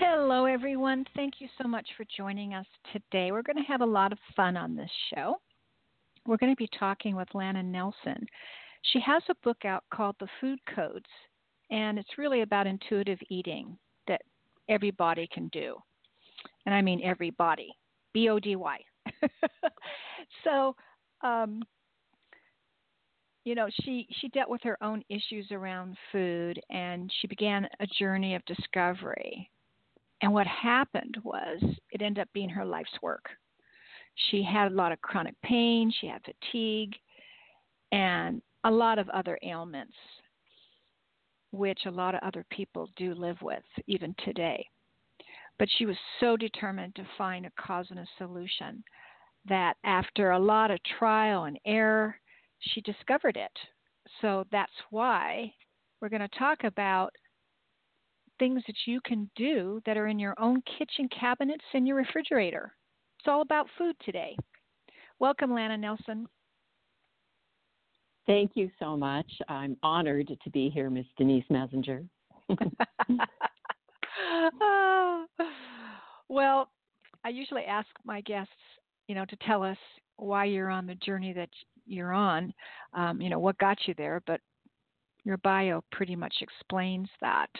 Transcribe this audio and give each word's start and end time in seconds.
Hello, 0.00 0.44
everyone. 0.44 1.04
Thank 1.16 1.40
you 1.40 1.48
so 1.60 1.66
much 1.66 1.88
for 1.96 2.04
joining 2.16 2.54
us 2.54 2.66
today. 2.92 3.32
We're 3.32 3.42
going 3.42 3.56
to 3.56 3.62
have 3.62 3.80
a 3.80 3.86
lot 3.86 4.12
of 4.12 4.18
fun 4.36 4.56
on 4.56 4.76
this 4.76 4.90
show. 5.12 5.34
We're 6.24 6.36
going 6.36 6.52
to 6.52 6.56
be 6.56 6.68
talking 6.78 7.16
with 7.16 7.34
Lana 7.34 7.64
Nelson. 7.64 8.24
She 8.92 9.00
has 9.00 9.24
a 9.28 9.34
book 9.42 9.64
out 9.64 9.82
called 9.92 10.14
The 10.20 10.28
Food 10.40 10.60
Codes, 10.72 11.08
and 11.72 11.98
it's 11.98 12.16
really 12.16 12.42
about 12.42 12.68
intuitive 12.68 13.18
eating 13.28 13.76
that 14.06 14.22
everybody 14.68 15.28
can 15.32 15.48
do. 15.48 15.74
And 16.64 16.72
I 16.72 16.80
mean 16.80 17.00
everybody, 17.02 17.72
B 18.14 18.28
O 18.28 18.38
D 18.38 18.54
Y. 18.54 18.78
so, 20.44 20.76
um, 21.22 21.60
you 23.42 23.56
know, 23.56 23.66
she 23.82 24.06
she 24.20 24.28
dealt 24.28 24.48
with 24.48 24.62
her 24.62 24.78
own 24.80 25.02
issues 25.08 25.50
around 25.50 25.96
food, 26.12 26.60
and 26.70 27.10
she 27.20 27.26
began 27.26 27.66
a 27.80 27.86
journey 27.98 28.36
of 28.36 28.44
discovery. 28.44 29.50
And 30.22 30.32
what 30.32 30.46
happened 30.46 31.16
was 31.22 31.62
it 31.90 32.02
ended 32.02 32.22
up 32.22 32.28
being 32.32 32.48
her 32.48 32.64
life's 32.64 33.02
work. 33.02 33.24
She 34.30 34.42
had 34.42 34.72
a 34.72 34.74
lot 34.74 34.92
of 34.92 35.00
chronic 35.00 35.40
pain, 35.42 35.92
she 36.00 36.08
had 36.08 36.22
fatigue, 36.24 36.94
and 37.92 38.42
a 38.64 38.70
lot 38.70 38.98
of 38.98 39.08
other 39.10 39.38
ailments, 39.42 39.94
which 41.52 41.78
a 41.86 41.90
lot 41.90 42.14
of 42.14 42.22
other 42.22 42.44
people 42.50 42.90
do 42.96 43.14
live 43.14 43.40
with 43.42 43.62
even 43.86 44.14
today. 44.24 44.66
But 45.58 45.68
she 45.76 45.86
was 45.86 45.96
so 46.20 46.36
determined 46.36 46.94
to 46.96 47.06
find 47.16 47.46
a 47.46 47.52
cause 47.60 47.86
and 47.90 48.00
a 48.00 48.06
solution 48.16 48.82
that 49.48 49.74
after 49.84 50.32
a 50.32 50.38
lot 50.38 50.70
of 50.70 50.78
trial 50.98 51.44
and 51.44 51.58
error, 51.64 52.16
she 52.60 52.80
discovered 52.80 53.36
it. 53.36 53.56
So 54.20 54.44
that's 54.50 54.72
why 54.90 55.52
we're 56.00 56.08
going 56.08 56.28
to 56.28 56.38
talk 56.38 56.64
about 56.64 57.14
things 58.38 58.62
that 58.66 58.76
you 58.86 59.00
can 59.04 59.30
do 59.36 59.80
that 59.86 59.96
are 59.96 60.06
in 60.08 60.18
your 60.18 60.34
own 60.38 60.62
kitchen 60.78 61.08
cabinets 61.08 61.64
and 61.74 61.86
your 61.86 61.96
refrigerator. 61.96 62.72
It's 63.18 63.28
all 63.28 63.42
about 63.42 63.66
food 63.76 63.96
today. 64.04 64.36
Welcome, 65.18 65.52
Lana 65.54 65.76
Nelson. 65.76 66.28
Thank 68.26 68.52
you 68.54 68.70
so 68.78 68.96
much. 68.96 69.30
I'm 69.48 69.76
honored 69.82 70.28
to 70.42 70.50
be 70.50 70.70
here, 70.70 70.90
Miss 70.90 71.06
Denise 71.16 71.44
Messenger. 71.48 72.04
well, 76.28 76.68
I 77.24 77.30
usually 77.30 77.64
ask 77.64 77.88
my 78.04 78.20
guests, 78.20 78.52
you 79.08 79.14
know, 79.14 79.24
to 79.24 79.36
tell 79.46 79.62
us 79.62 79.78
why 80.16 80.44
you're 80.44 80.70
on 80.70 80.86
the 80.86 80.94
journey 80.96 81.32
that 81.32 81.48
you're 81.86 82.12
on, 82.12 82.52
um, 82.92 83.20
you 83.20 83.30
know, 83.30 83.38
what 83.38 83.56
got 83.58 83.78
you 83.86 83.94
there, 83.96 84.22
but 84.26 84.40
your 85.24 85.38
bio 85.38 85.82
pretty 85.90 86.14
much 86.14 86.34
explains 86.40 87.08
that. 87.20 87.50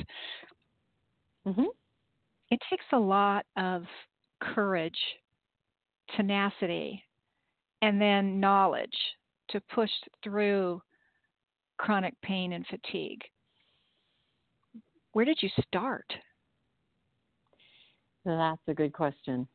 Mm-hmm. 1.48 1.64
It 2.50 2.60
takes 2.68 2.84
a 2.92 2.98
lot 2.98 3.46
of 3.56 3.84
courage, 4.42 4.98
tenacity, 6.14 7.02
and 7.80 8.00
then 8.00 8.38
knowledge 8.38 8.96
to 9.50 9.60
push 9.74 9.90
through 10.22 10.82
chronic 11.78 12.14
pain 12.22 12.52
and 12.52 12.66
fatigue. 12.66 13.22
Where 15.12 15.24
did 15.24 15.38
you 15.40 15.48
start? 15.66 16.06
That's 18.24 18.60
a 18.66 18.74
good 18.74 18.92
question. 18.92 19.48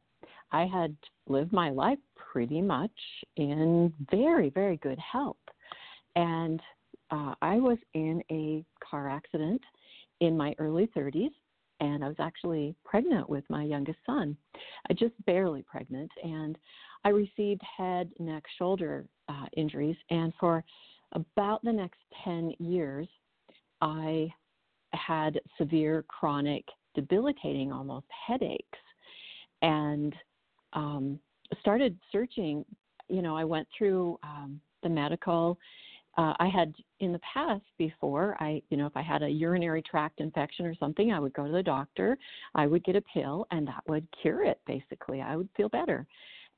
I 0.51 0.65
had 0.65 0.95
lived 1.27 1.53
my 1.53 1.69
life 1.69 1.99
pretty 2.15 2.61
much 2.61 2.91
in 3.37 3.93
very, 4.09 4.49
very 4.49 4.77
good 4.77 4.99
health. 4.99 5.37
And 6.15 6.59
uh, 7.11 7.35
I 7.41 7.57
was 7.57 7.77
in 7.93 8.23
a 8.31 8.63
car 8.83 9.09
accident 9.09 9.61
in 10.21 10.35
my 10.37 10.55
early 10.57 10.87
30s, 10.95 11.31
and 11.79 12.03
I 12.03 12.07
was 12.07 12.17
actually 12.19 12.75
pregnant 12.85 13.29
with 13.29 13.43
my 13.49 13.63
youngest 13.63 13.99
son. 14.05 14.37
I 14.89 14.93
just 14.93 15.13
barely 15.25 15.63
pregnant, 15.63 16.11
and 16.23 16.57
I 17.03 17.09
received 17.09 17.61
head, 17.77 18.11
neck, 18.19 18.43
shoulder 18.57 19.05
uh, 19.29 19.45
injuries, 19.55 19.97
and 20.09 20.33
for 20.39 20.63
about 21.13 21.63
the 21.63 21.71
next 21.71 21.99
10 22.23 22.53
years, 22.59 23.07
I 23.81 24.31
had 24.93 25.39
severe, 25.57 26.05
chronic, 26.07 26.65
debilitating 26.95 27.71
almost 27.71 28.05
headaches, 28.27 28.79
and 29.61 30.15
um, 30.73 31.19
started 31.59 31.97
searching. 32.11 32.65
You 33.09 33.21
know, 33.21 33.35
I 33.35 33.43
went 33.43 33.67
through 33.77 34.17
um, 34.23 34.59
the 34.81 34.89
medical. 34.89 35.57
Uh, 36.17 36.33
I 36.39 36.47
had 36.47 36.73
in 36.99 37.11
the 37.11 37.19
past 37.33 37.63
before 37.77 38.37
I, 38.39 38.61
you 38.69 38.77
know, 38.77 38.85
if 38.85 38.95
I 38.95 39.01
had 39.01 39.23
a 39.23 39.29
urinary 39.29 39.81
tract 39.81 40.19
infection 40.19 40.65
or 40.65 40.75
something, 40.75 41.11
I 41.11 41.19
would 41.19 41.33
go 41.33 41.45
to 41.45 41.51
the 41.51 41.63
doctor. 41.63 42.17
I 42.53 42.67
would 42.67 42.83
get 42.83 42.95
a 42.95 43.01
pill, 43.01 43.47
and 43.51 43.67
that 43.67 43.83
would 43.87 44.07
cure 44.21 44.43
it. 44.43 44.59
Basically, 44.67 45.21
I 45.21 45.35
would 45.35 45.49
feel 45.57 45.69
better. 45.69 46.05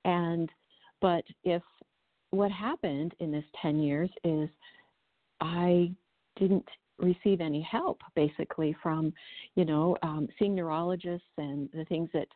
And 0.04 0.50
but 1.02 1.24
if 1.44 1.62
what 2.32 2.52
happened 2.52 3.14
in 3.20 3.32
this 3.32 3.46
10 3.62 3.80
years 3.80 4.10
is 4.24 4.50
I 5.40 5.92
didn't 6.38 6.68
receive 6.98 7.42
any 7.42 7.62
help 7.62 8.00
basically 8.16 8.76
from 8.82 9.14
you 9.56 9.66
know 9.66 9.98
um, 10.02 10.28
seeing 10.40 10.56
neurologists 10.56 11.28
and 11.38 11.70
the 11.74 11.86
things 11.86 12.10
that 12.14 12.28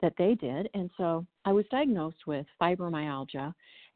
that 0.00 0.14
they 0.16 0.34
did 0.34 0.68
and 0.74 0.90
so 0.96 1.26
i 1.44 1.52
was 1.52 1.64
diagnosed 1.70 2.26
with 2.26 2.46
fibromyalgia 2.60 3.52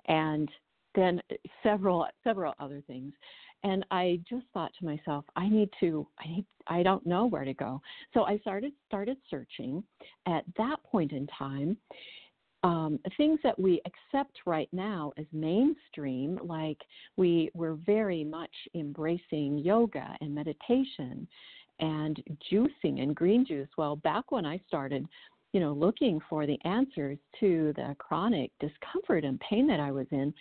and 0.08 0.50
then 0.94 1.20
several 1.62 2.06
several 2.24 2.54
other 2.58 2.82
things. 2.86 3.12
And 3.62 3.84
i 3.90 4.18
just 4.28 4.46
thought 4.54 4.72
to 4.78 4.86
myself 4.86 5.24
i 5.36 5.48
need 5.48 5.68
to 5.80 6.06
i 6.18 6.26
need 6.28 6.46
i 6.66 6.82
don't 6.82 7.06
know 7.06 7.26
where 7.26 7.44
to 7.44 7.54
go. 7.54 7.80
So 8.14 8.24
i 8.24 8.38
started 8.38 8.72
started 8.86 9.16
searching. 9.28 9.82
At 10.26 10.44
that 10.56 10.82
point 10.84 11.12
in 11.12 11.26
time 11.38 11.76
um, 12.62 12.98
things 13.16 13.38
that 13.42 13.58
we 13.58 13.80
accept 13.86 14.38
right 14.46 14.68
now 14.72 15.12
as 15.16 15.24
mainstream, 15.32 16.38
like 16.44 16.78
we 17.16 17.50
were 17.54 17.74
very 17.86 18.22
much 18.22 18.54
embracing 18.74 19.58
yoga 19.58 20.16
and 20.20 20.34
meditation 20.34 21.26
and 21.78 22.22
juicing 22.52 23.00
and 23.02 23.16
green 23.16 23.46
juice. 23.46 23.68
Well, 23.78 23.96
back 23.96 24.30
when 24.30 24.44
I 24.44 24.60
started, 24.68 25.06
you 25.52 25.60
know, 25.60 25.72
looking 25.72 26.20
for 26.28 26.46
the 26.46 26.58
answers 26.64 27.18
to 27.40 27.72
the 27.76 27.96
chronic 27.98 28.50
discomfort 28.60 29.24
and 29.24 29.40
pain 29.40 29.66
that 29.68 29.80
I 29.80 29.90
was 29.90 30.06
in, 30.10 30.34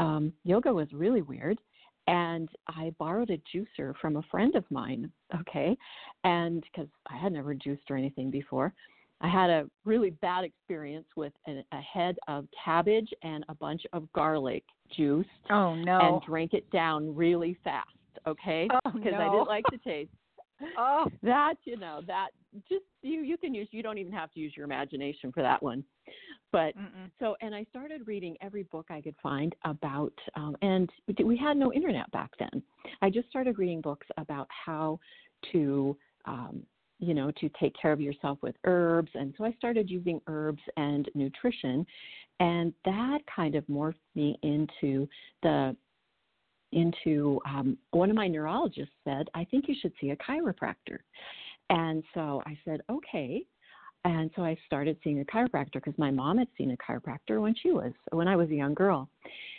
um, 0.00 0.32
yoga 0.44 0.72
was 0.72 0.88
really 0.92 1.22
weird. 1.22 1.58
And 2.06 2.48
I 2.66 2.92
borrowed 2.98 3.30
a 3.30 3.40
juicer 3.54 3.94
from 4.00 4.16
a 4.16 4.22
friend 4.30 4.56
of 4.56 4.64
mine, 4.70 5.12
okay, 5.38 5.76
and 6.24 6.64
because 6.64 6.88
I 7.08 7.16
had 7.16 7.32
never 7.32 7.54
juiced 7.54 7.88
or 7.88 7.96
anything 7.96 8.30
before. 8.30 8.72
I 9.20 9.28
had 9.28 9.50
a 9.50 9.66
really 9.84 10.10
bad 10.10 10.44
experience 10.44 11.06
with 11.14 11.32
a, 11.46 11.62
a 11.72 11.80
head 11.80 12.16
of 12.26 12.46
cabbage 12.64 13.10
and 13.22 13.44
a 13.48 13.54
bunch 13.54 13.82
of 13.92 14.10
garlic 14.12 14.64
juice. 14.96 15.26
Oh 15.50 15.74
no! 15.76 15.98
And 16.00 16.22
drank 16.22 16.54
it 16.54 16.68
down 16.70 17.14
really 17.14 17.56
fast. 17.62 17.90
Okay, 18.26 18.66
because 18.92 19.12
oh, 19.14 19.18
no. 19.18 19.28
I 19.28 19.30
didn't 19.30 19.48
like 19.48 19.64
the 19.70 19.78
taste. 19.78 20.10
Oh, 20.76 21.06
that 21.22 21.54
you 21.64 21.76
know 21.76 22.00
that 22.06 22.28
just 22.68 22.84
you 23.02 23.22
you 23.22 23.36
can 23.36 23.54
use 23.54 23.68
you 23.70 23.82
don't 23.82 23.98
even 23.98 24.12
have 24.12 24.30
to 24.32 24.40
use 24.40 24.52
your 24.56 24.64
imagination 24.64 25.32
for 25.32 25.42
that 25.42 25.62
one. 25.62 25.84
But 26.52 26.76
Mm-mm. 26.76 27.10
so 27.20 27.36
and 27.40 27.54
I 27.54 27.64
started 27.70 28.06
reading 28.06 28.36
every 28.40 28.64
book 28.64 28.86
I 28.90 29.00
could 29.00 29.14
find 29.22 29.54
about 29.64 30.14
um, 30.34 30.56
and 30.62 30.90
we 31.24 31.36
had 31.36 31.56
no 31.56 31.72
internet 31.72 32.10
back 32.10 32.30
then. 32.38 32.62
I 33.02 33.10
just 33.10 33.28
started 33.28 33.58
reading 33.58 33.80
books 33.80 34.06
about 34.16 34.48
how 34.48 34.98
to 35.52 35.96
um, 36.26 36.62
you 37.00 37.14
know, 37.14 37.30
to 37.32 37.50
take 37.58 37.74
care 37.80 37.92
of 37.92 38.00
yourself 38.00 38.38
with 38.42 38.54
herbs. 38.64 39.10
And 39.14 39.34
so 39.36 39.44
I 39.44 39.52
started 39.52 39.90
using 39.90 40.20
herbs 40.26 40.62
and 40.76 41.08
nutrition. 41.14 41.86
And 42.40 42.72
that 42.84 43.20
kind 43.34 43.54
of 43.54 43.64
morphed 43.66 43.94
me 44.14 44.38
into 44.42 45.08
the 45.42 45.74
into 46.72 47.40
um, 47.46 47.76
one 47.90 48.10
of 48.10 48.16
my 48.16 48.28
neurologists 48.28 48.94
said, 49.04 49.28
I 49.34 49.44
think 49.44 49.66
you 49.68 49.74
should 49.80 49.92
see 50.00 50.10
a 50.10 50.16
chiropractor. 50.16 50.98
And 51.70 52.02
so 52.14 52.42
I 52.46 52.58
said, 52.64 52.80
okay. 52.90 53.44
And 54.04 54.30
so 54.34 54.42
I 54.42 54.56
started 54.64 54.96
seeing 55.04 55.20
a 55.20 55.24
chiropractor 55.24 55.74
because 55.74 55.98
my 55.98 56.10
mom 56.10 56.38
had 56.38 56.48
seen 56.56 56.70
a 56.70 56.76
chiropractor 56.76 57.40
when 57.42 57.54
she 57.54 57.70
was 57.70 57.92
when 58.12 58.28
I 58.28 58.36
was 58.36 58.48
a 58.48 58.54
young 58.54 58.72
girl. 58.72 59.10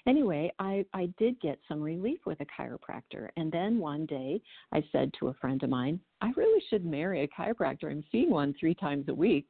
Anyway, 0.08 0.52
I 0.58 0.84
I 0.96 1.14
did 1.20 1.40
get 1.42 1.60
some 1.68 1.80
relief 1.80 2.20
with 2.26 2.40
a 2.42 2.46
chiropractor. 2.46 3.30
And 3.38 3.52
then 3.52 3.78
one 3.78 4.08
day 4.08 4.42
I 4.74 4.84
said 4.92 5.12
to 5.20 5.28
a 5.28 5.34
friend 5.36 5.62
of 5.62 5.70
mine, 5.70 6.00
I 6.22 6.32
really 6.36 6.62
should 6.70 6.86
marry 6.86 7.22
a 7.22 7.28
chiropractor. 7.28 7.92
I'm 7.92 8.04
seeing 8.12 8.32
one 8.32 8.56
3 8.60 8.74
times 8.76 9.06
a 9.10 9.14
week. 9.14 9.48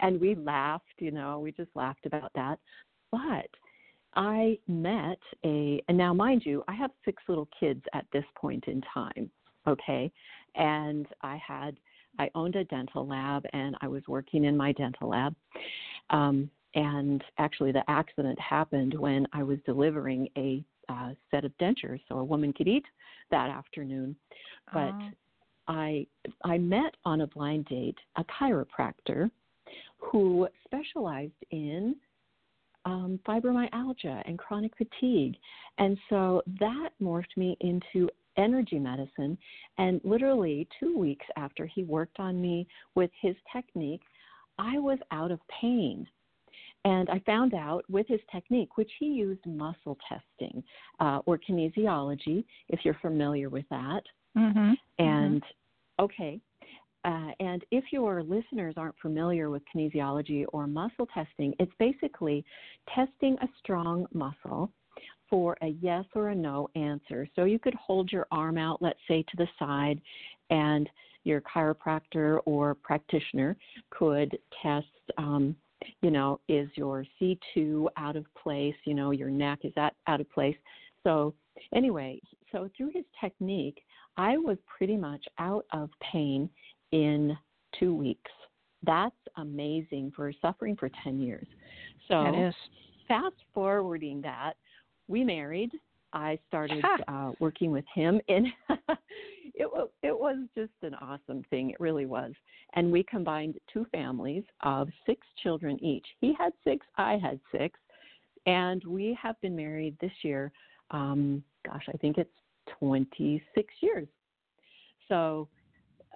And 0.00 0.20
we 0.20 0.34
laughed, 0.34 0.98
you 0.98 1.12
know, 1.12 1.38
we 1.38 1.52
just 1.52 1.70
laughed 1.76 2.04
about 2.04 2.32
that. 2.34 2.58
But 3.12 3.48
I 4.16 4.58
met 4.68 5.18
a 5.44 5.82
and 5.88 5.98
now 5.98 6.12
mind 6.14 6.42
you, 6.44 6.62
I 6.68 6.74
have 6.74 6.90
six 7.04 7.22
little 7.28 7.48
kids 7.58 7.82
at 7.92 8.06
this 8.12 8.24
point 8.36 8.64
in 8.66 8.82
time, 8.92 9.30
okay? 9.66 10.10
And 10.54 11.06
I 11.22 11.36
had 11.36 11.76
I 12.18 12.30
owned 12.34 12.56
a 12.56 12.64
dental 12.64 13.06
lab 13.06 13.44
and 13.52 13.76
I 13.80 13.88
was 13.88 14.02
working 14.06 14.44
in 14.44 14.56
my 14.56 14.72
dental 14.72 15.08
lab. 15.08 15.34
Um, 16.10 16.50
and 16.74 17.22
actually, 17.38 17.72
the 17.72 17.88
accident 17.88 18.38
happened 18.40 18.94
when 18.94 19.26
I 19.32 19.42
was 19.42 19.58
delivering 19.64 20.28
a 20.36 20.64
uh, 20.88 21.10
set 21.30 21.44
of 21.44 21.52
dentures, 21.58 22.00
so 22.08 22.18
a 22.18 22.24
woman 22.24 22.52
could 22.52 22.68
eat 22.68 22.84
that 23.30 23.48
afternoon. 23.48 24.16
But 24.72 24.92
oh. 24.92 25.10
I 25.68 26.06
I 26.44 26.58
met 26.58 26.96
on 27.04 27.22
a 27.22 27.26
blind 27.28 27.66
date 27.66 27.98
a 28.16 28.24
chiropractor 28.24 29.30
who 29.98 30.48
specialized 30.64 31.32
in 31.50 31.96
um, 32.84 33.18
fibromyalgia 33.26 34.22
and 34.26 34.38
chronic 34.38 34.72
fatigue, 34.76 35.36
and 35.78 35.98
so 36.08 36.42
that 36.60 36.90
morphed 37.00 37.36
me 37.36 37.56
into 37.60 38.08
energy 38.36 38.78
medicine. 38.78 39.38
And 39.78 40.00
literally 40.04 40.68
two 40.80 40.96
weeks 40.98 41.26
after 41.36 41.66
he 41.66 41.84
worked 41.84 42.18
on 42.18 42.40
me 42.40 42.66
with 42.94 43.10
his 43.20 43.34
technique, 43.52 44.02
I 44.58 44.78
was 44.78 44.98
out 45.10 45.30
of 45.30 45.40
pain. 45.60 46.06
And 46.84 47.08
I 47.08 47.18
found 47.24 47.54
out 47.54 47.84
with 47.88 48.06
his 48.08 48.20
technique, 48.30 48.76
which 48.76 48.90
he 48.98 49.06
used 49.06 49.44
muscle 49.46 49.96
testing 50.06 50.62
uh, 51.00 51.20
or 51.24 51.38
kinesiology, 51.38 52.44
if 52.68 52.80
you're 52.84 52.98
familiar 53.00 53.48
with 53.48 53.64
that. 53.70 54.02
Mm-hmm. 54.36 54.72
And 54.98 55.42
mm-hmm. 55.42 56.04
okay, 56.04 56.40
uh, 57.04 57.30
and 57.40 57.64
if 57.70 57.84
your 57.92 58.22
listeners 58.22 58.74
aren't 58.76 58.98
familiar 59.00 59.50
with 59.50 59.62
kinesiology 59.74 60.44
or 60.52 60.66
muscle 60.66 61.06
testing, 61.12 61.54
it's 61.58 61.72
basically 61.78 62.44
testing 62.94 63.36
a 63.42 63.48
strong 63.58 64.06
muscle 64.12 64.70
for 65.28 65.56
a 65.62 65.68
yes 65.80 66.04
or 66.14 66.28
a 66.30 66.34
no 66.34 66.68
answer. 66.76 67.28
So 67.36 67.44
you 67.44 67.58
could 67.58 67.74
hold 67.74 68.10
your 68.10 68.26
arm 68.30 68.56
out, 68.56 68.80
let's 68.80 68.98
say, 69.08 69.22
to 69.22 69.36
the 69.36 69.48
side, 69.58 70.00
and 70.50 70.88
your 71.24 71.40
chiropractor 71.40 72.40
or 72.44 72.74
practitioner 72.74 73.56
could 73.90 74.36
test. 74.62 74.86
Um, 75.18 75.56
you 76.00 76.10
know, 76.10 76.40
is 76.48 76.68
your 76.76 77.04
C2 77.20 77.88
out 77.98 78.16
of 78.16 78.24
place? 78.42 78.74
You 78.84 78.94
know, 78.94 79.10
your 79.10 79.28
neck 79.28 79.60
is 79.64 79.72
that 79.76 79.94
out 80.06 80.20
of 80.20 80.30
place? 80.30 80.56
So 81.02 81.34
anyway, 81.74 82.20
so 82.52 82.70
through 82.76 82.92
his 82.94 83.04
technique, 83.20 83.82
I 84.16 84.38
was 84.38 84.56
pretty 84.66 84.96
much 84.96 85.24
out 85.38 85.66
of 85.72 85.90
pain 86.12 86.48
in 86.92 87.36
two 87.78 87.94
weeks. 87.94 88.30
That's 88.82 89.14
amazing 89.36 90.12
for 90.14 90.32
suffering 90.42 90.76
for 90.76 90.90
10 91.02 91.20
years. 91.20 91.46
So 92.08 92.52
fast 93.08 93.36
forwarding 93.52 94.20
that, 94.22 94.54
we 95.08 95.24
married. 95.24 95.70
I 96.12 96.38
started 96.46 96.84
uh, 97.08 97.32
working 97.40 97.72
with 97.72 97.84
him, 97.92 98.20
and 98.28 98.46
it 99.54 99.68
was 99.70 99.88
it 100.02 100.16
was 100.16 100.36
just 100.56 100.72
an 100.82 100.94
awesome 100.94 101.44
thing. 101.50 101.70
It 101.70 101.80
really 101.80 102.06
was. 102.06 102.32
And 102.74 102.92
we 102.92 103.02
combined 103.02 103.58
two 103.72 103.84
families 103.90 104.44
of 104.62 104.88
six 105.06 105.26
children 105.42 105.82
each. 105.82 106.06
He 106.20 106.34
had 106.38 106.52
six, 106.62 106.86
I 106.96 107.16
had 107.16 107.40
six, 107.50 107.78
and 108.46 108.82
we 108.84 109.18
have 109.20 109.40
been 109.40 109.56
married 109.56 109.96
this 110.00 110.12
year. 110.22 110.52
Um, 110.90 111.42
gosh, 111.66 111.84
I 111.92 111.96
think 111.96 112.18
it's 112.18 112.30
26 112.78 113.74
years. 113.80 114.08
So, 115.08 115.48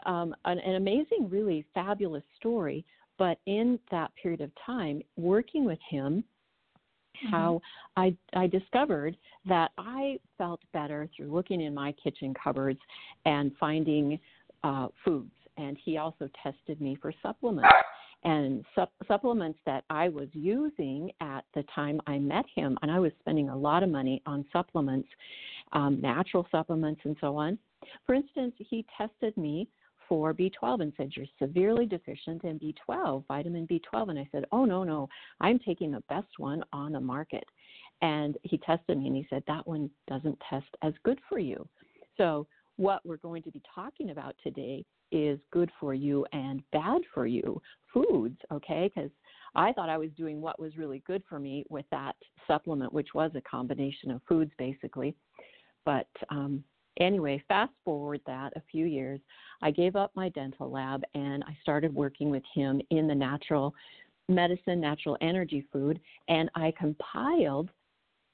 um, 0.06 0.34
an, 0.44 0.58
an 0.58 0.76
amazing, 0.76 1.28
really 1.30 1.64
fabulous 1.74 2.24
story. 2.36 2.84
But 3.18 3.38
in 3.46 3.78
that 3.90 4.12
period 4.20 4.40
of 4.40 4.50
time, 4.64 5.02
working 5.16 5.64
with 5.64 5.78
him 5.90 6.24
mm-hmm. 7.24 7.34
how 7.34 7.60
I, 7.96 8.16
I 8.34 8.46
discovered 8.46 9.16
that 9.46 9.70
I 9.78 10.18
felt 10.36 10.60
better 10.72 11.08
through 11.16 11.32
looking 11.32 11.60
in 11.60 11.74
my 11.74 11.92
kitchen 11.92 12.34
cupboards 12.42 12.80
and 13.24 13.52
finding 13.58 14.18
uh, 14.64 14.88
foods. 15.04 15.32
And 15.56 15.76
he 15.84 15.96
also 15.96 16.28
tested 16.42 16.80
me 16.80 16.96
for 17.00 17.12
supplements. 17.22 17.68
And 18.24 18.64
sup- 18.74 18.92
supplements 19.06 19.58
that 19.64 19.84
I 19.90 20.08
was 20.08 20.28
using 20.32 21.10
at 21.20 21.44
the 21.54 21.64
time 21.74 22.00
I 22.06 22.18
met 22.18 22.44
him, 22.52 22.76
and 22.82 22.90
I 22.90 22.98
was 22.98 23.12
spending 23.20 23.48
a 23.48 23.56
lot 23.56 23.84
of 23.84 23.90
money 23.90 24.22
on 24.26 24.44
supplements, 24.52 25.08
um, 25.72 26.00
natural 26.00 26.46
supplements, 26.50 27.00
and 27.04 27.16
so 27.20 27.36
on. 27.36 27.58
For 28.06 28.14
instance, 28.16 28.54
he 28.58 28.84
tested 28.96 29.36
me 29.36 29.68
for 30.08 30.32
B12 30.32 30.82
and 30.82 30.92
said, 30.96 31.12
You're 31.14 31.26
severely 31.38 31.86
deficient 31.86 32.44
in 32.44 32.58
B12, 32.58 33.24
vitamin 33.28 33.66
B12. 33.66 34.10
And 34.10 34.18
I 34.18 34.28
said, 34.32 34.44
Oh, 34.52 34.64
no, 34.64 34.84
no, 34.84 35.08
I'm 35.40 35.58
taking 35.58 35.90
the 35.90 36.02
best 36.08 36.28
one 36.38 36.64
on 36.72 36.92
the 36.92 37.00
market. 37.00 37.44
And 38.00 38.36
he 38.42 38.58
tested 38.58 38.98
me 38.98 39.08
and 39.08 39.16
he 39.16 39.26
said, 39.28 39.42
That 39.46 39.66
one 39.66 39.90
doesn't 40.08 40.38
test 40.48 40.68
as 40.82 40.94
good 41.04 41.20
for 41.28 41.38
you. 41.38 41.68
So, 42.16 42.46
what 42.76 43.04
we're 43.04 43.16
going 43.16 43.42
to 43.42 43.50
be 43.50 43.60
talking 43.74 44.10
about 44.10 44.36
today 44.42 44.84
is 45.10 45.40
good 45.52 45.70
for 45.80 45.94
you 45.94 46.24
and 46.32 46.62
bad 46.70 47.00
for 47.12 47.26
you 47.26 47.60
foods, 47.92 48.38
okay? 48.52 48.90
Because 48.94 49.10
I 49.54 49.72
thought 49.72 49.88
I 49.88 49.98
was 49.98 50.10
doing 50.16 50.40
what 50.40 50.60
was 50.60 50.76
really 50.76 51.02
good 51.06 51.22
for 51.28 51.40
me 51.40 51.64
with 51.70 51.86
that 51.90 52.14
supplement, 52.46 52.92
which 52.92 53.14
was 53.14 53.32
a 53.34 53.40
combination 53.40 54.10
of 54.10 54.20
foods 54.28 54.52
basically. 54.58 55.16
But 55.84 56.08
um, 56.30 56.62
anyway, 56.98 57.42
fast 57.48 57.72
forward 57.84 58.20
that 58.26 58.52
a 58.56 58.62
few 58.70 58.86
years, 58.86 59.20
I 59.62 59.70
gave 59.70 59.96
up 59.96 60.12
my 60.14 60.28
dental 60.30 60.70
lab 60.70 61.02
and 61.14 61.42
I 61.44 61.56
started 61.62 61.94
working 61.94 62.30
with 62.30 62.42
him 62.54 62.80
in 62.90 63.06
the 63.06 63.14
natural 63.14 63.74
medicine, 64.28 64.80
natural 64.80 65.16
energy 65.20 65.66
food, 65.72 66.00
and 66.28 66.50
I 66.54 66.72
compiled, 66.78 67.70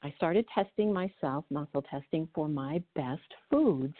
I 0.03 0.13
started 0.17 0.45
testing 0.55 0.93
myself, 0.93 1.45
muscle 1.51 1.83
testing 1.83 2.29
for 2.35 2.49
my 2.49 2.83
best 2.95 3.23
foods 3.51 3.95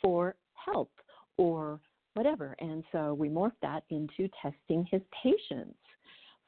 for 0.00 0.36
health 0.54 0.88
or 1.36 1.80
whatever. 2.14 2.54
And 2.60 2.84
so 2.92 3.14
we 3.14 3.28
morphed 3.28 3.60
that 3.62 3.82
into 3.90 4.28
testing 4.40 4.86
his 4.90 5.02
patients 5.22 5.78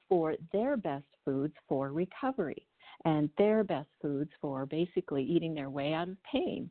for 0.09 0.35
their 0.52 0.76
best 0.76 1.07
foods 1.25 1.55
for 1.69 1.91
recovery 1.91 2.67
and 3.05 3.31
their 3.38 3.64
best 3.64 3.88
foods 4.00 4.31
for 4.41 4.67
basically 4.67 5.25
eating 5.25 5.55
their 5.55 5.71
way 5.71 5.93
out 5.93 6.09
of 6.09 6.17
pain. 6.31 6.71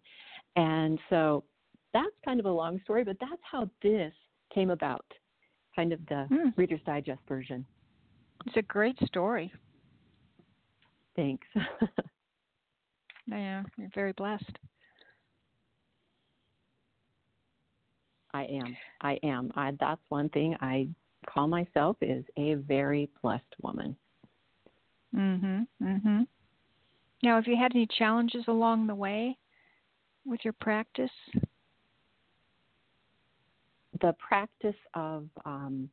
And 0.56 1.00
so 1.10 1.44
that's 1.94 2.16
kind 2.26 2.40
of 2.40 2.46
a 2.46 2.52
long 2.52 2.80
story, 2.84 3.04
but 3.04 3.18
that's 3.20 3.42
how 3.50 3.70
this 3.82 4.14
came 4.54 4.70
about, 4.70 5.06
kind 5.76 5.94
of 5.94 6.00
the 6.08 6.28
mm. 6.32 6.54
Reader's 6.58 6.82
Digest 6.86 7.22
version. 7.28 7.66
It's 8.46 8.58
a 8.58 8.62
great 8.64 8.98
story. 9.06 9.52
Thanks. 11.16 11.48
yeah, 13.28 13.64
you're 13.78 13.90
very 13.94 14.14
blessed. 14.14 14.58
I 18.34 18.44
am. 18.44 18.78
I 19.02 19.20
am. 19.24 19.52
I, 19.56 19.72
that's 19.80 20.02
one 20.10 20.30
thing 20.30 20.56
I 20.62 20.88
call 21.28 21.48
myself 21.48 21.98
is 22.02 22.24
a 22.38 22.56
very 22.56 23.10
blessed 23.22 23.54
woman. 23.62 23.96
Mhm. 25.14 25.68
Mhm. 25.82 26.28
Now, 27.24 27.36
have 27.36 27.48
you 27.48 27.58
had 27.58 27.76
any 27.76 27.88
challenges 27.88 28.48
along 28.48 28.88
the 28.88 28.96
way? 28.96 29.38
With 30.26 30.40
your 30.44 30.54
practice? 30.54 31.12
The 34.02 34.14
practice 34.20 34.76
of 34.94 35.28
um, 35.46 35.90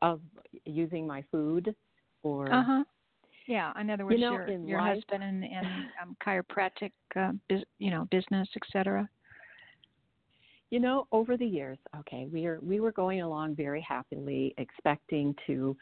of 0.00 0.20
using 0.64 1.06
my 1.06 1.24
food, 1.30 1.74
or 2.22 2.52
uh 2.52 2.62
huh. 2.64 2.84
Yeah, 3.46 3.72
in 3.80 3.90
other 3.90 4.04
words, 4.04 4.14
you 4.14 4.20
know, 4.20 4.32
your 4.32 4.48
your 4.48 4.78
life, 4.78 4.96
husband 4.96 5.22
and, 5.22 5.44
and 5.44 5.66
um, 6.02 6.16
chiropractic, 6.24 6.92
uh, 7.16 7.32
biz, 7.48 7.62
you 7.78 7.90
know, 7.90 8.06
business, 8.10 8.48
etc. 8.56 9.08
You 10.70 10.80
know, 10.80 11.06
over 11.12 11.36
the 11.36 11.46
years, 11.46 11.78
okay, 12.00 12.26
we 12.32 12.46
are 12.46 12.58
we 12.62 12.80
were 12.80 12.92
going 12.92 13.20
along 13.20 13.56
very 13.56 13.84
happily, 13.86 14.54
expecting 14.58 15.34
to, 15.46 15.76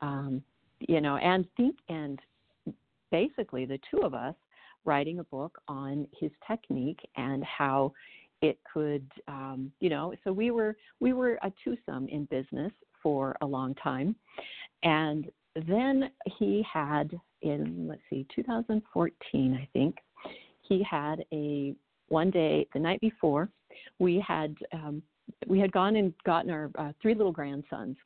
um, 0.00 0.42
you 0.80 1.00
know, 1.00 1.16
and 1.16 1.46
think 1.56 1.76
and 1.88 2.20
basically 3.10 3.64
the 3.64 3.78
two 3.90 4.02
of 4.02 4.14
us 4.14 4.34
writing 4.88 5.18
a 5.20 5.24
book 5.24 5.60
on 5.68 6.08
his 6.18 6.30
technique 6.46 7.00
and 7.16 7.44
how 7.44 7.92
it 8.40 8.58
could 8.72 9.06
um, 9.28 9.70
you 9.80 9.90
know 9.90 10.14
so 10.24 10.32
we 10.32 10.50
were 10.50 10.76
we 11.00 11.12
were 11.12 11.38
a 11.42 11.52
twosome 11.62 12.08
in 12.08 12.24
business 12.24 12.72
for 13.02 13.36
a 13.40 13.46
long 13.46 13.74
time. 13.76 14.16
And 14.82 15.30
then 15.66 16.10
he 16.38 16.64
had 16.72 17.18
in 17.42 17.86
let's 17.88 18.00
see 18.10 18.26
2014 18.34 19.58
i 19.60 19.68
think 19.72 19.96
he 20.62 20.82
had 20.82 21.24
a 21.32 21.72
one 22.08 22.30
day 22.30 22.66
the 22.72 22.78
night 22.80 23.00
before 23.00 23.48
we 24.00 24.22
had 24.26 24.56
um, 24.72 25.00
we 25.46 25.60
had 25.60 25.70
gone 25.70 25.94
and 25.96 26.12
gotten 26.24 26.50
our 26.50 26.70
uh, 26.78 26.92
three 27.00 27.14
little 27.14 27.32
grandsons 27.32 27.96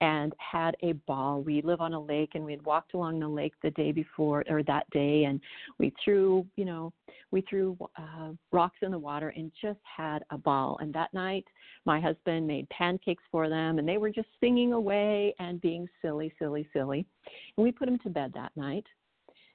and 0.00 0.32
had 0.38 0.76
a 0.82 0.92
ball. 0.92 1.42
We 1.42 1.62
live 1.62 1.80
on 1.80 1.94
a 1.94 2.00
lake 2.00 2.30
and 2.34 2.44
we 2.44 2.52
had 2.52 2.64
walked 2.64 2.94
along 2.94 3.20
the 3.20 3.28
lake 3.28 3.54
the 3.62 3.70
day 3.70 3.92
before 3.92 4.44
or 4.48 4.62
that 4.64 4.88
day 4.90 5.24
and 5.24 5.40
we 5.78 5.92
threw, 6.02 6.46
you 6.56 6.64
know, 6.64 6.92
we 7.30 7.42
threw 7.42 7.76
uh, 7.96 8.30
rocks 8.52 8.78
in 8.82 8.90
the 8.90 8.98
water 8.98 9.32
and 9.36 9.52
just 9.60 9.78
had 9.84 10.24
a 10.30 10.38
ball. 10.38 10.78
And 10.80 10.92
that 10.94 11.14
night 11.14 11.44
my 11.84 12.00
husband 12.00 12.46
made 12.46 12.68
pancakes 12.70 13.22
for 13.30 13.48
them 13.48 13.78
and 13.78 13.88
they 13.88 13.98
were 13.98 14.10
just 14.10 14.28
singing 14.40 14.72
away 14.72 15.34
and 15.38 15.60
being 15.60 15.88
silly, 16.02 16.32
silly, 16.38 16.68
silly. 16.72 17.06
And 17.56 17.64
we 17.64 17.72
put 17.72 17.86
them 17.86 17.98
to 18.00 18.10
bed 18.10 18.32
that 18.34 18.52
night. 18.56 18.86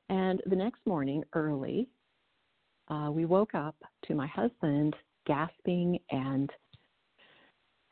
And 0.10 0.42
the 0.46 0.56
next 0.56 0.80
morning 0.86 1.24
early, 1.34 1.88
uh, 2.90 3.12
we 3.12 3.26
woke 3.26 3.54
up 3.54 3.76
to 4.08 4.16
my 4.16 4.28
husband 4.28 4.96
gasping 5.28 6.00
and 6.12 6.50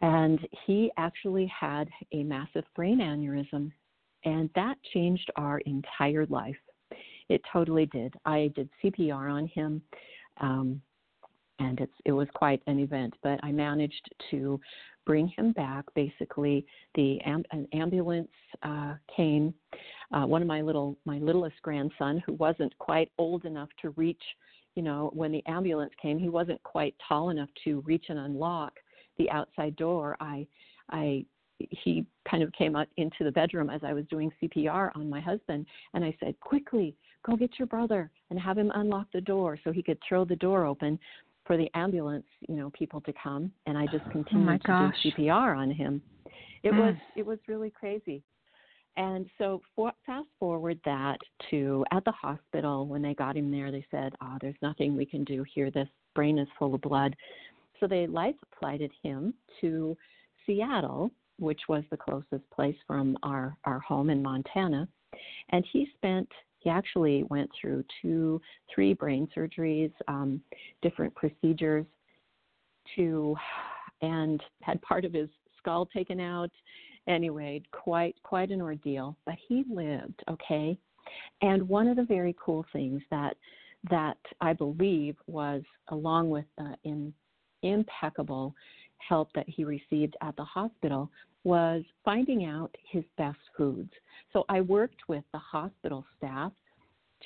and 0.01 0.39
he 0.65 0.91
actually 0.97 1.47
had 1.47 1.89
a 2.11 2.23
massive 2.23 2.65
brain 2.75 2.99
aneurysm, 2.99 3.71
and 4.25 4.49
that 4.55 4.77
changed 4.93 5.29
our 5.35 5.59
entire 5.59 6.25
life. 6.27 6.55
It 7.29 7.41
totally 7.51 7.87
did. 7.87 8.13
I 8.25 8.51
did 8.55 8.69
CPR 8.83 9.31
on 9.31 9.47
him, 9.47 9.81
um, 10.39 10.81
and 11.59 11.79
it's, 11.79 11.93
it 12.05 12.11
was 12.11 12.27
quite 12.35 12.61
an 12.67 12.79
event, 12.79 13.15
but 13.23 13.39
I 13.43 13.51
managed 13.51 14.09
to 14.31 14.59
bring 15.05 15.27
him 15.29 15.51
back. 15.53 15.85
Basically, 15.95 16.65
the 16.95 17.19
amb- 17.27 17.45
an 17.51 17.67
ambulance 17.73 18.29
uh, 18.61 18.93
came. 19.13 19.53
Uh, 20.13 20.25
one 20.25 20.41
of 20.41 20.47
my 20.47 20.61
little 20.61 20.97
my 21.05 21.17
littlest 21.17 21.59
grandson, 21.63 22.21
who 22.25 22.33
wasn't 22.33 22.77
quite 22.77 23.11
old 23.17 23.45
enough 23.45 23.69
to 23.81 23.89
reach, 23.91 24.21
you 24.75 24.83
know, 24.83 25.09
when 25.13 25.31
the 25.31 25.43
ambulance 25.47 25.93
came, 25.99 26.19
he 26.19 26.29
wasn't 26.29 26.61
quite 26.63 26.95
tall 27.07 27.31
enough 27.31 27.49
to 27.63 27.81
reach 27.81 28.05
and 28.09 28.19
unlock 28.19 28.73
the 29.17 29.29
outside 29.29 29.75
door, 29.75 30.17
I, 30.19 30.47
I, 30.89 31.25
he 31.57 32.05
kind 32.29 32.43
of 32.43 32.51
came 32.53 32.75
out 32.75 32.87
into 32.97 33.23
the 33.23 33.31
bedroom 33.31 33.69
as 33.69 33.81
I 33.83 33.93
was 33.93 34.05
doing 34.09 34.31
CPR 34.41 34.91
on 34.95 35.09
my 35.09 35.19
husband, 35.19 35.65
and 35.93 36.03
I 36.03 36.15
said, 36.19 36.39
"Quickly, 36.39 36.95
go 37.25 37.35
get 37.35 37.57
your 37.57 37.67
brother 37.67 38.11
and 38.29 38.39
have 38.39 38.57
him 38.57 38.71
unlock 38.75 39.07
the 39.11 39.21
door 39.21 39.57
so 39.63 39.71
he 39.71 39.81
could 39.81 39.97
throw 40.07 40.23
the 40.23 40.35
door 40.35 40.65
open 40.65 40.99
for 41.45 41.57
the 41.57 41.69
ambulance, 41.73 42.25
you 42.47 42.55
know, 42.55 42.69
people 42.71 43.01
to 43.01 43.13
come." 43.21 43.51
And 43.65 43.77
I 43.77 43.85
just 43.85 44.05
oh 44.07 44.11
continued 44.11 44.61
oh 44.69 44.91
to 44.91 44.91
do 45.03 45.11
CPR 45.11 45.57
on 45.57 45.71
him. 45.71 46.01
It 46.63 46.73
mm. 46.73 46.79
was 46.79 46.95
it 47.15 47.25
was 47.25 47.39
really 47.47 47.71
crazy. 47.71 48.21
And 48.97 49.29
so 49.37 49.61
for, 49.75 49.91
fast 50.07 50.27
forward 50.39 50.79
that 50.83 51.19
to 51.51 51.85
at 51.91 52.03
the 52.03 52.11
hospital 52.11 52.87
when 52.87 53.03
they 53.03 53.13
got 53.13 53.37
him 53.37 53.51
there, 53.51 53.71
they 53.71 53.85
said, 53.91 54.13
"Oh, 54.21 54.37
there's 54.41 54.55
nothing 54.61 54.97
we 54.97 55.05
can 55.05 55.23
do 55.23 55.43
here. 55.43 55.69
This 55.69 55.87
brain 56.15 56.39
is 56.39 56.47
full 56.57 56.73
of 56.75 56.81
blood." 56.81 57.15
So 57.79 57.87
they 57.87 58.07
life 58.07 58.35
flighted 58.59 58.91
him 59.03 59.33
to 59.61 59.95
Seattle, 60.45 61.11
which 61.37 61.61
was 61.69 61.83
the 61.91 61.97
closest 61.97 62.49
place 62.51 62.75
from 62.87 63.17
our, 63.23 63.57
our 63.65 63.79
home 63.79 64.09
in 64.09 64.21
Montana. 64.21 64.87
And 65.49 65.65
he 65.71 65.87
spent, 65.95 66.27
he 66.59 66.69
actually 66.69 67.23
went 67.23 67.49
through 67.59 67.83
two, 68.01 68.41
three 68.73 68.93
brain 68.93 69.27
surgeries, 69.35 69.91
um, 70.07 70.41
different 70.81 71.13
procedures 71.15 71.85
to, 72.95 73.35
and 74.01 74.41
had 74.61 74.81
part 74.81 75.05
of 75.05 75.13
his 75.13 75.29
skull 75.57 75.85
taken 75.85 76.19
out. 76.19 76.51
Anyway, 77.07 77.61
quite, 77.71 78.15
quite 78.23 78.49
an 78.51 78.61
ordeal, 78.61 79.15
but 79.25 79.35
he 79.47 79.63
lived, 79.69 80.21
okay? 80.29 80.77
And 81.41 81.67
one 81.69 81.87
of 81.87 81.95
the 81.95 82.03
very 82.03 82.35
cool 82.43 82.65
things 82.73 83.01
that, 83.11 83.37
that 83.89 84.17
I 84.41 84.53
believe 84.53 85.15
was 85.27 85.61
along 85.89 86.29
with 86.29 86.45
uh, 86.59 86.73
in 86.83 87.13
impeccable 87.63 88.53
help 88.97 89.29
that 89.33 89.47
he 89.47 89.63
received 89.63 90.15
at 90.21 90.35
the 90.35 90.43
hospital 90.43 91.09
was 91.43 91.83
finding 92.03 92.45
out 92.45 92.75
his 92.91 93.03
best 93.17 93.37
foods. 93.55 93.91
So 94.33 94.43
I 94.49 94.61
worked 94.61 95.07
with 95.07 95.23
the 95.31 95.39
hospital 95.39 96.05
staff 96.17 96.51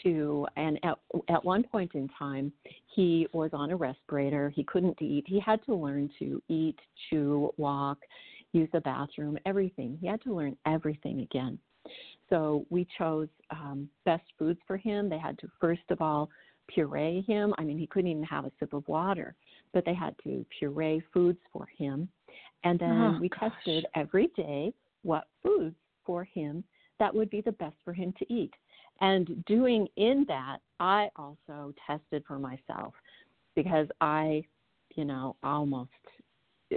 to 0.04 0.48
and 0.56 0.80
at 0.84 0.98
at 1.30 1.44
one 1.44 1.64
point 1.64 1.92
in 1.96 2.10
time 2.18 2.52
he 2.96 3.28
was 3.34 3.50
on 3.54 3.72
a 3.72 3.76
respirator. 3.76 4.50
He 4.50 4.64
couldn't 4.64 5.02
eat. 5.02 5.26
He 5.28 5.40
had 5.40 5.64
to 5.66 5.76
learn 5.76 6.10
to 6.20 6.42
eat 6.48 6.78
chew 7.10 7.52
walk 7.58 7.98
use 8.54 8.70
the 8.74 8.82
bathroom 8.82 9.38
everything. 9.46 9.98
He 10.02 10.08
had 10.08 10.22
to 10.24 10.36
learn 10.36 10.58
everything 10.66 11.22
again. 11.22 11.58
So 12.30 12.66
we 12.70 12.86
chose 12.98 13.30
um, 13.50 13.90
best 14.06 14.24
foods 14.38 14.60
for 14.68 14.78
him. 14.78 15.10
They 15.10 15.18
had 15.18 15.38
to 15.40 15.50
first 15.60 15.82
of 15.90 16.02
all 16.02 16.30
puree 16.68 17.26
him. 17.28 17.54
I 17.58 17.64
mean 17.64 17.78
he 17.78 17.88
couldn't 17.88 18.12
even 18.12 18.24
have 18.24 18.46
a 18.46 18.52
sip 18.60 18.74
of 18.74 18.88
water 18.88 19.36
but 19.74 19.86
they 19.86 19.94
had 19.94 20.16
to 20.24 20.46
puree 20.58 21.02
foods 21.14 21.40
for 21.52 21.68
him. 21.78 22.10
And 22.64 22.80
then 22.80 22.92
oh, 22.92 23.18
we 23.20 23.30
gosh. 23.30 23.52
tested 23.66 23.86
every 23.96 24.28
day 24.36 24.74
what 25.04 25.26
foods 25.44 25.76
for 26.06 26.24
him 26.24 26.64
that 27.02 27.14
would 27.14 27.32
be 27.32 27.42
the 27.42 27.52
best 27.54 27.76
for 27.84 27.94
him 27.94 28.14
to 28.20 28.34
eat. 28.34 28.54
And 29.02 29.44
doing 29.46 29.88
in 29.98 30.24
that, 30.28 30.60
I 30.80 31.10
also 31.16 31.74
tested 31.88 32.24
for 32.28 32.38
myself 32.38 32.94
because 33.56 33.88
I, 34.00 34.44
you 34.96 35.06
know, 35.06 35.36
almost 35.42 35.90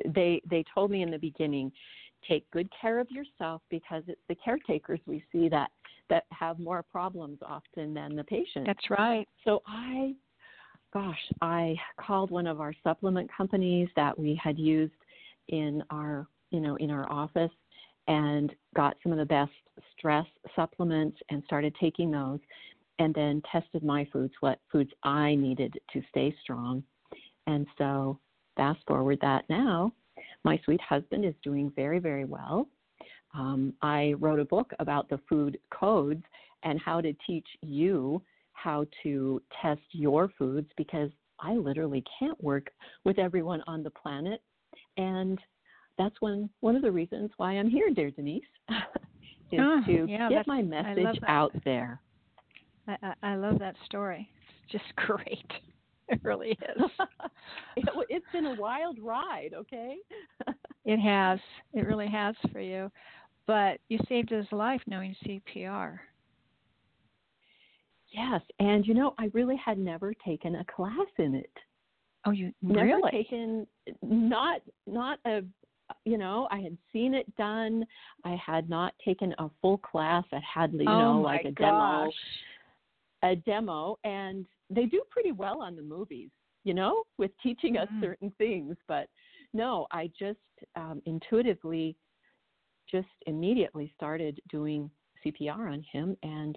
they 0.06 0.40
they 0.48 0.64
told 0.74 0.90
me 0.90 1.02
in 1.02 1.10
the 1.10 1.18
beginning, 1.18 1.70
take 2.26 2.50
good 2.50 2.70
care 2.80 2.98
of 2.98 3.10
yourself 3.10 3.60
because 3.68 4.02
it's 4.08 4.20
the 4.30 4.34
caretakers 4.34 5.00
we 5.06 5.22
see 5.30 5.50
that 5.50 5.70
that 6.08 6.24
have 6.30 6.58
more 6.58 6.82
problems 6.82 7.38
often 7.46 7.92
than 7.92 8.16
the 8.16 8.24
patient. 8.24 8.66
That's 8.66 8.90
right. 8.90 9.28
So 9.44 9.62
I 9.66 10.14
gosh, 10.94 11.18
I 11.42 11.74
called 12.00 12.30
one 12.30 12.46
of 12.46 12.60
our 12.60 12.72
supplement 12.84 13.28
companies 13.36 13.88
that 13.96 14.16
we 14.16 14.40
had 14.42 14.58
used 14.58 14.92
in 15.48 15.82
our, 15.90 16.26
you 16.50 16.60
know, 16.60 16.76
in 16.76 16.90
our 16.90 17.10
office 17.10 17.50
and 18.06 18.54
got 18.76 18.96
some 19.02 19.10
of 19.12 19.18
the 19.18 19.24
best 19.24 19.50
stress 19.96 20.26
supplements 20.54 21.18
and 21.30 21.42
started 21.44 21.74
taking 21.80 22.10
those 22.10 22.38
and 23.00 23.12
then 23.12 23.42
tested 23.50 23.82
my 23.82 24.06
foods, 24.12 24.32
what 24.38 24.60
foods 24.70 24.90
I 25.02 25.34
needed 25.34 25.74
to 25.92 26.02
stay 26.10 26.34
strong. 26.42 26.84
And 27.48 27.66
so 27.76 28.18
fast 28.56 28.78
forward 28.86 29.18
that 29.20 29.44
now, 29.48 29.92
my 30.44 30.60
sweet 30.64 30.80
husband 30.80 31.24
is 31.24 31.34
doing 31.42 31.72
very, 31.74 31.98
very 31.98 32.24
well. 32.24 32.68
Um, 33.34 33.74
I 33.82 34.14
wrote 34.20 34.38
a 34.38 34.44
book 34.44 34.72
about 34.78 35.08
the 35.08 35.18
food 35.28 35.58
codes 35.70 36.22
and 36.62 36.80
how 36.80 37.00
to 37.00 37.12
teach 37.26 37.46
you 37.62 38.22
how 38.54 38.86
to 39.02 39.42
test 39.60 39.82
your 39.92 40.30
foods 40.38 40.68
because 40.76 41.10
I 41.40 41.54
literally 41.54 42.02
can't 42.18 42.42
work 42.42 42.70
with 43.04 43.18
everyone 43.18 43.62
on 43.66 43.82
the 43.82 43.90
planet. 43.90 44.40
And 44.96 45.38
that's 45.98 46.14
one 46.20 46.48
one 46.60 46.76
of 46.76 46.82
the 46.82 46.90
reasons 46.90 47.30
why 47.36 47.52
I'm 47.52 47.70
here, 47.70 47.90
dear 47.94 48.10
Denise, 48.10 48.42
is 49.52 49.60
oh, 49.60 49.80
to 49.86 50.06
yeah, 50.08 50.28
get 50.28 50.46
my 50.46 50.62
message 50.62 51.20
out 51.26 51.52
there. 51.64 52.00
I, 52.88 52.96
I, 53.02 53.14
I 53.22 53.34
love 53.36 53.58
that 53.58 53.76
story. 53.84 54.28
It's 54.64 54.72
just 54.72 54.96
great. 54.96 55.50
It 56.08 56.20
really 56.22 56.50
is. 56.50 56.90
it, 57.76 57.84
it's 58.08 58.26
been 58.32 58.46
a 58.46 58.54
wild 58.54 58.98
ride, 59.00 59.50
okay? 59.54 59.96
it 60.84 60.98
has. 60.98 61.38
It 61.72 61.86
really 61.86 62.08
has 62.08 62.34
for 62.52 62.60
you. 62.60 62.90
But 63.46 63.78
you 63.88 63.98
saved 64.08 64.30
his 64.30 64.46
life 64.52 64.80
knowing 64.86 65.16
CPR. 65.24 65.98
Yes, 68.14 68.42
and 68.60 68.86
you 68.86 68.94
know, 68.94 69.12
I 69.18 69.28
really 69.32 69.56
had 69.56 69.76
never 69.76 70.14
taken 70.24 70.54
a 70.56 70.64
class 70.64 71.08
in 71.18 71.34
it. 71.34 71.50
Oh, 72.24 72.30
you 72.30 72.52
never 72.62 72.86
really? 72.86 73.10
taken 73.10 73.66
not 74.02 74.60
not 74.86 75.18
a 75.26 75.42
you 76.04 76.16
know, 76.16 76.48
I 76.50 76.60
had 76.60 76.76
seen 76.92 77.12
it 77.12 77.34
done. 77.36 77.84
I 78.24 78.36
had 78.44 78.70
not 78.70 78.94
taken 79.04 79.34
a 79.38 79.50
full 79.60 79.78
class. 79.78 80.24
I 80.32 80.40
had 80.40 80.72
you 80.72 80.84
oh 80.86 80.98
know 80.98 81.20
like 81.20 81.44
a 81.44 81.50
gosh. 81.50 82.12
demo, 83.22 83.32
a 83.32 83.36
demo, 83.36 83.98
and 84.04 84.46
they 84.70 84.86
do 84.86 85.02
pretty 85.10 85.32
well 85.32 85.60
on 85.60 85.74
the 85.74 85.82
movies. 85.82 86.30
You 86.62 86.72
know, 86.72 87.02
with 87.18 87.32
teaching 87.42 87.76
us 87.76 87.88
mm. 87.92 88.00
certain 88.00 88.32
things. 88.38 88.76
But 88.86 89.08
no, 89.52 89.86
I 89.90 90.08
just 90.16 90.38
um, 90.76 91.02
intuitively, 91.04 91.96
just 92.88 93.08
immediately 93.26 93.92
started 93.96 94.40
doing 94.48 94.88
CPR 95.26 95.72
on 95.72 95.84
him, 95.92 96.16
and 96.22 96.56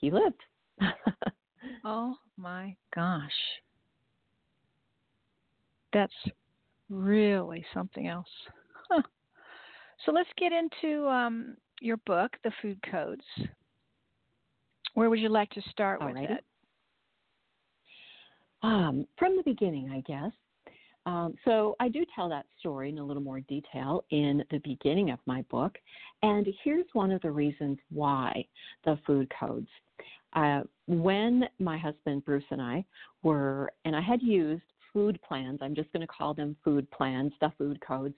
he 0.00 0.10
lived. 0.10 0.42
oh 1.84 2.14
my 2.36 2.74
gosh. 2.94 3.30
That's 5.92 6.12
really 6.88 7.64
something 7.74 8.08
else. 8.08 8.28
Huh. 8.88 9.02
So 10.06 10.12
let's 10.12 10.30
get 10.38 10.50
into 10.50 11.06
um, 11.08 11.58
your 11.82 11.98
book, 12.06 12.30
The 12.42 12.50
Food 12.62 12.78
Codes. 12.90 13.20
Where 14.94 15.10
would 15.10 15.18
you 15.18 15.28
like 15.28 15.50
to 15.50 15.62
start 15.70 16.02
with 16.02 16.16
it? 16.16 16.42
Um, 18.62 19.06
from 19.18 19.36
the 19.36 19.42
beginning, 19.42 19.90
I 19.90 20.00
guess. 20.10 20.32
Um, 21.06 21.34
so 21.44 21.76
I 21.80 21.88
do 21.88 22.04
tell 22.14 22.28
that 22.28 22.46
story 22.58 22.90
in 22.90 22.98
a 22.98 23.04
little 23.04 23.22
more 23.22 23.40
detail 23.40 24.04
in 24.10 24.44
the 24.50 24.58
beginning 24.58 25.10
of 25.10 25.18
my 25.26 25.42
book. 25.50 25.78
And 26.22 26.46
here's 26.62 26.86
one 26.92 27.10
of 27.10 27.22
the 27.22 27.30
reasons 27.30 27.78
why 27.90 28.44
the 28.84 28.98
food 29.06 29.32
codes. 29.38 29.68
Uh, 30.34 30.62
when 30.86 31.44
my 31.58 31.78
husband 31.78 32.24
Bruce 32.24 32.44
and 32.50 32.62
I 32.62 32.84
were, 33.22 33.72
and 33.84 33.94
I 33.94 34.00
had 34.00 34.22
used 34.22 34.62
food 34.92 35.18
plans, 35.26 35.58
I'm 35.62 35.74
just 35.74 35.92
going 35.92 36.00
to 36.00 36.06
call 36.06 36.34
them 36.34 36.56
food 36.64 36.90
plans, 36.90 37.32
the 37.40 37.52
food 37.58 37.80
codes, 37.80 38.14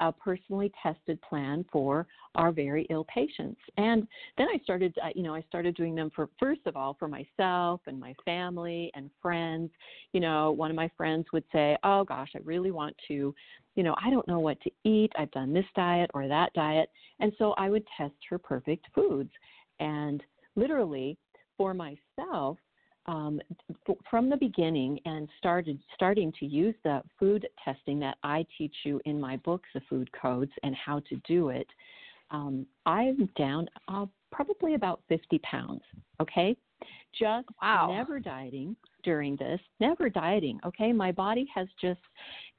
a 0.00 0.10
personally 0.10 0.72
tested 0.82 1.20
plan 1.22 1.64
for 1.70 2.06
our 2.34 2.50
very 2.50 2.86
ill 2.90 3.04
patients. 3.04 3.60
And 3.76 4.06
then 4.36 4.48
I 4.48 4.58
started, 4.62 4.96
uh, 5.02 5.10
you 5.14 5.22
know, 5.22 5.34
I 5.34 5.42
started 5.42 5.76
doing 5.76 5.94
them 5.94 6.10
for, 6.14 6.28
first 6.38 6.62
of 6.66 6.76
all, 6.76 6.96
for 6.98 7.08
myself 7.08 7.80
and 7.86 7.98
my 8.00 8.14
family 8.24 8.90
and 8.94 9.10
friends. 9.22 9.70
You 10.12 10.20
know, 10.20 10.50
one 10.50 10.70
of 10.70 10.76
my 10.76 10.90
friends 10.96 11.26
would 11.32 11.44
say, 11.52 11.76
Oh 11.84 12.04
gosh, 12.04 12.30
I 12.34 12.40
really 12.44 12.70
want 12.70 12.96
to, 13.08 13.34
you 13.76 13.82
know, 13.82 13.94
I 14.04 14.10
don't 14.10 14.26
know 14.26 14.40
what 14.40 14.60
to 14.62 14.70
eat. 14.84 15.12
I've 15.16 15.30
done 15.30 15.52
this 15.52 15.66
diet 15.76 16.10
or 16.14 16.26
that 16.26 16.52
diet. 16.54 16.90
And 17.20 17.32
so 17.38 17.52
I 17.52 17.70
would 17.70 17.84
test 17.96 18.14
her 18.30 18.38
perfect 18.38 18.86
foods. 18.94 19.30
And 19.78 20.22
literally, 20.56 21.16
for 21.56 21.74
myself, 21.74 22.58
um, 23.06 23.40
from 24.08 24.30
the 24.30 24.36
beginning 24.36 24.98
and 25.04 25.28
started 25.38 25.78
starting 25.94 26.32
to 26.40 26.46
use 26.46 26.74
the 26.84 27.02
food 27.18 27.46
testing 27.64 27.98
that 28.00 28.16
I 28.22 28.46
teach 28.56 28.74
you 28.84 29.00
in 29.04 29.20
my 29.20 29.36
books, 29.38 29.68
the 29.74 29.82
food 29.88 30.10
codes 30.12 30.52
and 30.62 30.74
how 30.74 31.00
to 31.10 31.16
do 31.26 31.50
it. 31.50 31.66
Um, 32.30 32.66
I'm 32.86 33.28
down 33.36 33.68
uh, 33.88 34.06
probably 34.32 34.74
about 34.74 35.00
50 35.08 35.38
pounds. 35.40 35.82
Okay, 36.20 36.56
just 37.18 37.46
wow. 37.62 37.92
never 37.94 38.18
dieting 38.18 38.74
during 39.02 39.36
this, 39.36 39.60
never 39.80 40.08
dieting. 40.08 40.58
Okay, 40.64 40.92
my 40.92 41.12
body 41.12 41.46
has 41.54 41.68
just 41.80 42.00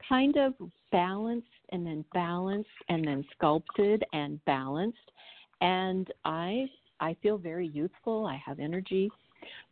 kind 0.08 0.36
of 0.36 0.54
balanced 0.92 1.46
and 1.70 1.84
then 1.84 2.04
balanced 2.14 2.68
and 2.88 3.06
then 3.06 3.24
sculpted 3.34 4.04
and 4.12 4.42
balanced, 4.44 5.10
and 5.60 6.08
I 6.24 6.66
I 7.00 7.16
feel 7.22 7.38
very 7.38 7.68
youthful. 7.68 8.26
I 8.26 8.40
have 8.44 8.58
energy. 8.58 9.10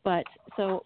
But 0.03 0.25
so 0.57 0.85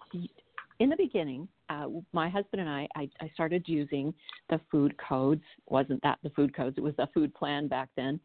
in 0.81 0.89
the 0.89 0.97
beginning, 0.97 1.49
uh, 1.69 1.87
my 2.13 2.29
husband 2.29 2.61
and 2.61 2.71
I, 2.71 2.89
I, 2.97 3.11
I 3.21 3.31
started 3.35 3.65
using 3.67 4.15
the 4.49 4.61
food 4.71 4.95
codes. 4.97 5.43
wasn't 5.67 6.03
that 6.03 6.19
the 6.23 6.31
food 6.31 6.55
codes? 6.55 6.79
It 6.79 6.83
was 6.83 6.95
the 6.97 7.09
food 7.13 7.35
plan 7.35 7.69
back 7.69 7.89
then, 7.97 8.21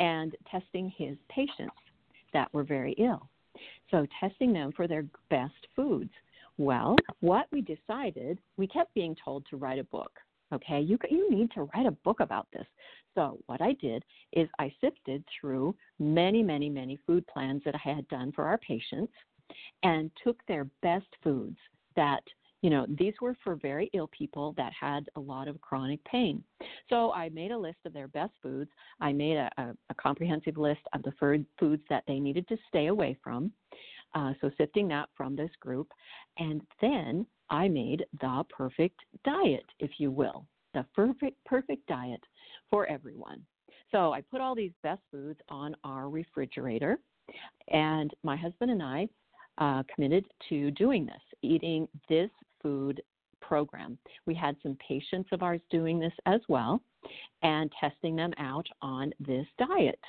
and 0.00 0.34
testing 0.50 0.92
his 0.96 1.16
patients 1.28 1.74
that 2.32 2.52
were 2.54 2.64
very 2.64 2.92
ill. 2.98 3.28
So 3.90 4.06
testing 4.20 4.52
them 4.52 4.72
for 4.72 4.86
their 4.86 5.04
best 5.30 5.66
foods. 5.74 6.10
Well, 6.58 6.96
what 7.20 7.46
we 7.52 7.60
decided, 7.60 8.38
we 8.56 8.66
kept 8.66 8.94
being 8.94 9.16
told 9.22 9.44
to 9.50 9.56
write 9.56 9.78
a 9.78 9.84
book. 9.84 10.12
Okay, 10.52 10.80
you 10.80 10.98
you 11.10 11.30
need 11.30 11.50
to 11.52 11.62
write 11.74 11.86
a 11.86 11.90
book 11.90 12.20
about 12.20 12.46
this. 12.52 12.66
So 13.14 13.38
what 13.46 13.60
I 13.60 13.72
did 13.74 14.04
is 14.32 14.48
I 14.58 14.72
sifted 14.80 15.24
through 15.40 15.74
many, 15.98 16.42
many, 16.42 16.68
many 16.68 16.98
food 17.06 17.26
plans 17.26 17.62
that 17.64 17.74
I 17.74 17.90
had 17.94 18.06
done 18.08 18.30
for 18.32 18.44
our 18.44 18.58
patients 18.58 19.12
and 19.82 20.10
took 20.22 20.38
their 20.46 20.68
best 20.82 21.06
foods 21.22 21.56
that 21.96 22.22
you 22.62 22.70
know 22.70 22.86
these 22.98 23.14
were 23.20 23.36
for 23.42 23.56
very 23.56 23.90
ill 23.92 24.08
people 24.08 24.54
that 24.56 24.72
had 24.78 25.08
a 25.16 25.20
lot 25.20 25.48
of 25.48 25.60
chronic 25.60 26.02
pain. 26.04 26.44
So 26.88 27.12
i 27.12 27.28
made 27.30 27.50
a 27.50 27.58
list 27.58 27.78
of 27.84 27.92
their 27.92 28.08
best 28.08 28.32
foods. 28.42 28.70
I 29.00 29.12
made 29.12 29.36
a, 29.36 29.50
a, 29.58 29.74
a 29.90 29.94
comprehensive 29.94 30.56
list 30.56 30.82
of 30.92 31.02
the 31.02 31.12
foods 31.58 31.82
that 31.90 32.04
they 32.06 32.20
needed 32.20 32.46
to 32.48 32.56
stay 32.68 32.86
away 32.86 33.16
from 33.22 33.52
uh, 34.16 34.32
so 34.40 34.50
sifting 34.56 34.88
that 34.88 35.08
from 35.16 35.36
this 35.36 35.50
group. 35.60 35.92
And 36.38 36.62
then 36.80 37.26
i 37.50 37.68
made 37.68 38.04
the 38.20 38.44
perfect 38.50 39.00
diet 39.24 39.64
if 39.78 39.90
you 39.98 40.10
will 40.10 40.46
the 40.74 40.84
perfect 40.94 41.36
perfect 41.44 41.86
diet 41.86 42.20
for 42.70 42.86
everyone 42.86 43.40
so 43.90 44.12
i 44.12 44.20
put 44.20 44.40
all 44.40 44.54
these 44.54 44.72
best 44.82 45.00
foods 45.10 45.40
on 45.48 45.74
our 45.84 46.08
refrigerator 46.08 46.98
and 47.68 48.12
my 48.22 48.36
husband 48.36 48.70
and 48.70 48.82
i 48.82 49.08
uh, 49.58 49.82
committed 49.94 50.26
to 50.48 50.70
doing 50.72 51.06
this, 51.06 51.22
eating 51.42 51.88
this 52.08 52.30
food 52.62 53.00
program. 53.40 53.98
We 54.26 54.34
had 54.34 54.56
some 54.62 54.76
patients 54.86 55.28
of 55.32 55.42
ours 55.42 55.60
doing 55.70 55.98
this 55.98 56.12
as 56.26 56.40
well 56.48 56.80
and 57.42 57.72
testing 57.80 58.16
them 58.16 58.32
out 58.38 58.66
on 58.82 59.12
this 59.20 59.46
diet. 59.58 60.00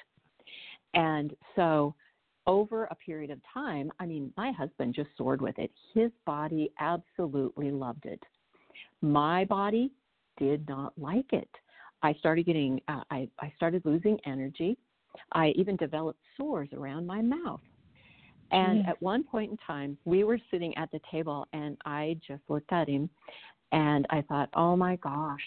And 0.93 1.35
so, 1.55 1.93
over 2.47 2.85
a 2.85 2.95
period 2.95 3.29
of 3.29 3.39
time, 3.53 3.91
I 3.99 4.05
mean, 4.05 4.33
my 4.37 4.51
husband 4.51 4.95
just 4.95 5.09
soared 5.17 5.41
with 5.41 5.59
it. 5.59 5.69
His 5.93 6.11
body 6.25 6.71
absolutely 6.79 7.71
loved 7.71 8.05
it. 8.05 8.23
My 9.01 9.45
body 9.45 9.91
did 10.39 10.67
not 10.67 10.93
like 10.97 11.31
it. 11.33 11.49
I 12.01 12.13
started 12.13 12.45
getting, 12.45 12.81
uh, 12.87 13.01
I, 13.11 13.29
I 13.39 13.51
started 13.55 13.83
losing 13.85 14.17
energy. 14.25 14.77
I 15.33 15.49
even 15.49 15.75
developed 15.75 16.19
sores 16.37 16.69
around 16.73 17.05
my 17.05 17.21
mouth. 17.21 17.61
And 18.51 18.85
mm. 18.85 18.87
at 18.87 19.01
one 19.01 19.23
point 19.23 19.51
in 19.51 19.57
time, 19.57 19.97
we 20.05 20.23
were 20.23 20.39
sitting 20.49 20.75
at 20.77 20.89
the 20.91 21.01
table, 21.11 21.47
and 21.53 21.77
I 21.85 22.17
just 22.25 22.43
looked 22.47 22.71
at 22.71 22.87
him 22.87 23.09
and 23.73 24.05
I 24.09 24.21
thought, 24.21 24.49
oh 24.53 24.77
my 24.77 24.95
gosh, 24.97 25.41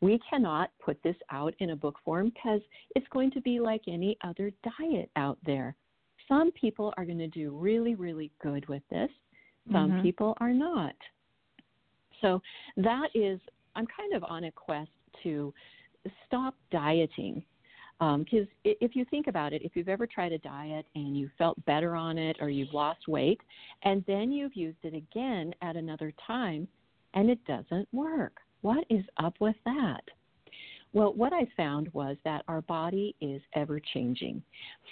we 0.00 0.18
cannot 0.30 0.70
put 0.82 1.02
this 1.02 1.16
out 1.30 1.54
in 1.58 1.70
a 1.70 1.76
book 1.76 1.96
form 2.04 2.32
because 2.34 2.60
it's 2.94 3.06
going 3.12 3.30
to 3.32 3.40
be 3.40 3.60
like 3.60 3.82
any 3.86 4.16
other 4.24 4.50
diet 4.78 5.10
out 5.16 5.38
there. 5.44 5.76
Some 6.28 6.50
people 6.52 6.92
are 6.96 7.04
going 7.04 7.18
to 7.18 7.28
do 7.28 7.50
really, 7.50 7.94
really 7.94 8.30
good 8.42 8.68
with 8.68 8.82
this, 8.90 9.10
some 9.72 9.90
mm-hmm. 9.90 10.02
people 10.02 10.36
are 10.40 10.52
not. 10.52 10.94
So 12.20 12.40
that 12.76 13.08
is, 13.14 13.40
I'm 13.74 13.86
kind 13.86 14.14
of 14.14 14.24
on 14.24 14.44
a 14.44 14.52
quest 14.52 14.90
to 15.22 15.52
stop 16.26 16.54
dieting 16.70 17.44
because 17.98 18.46
um, 18.46 18.46
if 18.64 18.94
you 18.94 19.06
think 19.06 19.26
about 19.26 19.54
it, 19.54 19.62
if 19.62 19.74
you've 19.74 19.88
ever 19.88 20.06
tried 20.06 20.32
a 20.32 20.38
diet 20.38 20.86
and 20.94 21.16
you 21.16 21.30
felt 21.38 21.62
better 21.64 21.96
on 21.96 22.18
it 22.18 22.36
or 22.40 22.50
you've 22.50 22.74
lost 22.74 23.08
weight, 23.08 23.40
and 23.84 24.04
then 24.06 24.30
you've 24.30 24.54
used 24.54 24.78
it 24.82 24.94
again 24.94 25.54
at 25.62 25.76
another 25.76 26.12
time 26.26 26.68
and 27.14 27.30
it 27.30 27.42
doesn't 27.46 27.88
work, 27.92 28.36
what 28.60 28.84
is 28.90 29.04
up 29.18 29.34
with 29.40 29.56
that? 29.64 30.02
Well, 30.92 31.12
what 31.14 31.32
I 31.32 31.46
found 31.56 31.88
was 31.92 32.16
that 32.24 32.44
our 32.48 32.62
body 32.62 33.14
is 33.20 33.42
ever 33.54 33.80
changing. 33.92 34.42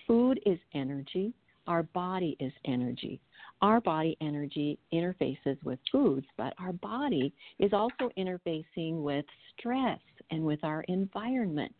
Food 0.07 0.41
is 0.45 0.59
energy, 0.75 1.33
our 1.67 1.83
body 1.83 2.37
is 2.41 2.53
energy. 2.67 3.21
Our 3.63 3.81
body 3.81 4.17
energy 4.21 4.79
interfaces 4.93 5.63
with 5.65 5.79
foods, 5.91 6.27
but 6.37 6.53
our 6.59 6.73
body 6.75 7.33
is 7.59 7.73
also 7.73 8.11
interfacing 8.19 9.03
with 9.03 9.25
stress 9.57 10.01
and 10.31 10.45
with 10.45 10.63
our 10.63 10.83
environment. 10.83 11.75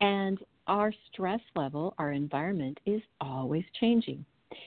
And 0.00 0.38
our 0.66 0.92
stress 1.10 1.40
level, 1.56 1.94
our 1.98 2.12
environment 2.12 2.78
is 2.84 3.00
always 3.20 3.64
changing. 3.80 4.24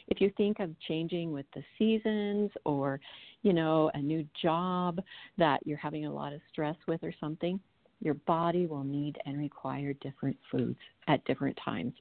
If 0.08 0.22
you 0.22 0.32
think 0.38 0.60
of 0.60 0.76
changing 0.88 1.32
with 1.32 1.46
the 1.54 1.64
seasons 1.78 2.52
or, 2.66 3.00
you 3.44 3.54
know, 3.54 3.92
a 3.94 4.00
new 4.00 4.28
job 4.42 5.00
that 5.38 5.60
you're 5.66 5.78
having 5.78 6.06
a 6.06 6.14
lot 6.14 6.34
of 6.34 6.42
stress 6.52 6.76
with 6.88 7.04
or 7.04 7.14
something, 7.20 7.60
your 8.02 8.16
body 8.16 8.66
will 8.66 8.84
need 8.84 9.18
and 9.26 9.38
require 9.38 9.94
different 9.94 10.38
foods 10.52 10.80
at 11.08 11.24
different 11.26 11.58
times. 11.64 11.94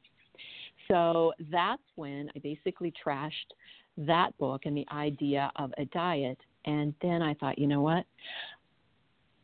So 0.89 1.33
that's 1.53 1.83
when 1.95 2.31
I 2.35 2.39
basically 2.41 2.93
trashed 3.05 3.53
that 3.99 4.37
book 4.39 4.63
and 4.65 4.77
the 4.77 4.87
idea 4.91 5.53
of 5.57 5.73
a 5.79 5.85
diet. 5.87 6.39
And 6.65 6.95
then 7.01 7.23
I 7.23 7.35
thought, 7.35 7.59
you 7.59 7.67
know 7.67 7.83
what? 7.83 8.05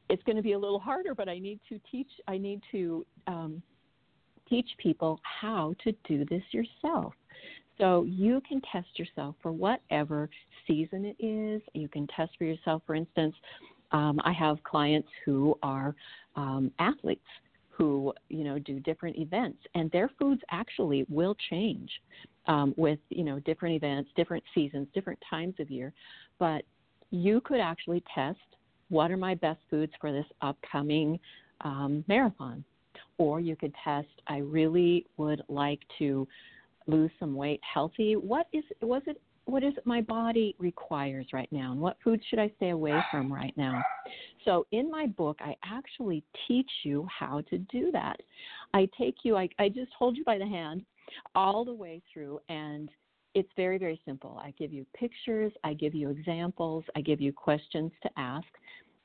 It's 0.09 0.23
going 0.25 0.37
to 0.37 0.43
be 0.43 0.53
a 0.53 0.59
little 0.59 0.79
harder, 0.79 1.15
but 1.15 1.29
I 1.29 1.39
need 1.39 1.61
to 1.69 1.79
teach, 1.91 2.09
I 2.27 2.39
need 2.39 2.61
to 2.73 3.05
um, 3.27 3.63
teach 4.49 4.69
people 4.79 5.21
how 5.23 5.75
to 5.85 5.93
do 6.09 6.25
this 6.25 6.43
yourself. 6.53 7.13
So 7.79 8.05
you 8.05 8.41
can 8.49 8.63
test 8.73 8.89
yourself 8.99 9.35
for 9.43 9.53
whatever 9.53 10.31
season 10.67 11.05
it 11.05 11.17
is. 11.23 11.61
You 11.75 11.89
can 11.89 12.07
test 12.09 12.33
for 12.39 12.45
yourself, 12.45 12.83
for 12.87 12.95
instance, 12.95 13.35
um, 13.93 14.21
I 14.25 14.33
have 14.33 14.63
clients 14.65 15.09
who 15.25 15.59
are 15.63 15.95
um, 16.37 16.71
athletes 16.79 17.27
who 17.71 18.13
you 18.29 18.45
know 18.45 18.59
do 18.59 18.81
different 18.81 19.17
events, 19.19 19.59
and 19.75 19.91
their 19.91 20.11
foods 20.19 20.41
actually 20.51 21.05
will 21.09 21.37
change 21.51 21.91
um, 22.47 22.75
with 22.77 22.99
you 23.11 23.25
know 23.25 23.39
different 23.41 23.75
events, 23.75 24.11
different 24.17 24.45
seasons, 24.55 24.87
different 24.95 25.19
times 25.29 25.55
of 25.59 25.71
year. 25.71 25.93
But 26.39 26.63
you 27.11 27.41
could 27.43 27.61
actually 27.61 28.03
test 28.15 28.39
what 28.89 29.11
are 29.11 29.17
my 29.17 29.35
best 29.35 29.61
foods 29.71 29.93
for 30.01 30.13
this 30.13 30.27
upcoming 30.43 31.19
um, 31.63 32.05
marathon 32.09 32.65
or 33.19 33.41
you 33.41 33.57
could 33.57 33.75
test 33.83 34.09
I 34.27 34.39
really 34.39 35.07
would 35.17 35.43
like 35.49 35.81
to 35.99 36.27
lose 36.87 37.11
some 37.19 37.35
weight 37.35 37.61
healthy. 37.63 38.15
What 38.17 38.47
is 38.53 38.65
was 38.81 39.03
it 39.07 39.21
what 39.47 39.63
is 39.63 39.73
it 39.77 39.87
my 39.87 40.01
body 40.01 40.55
requires 40.59 41.27
right 41.33 41.51
now 41.51 41.73
and 41.73 41.81
what 41.81 41.97
foods 42.03 42.23
should 42.29 42.39
I 42.39 42.51
stay 42.57 42.71
away 42.71 42.99
from 43.11 43.33
right 43.33 43.55
now? 43.57 43.83
So 44.45 44.67
in 44.73 44.91
my 44.91 45.07
book 45.07 45.39
I 45.41 45.57
actually 45.65 46.23
teach 46.47 46.71
you 46.85 47.07
how 47.07 47.43
to 47.51 47.59
do 47.59 47.91
that. 47.93 48.17
I 48.75 48.89
take 48.99 49.17
you 49.23 49.37
I, 49.37 49.49
I 49.59 49.69
just 49.69 49.93
hold 49.99 50.17
you 50.17 50.25
by 50.25 50.39
the 50.39 50.47
hand 50.47 50.85
all 51.35 51.65
the 51.65 51.73
way 51.73 52.03
through 52.13 52.41
and 52.49 52.91
it's 53.37 53.51
very, 53.55 53.77
very 53.77 54.01
simple. 54.07 54.41
I 54.43 54.55
give 54.59 54.73
you 54.73 54.87
pictures, 54.95 55.53
I 55.63 55.75
give 55.75 55.95
you 55.95 56.09
examples, 56.09 56.85
I 56.97 57.03
give 57.03 57.21
you 57.21 57.35
questions 57.35 57.93
to 58.03 58.09
ask. 58.17 58.47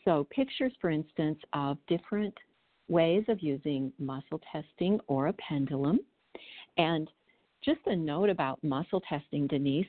So, 0.06 0.26
pictures, 0.32 0.72
for 0.80 0.90
instance, 0.90 1.38
of 1.52 1.78
different 1.88 2.34
ways 2.88 3.26
of 3.28 3.42
using 3.42 3.92
muscle 4.00 4.40
testing 4.50 5.02
or 5.08 5.28
a 5.28 5.34
pendulum. 5.34 6.00
And 6.78 7.10
just 7.62 7.82
a 7.88 7.96
note 7.96 8.30
about 8.30 8.64
muscle 8.64 9.02
testing, 9.02 9.48
Denise. 9.48 9.86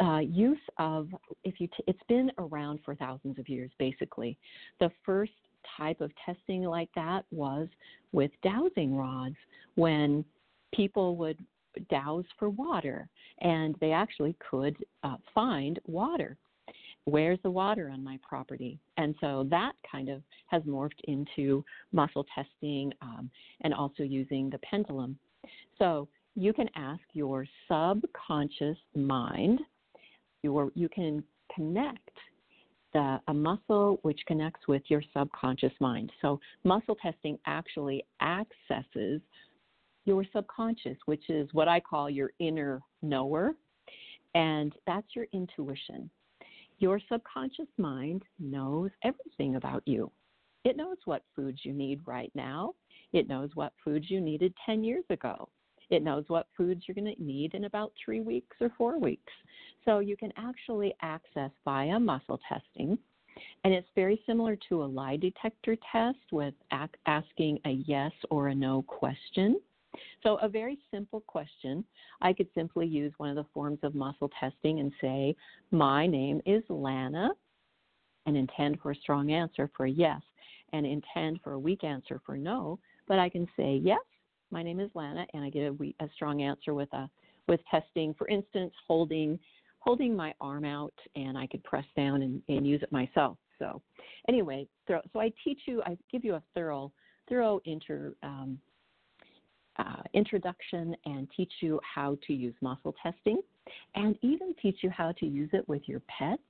Uh, 0.00 0.18
use 0.18 0.58
of 0.78 1.08
if 1.44 1.60
you 1.60 1.68
t- 1.68 1.84
it's 1.86 2.02
been 2.08 2.28
around 2.38 2.80
for 2.84 2.96
thousands 2.96 3.38
of 3.38 3.48
years 3.48 3.70
basically 3.78 4.36
the 4.80 4.90
first 5.06 5.30
type 5.76 6.00
of 6.00 6.10
testing 6.26 6.64
like 6.64 6.88
that 6.96 7.24
was 7.30 7.68
with 8.10 8.32
dowsing 8.42 8.96
rods 8.96 9.36
when 9.76 10.24
people 10.74 11.14
would 11.14 11.38
douse 11.90 12.24
for 12.40 12.50
water 12.50 13.08
and 13.42 13.76
they 13.80 13.92
actually 13.92 14.34
could 14.50 14.76
uh, 15.04 15.14
find 15.32 15.78
water 15.86 16.36
where's 17.04 17.38
the 17.42 17.50
water 17.50 17.90
on 17.90 18.02
my 18.02 18.18
property? 18.26 18.78
And 18.96 19.14
so 19.20 19.46
that 19.50 19.72
kind 19.90 20.08
of 20.08 20.22
has 20.46 20.62
morphed 20.62 21.00
into 21.04 21.64
muscle 21.92 22.26
testing 22.34 22.92
um, 23.02 23.30
and 23.60 23.74
also 23.74 24.02
using 24.02 24.50
the 24.50 24.58
pendulum. 24.58 25.18
So 25.78 26.08
you 26.34 26.52
can 26.52 26.68
ask 26.74 27.02
your 27.12 27.46
subconscious 27.68 28.78
mind, 28.94 29.60
you 30.44 30.88
can 30.94 31.22
connect 31.54 32.10
the, 32.92 33.20
a 33.28 33.34
muscle 33.34 33.98
which 34.02 34.20
connects 34.26 34.68
with 34.68 34.82
your 34.88 35.02
subconscious 35.16 35.72
mind. 35.80 36.12
So 36.22 36.40
muscle 36.62 36.96
testing 36.96 37.38
actually 37.46 38.04
accesses 38.22 39.20
your 40.04 40.24
subconscious, 40.32 40.96
which 41.06 41.28
is 41.28 41.48
what 41.52 41.66
I 41.68 41.80
call 41.80 42.08
your 42.08 42.30
inner 42.38 42.80
knower. 43.02 43.52
And 44.34 44.72
that's 44.86 45.06
your 45.14 45.26
intuition. 45.32 46.10
Your 46.78 47.00
subconscious 47.10 47.68
mind 47.78 48.22
knows 48.38 48.90
everything 49.02 49.56
about 49.56 49.82
you. 49.86 50.10
It 50.64 50.76
knows 50.76 50.96
what 51.04 51.22
foods 51.34 51.60
you 51.62 51.72
need 51.72 52.00
right 52.06 52.32
now. 52.34 52.74
It 53.12 53.28
knows 53.28 53.50
what 53.54 53.72
foods 53.84 54.10
you 54.10 54.20
needed 54.20 54.54
10 54.66 54.82
years 54.82 55.04
ago. 55.10 55.48
It 55.94 56.02
knows 56.02 56.24
what 56.26 56.48
foods 56.56 56.82
you're 56.86 56.94
going 56.94 57.14
to 57.14 57.22
need 57.22 57.54
in 57.54 57.64
about 57.64 57.92
three 58.04 58.20
weeks 58.20 58.56
or 58.60 58.70
four 58.76 58.98
weeks. 58.98 59.32
So 59.84 60.00
you 60.00 60.16
can 60.16 60.32
actually 60.36 60.92
access 61.02 61.50
via 61.64 62.00
muscle 62.00 62.40
testing. 62.48 62.98
And 63.62 63.72
it's 63.72 63.88
very 63.94 64.20
similar 64.26 64.56
to 64.68 64.82
a 64.82 64.86
lie 64.86 65.16
detector 65.16 65.76
test 65.90 66.18
with 66.32 66.54
asking 67.06 67.60
a 67.64 67.70
yes 67.86 68.12
or 68.30 68.48
a 68.48 68.54
no 68.54 68.82
question. 68.82 69.60
So, 70.24 70.36
a 70.42 70.48
very 70.48 70.78
simple 70.90 71.20
question. 71.20 71.84
I 72.20 72.32
could 72.32 72.48
simply 72.54 72.86
use 72.86 73.12
one 73.18 73.30
of 73.30 73.36
the 73.36 73.46
forms 73.54 73.78
of 73.84 73.94
muscle 73.94 74.30
testing 74.40 74.80
and 74.80 74.92
say, 75.00 75.36
My 75.70 76.06
name 76.06 76.40
is 76.46 76.64
Lana, 76.68 77.30
and 78.26 78.36
intend 78.36 78.80
for 78.80 78.90
a 78.90 78.96
strong 78.96 79.30
answer 79.30 79.70
for 79.76 79.86
yes, 79.86 80.20
and 80.72 80.84
intend 80.84 81.40
for 81.44 81.52
a 81.52 81.58
weak 81.58 81.84
answer 81.84 82.20
for 82.26 82.36
no. 82.36 82.80
But 83.06 83.20
I 83.20 83.28
can 83.28 83.46
say, 83.56 83.80
Yes, 83.84 84.00
my 84.54 84.62
name 84.62 84.78
is 84.78 84.88
Lana, 84.94 85.26
and 85.34 85.42
I 85.42 85.50
get 85.50 85.64
a, 85.64 86.04
a 86.04 86.08
strong 86.14 86.40
answer 86.40 86.72
with 86.74 86.90
a 86.92 87.10
with 87.48 87.60
testing. 87.70 88.14
For 88.14 88.28
instance, 88.28 88.72
holding 88.86 89.38
holding 89.80 90.16
my 90.16 90.32
arm 90.40 90.64
out, 90.64 90.94
and 91.16 91.36
I 91.36 91.46
could 91.48 91.62
press 91.64 91.84
down 91.96 92.22
and, 92.22 92.40
and 92.48 92.66
use 92.66 92.80
it 92.82 92.90
myself. 92.92 93.36
So, 93.58 93.82
anyway, 94.28 94.66
so 94.88 95.00
I 95.16 95.32
teach 95.42 95.58
you, 95.66 95.82
I 95.84 95.98
give 96.10 96.24
you 96.24 96.36
a 96.36 96.42
thorough 96.54 96.92
thorough 97.28 97.60
inter 97.64 98.14
um, 98.22 98.58
uh, 99.76 100.02
introduction 100.14 100.94
and 101.04 101.28
teach 101.36 101.52
you 101.60 101.80
how 101.82 102.16
to 102.28 102.32
use 102.32 102.54
muscle 102.60 102.94
testing 103.02 103.40
and 103.96 104.16
even 104.22 104.54
teach 104.62 104.78
you 104.82 104.90
how 104.90 105.10
to 105.18 105.26
use 105.26 105.50
it 105.52 105.68
with 105.68 105.82
your 105.86 106.00
pets 106.06 106.42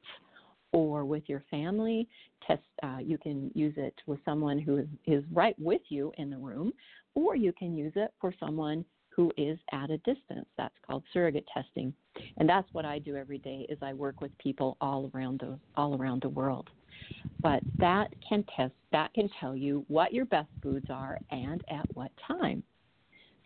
or 0.74 1.04
with 1.04 1.22
your 1.28 1.42
family. 1.50 2.06
Test 2.46 2.62
uh, 2.82 2.98
you 3.00 3.16
can 3.16 3.50
use 3.54 3.74
it 3.76 3.94
with 4.06 4.18
someone 4.24 4.58
who 4.58 4.78
is, 4.78 4.86
is 5.06 5.24
right 5.32 5.54
with 5.58 5.80
you 5.88 6.12
in 6.18 6.28
the 6.28 6.36
room, 6.36 6.72
or 7.14 7.36
you 7.36 7.52
can 7.52 7.74
use 7.76 7.92
it 7.96 8.12
for 8.20 8.34
someone 8.38 8.84
who 9.08 9.30
is 9.38 9.56
at 9.72 9.90
a 9.90 9.98
distance. 9.98 10.46
That's 10.58 10.74
called 10.84 11.04
surrogate 11.12 11.46
testing, 11.54 11.94
and 12.38 12.48
that's 12.48 12.68
what 12.72 12.84
I 12.84 12.98
do 12.98 13.16
every 13.16 13.38
day. 13.38 13.66
Is 13.68 13.78
I 13.80 13.92
work 13.92 14.20
with 14.20 14.36
people 14.38 14.76
all 14.80 15.10
around 15.14 15.40
the 15.40 15.58
all 15.76 15.96
around 15.96 16.22
the 16.22 16.28
world. 16.28 16.68
But 17.40 17.62
that 17.78 18.08
can 18.28 18.44
test 18.56 18.74
that 18.90 19.14
can 19.14 19.30
tell 19.40 19.54
you 19.54 19.84
what 19.86 20.12
your 20.12 20.24
best 20.24 20.48
foods 20.60 20.86
are 20.90 21.18
and 21.30 21.62
at 21.70 21.86
what 21.94 22.10
time. 22.26 22.64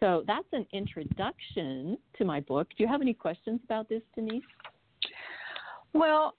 So 0.01 0.25
that's 0.27 0.47
an 0.53 0.65
introduction 0.73 1.99
to 2.17 2.25
my 2.25 2.41
book. 2.41 2.69
Do 2.71 2.85
you 2.85 2.89
have 2.89 3.03
any 3.03 3.13
questions 3.13 3.61
about 3.65 3.89
this, 3.89 4.03
Denise? 4.15 4.45
Well, 5.93 6.35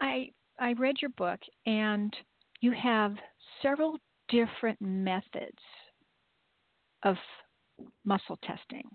I 0.00 0.30
I 0.58 0.72
read 0.74 0.96
your 1.00 1.10
book 1.10 1.40
and 1.66 2.14
you 2.60 2.72
have 2.72 3.14
several 3.62 3.98
different 4.28 4.80
methods 4.80 5.58
of 7.02 7.16
muscle 8.04 8.38
testing. 8.44 8.88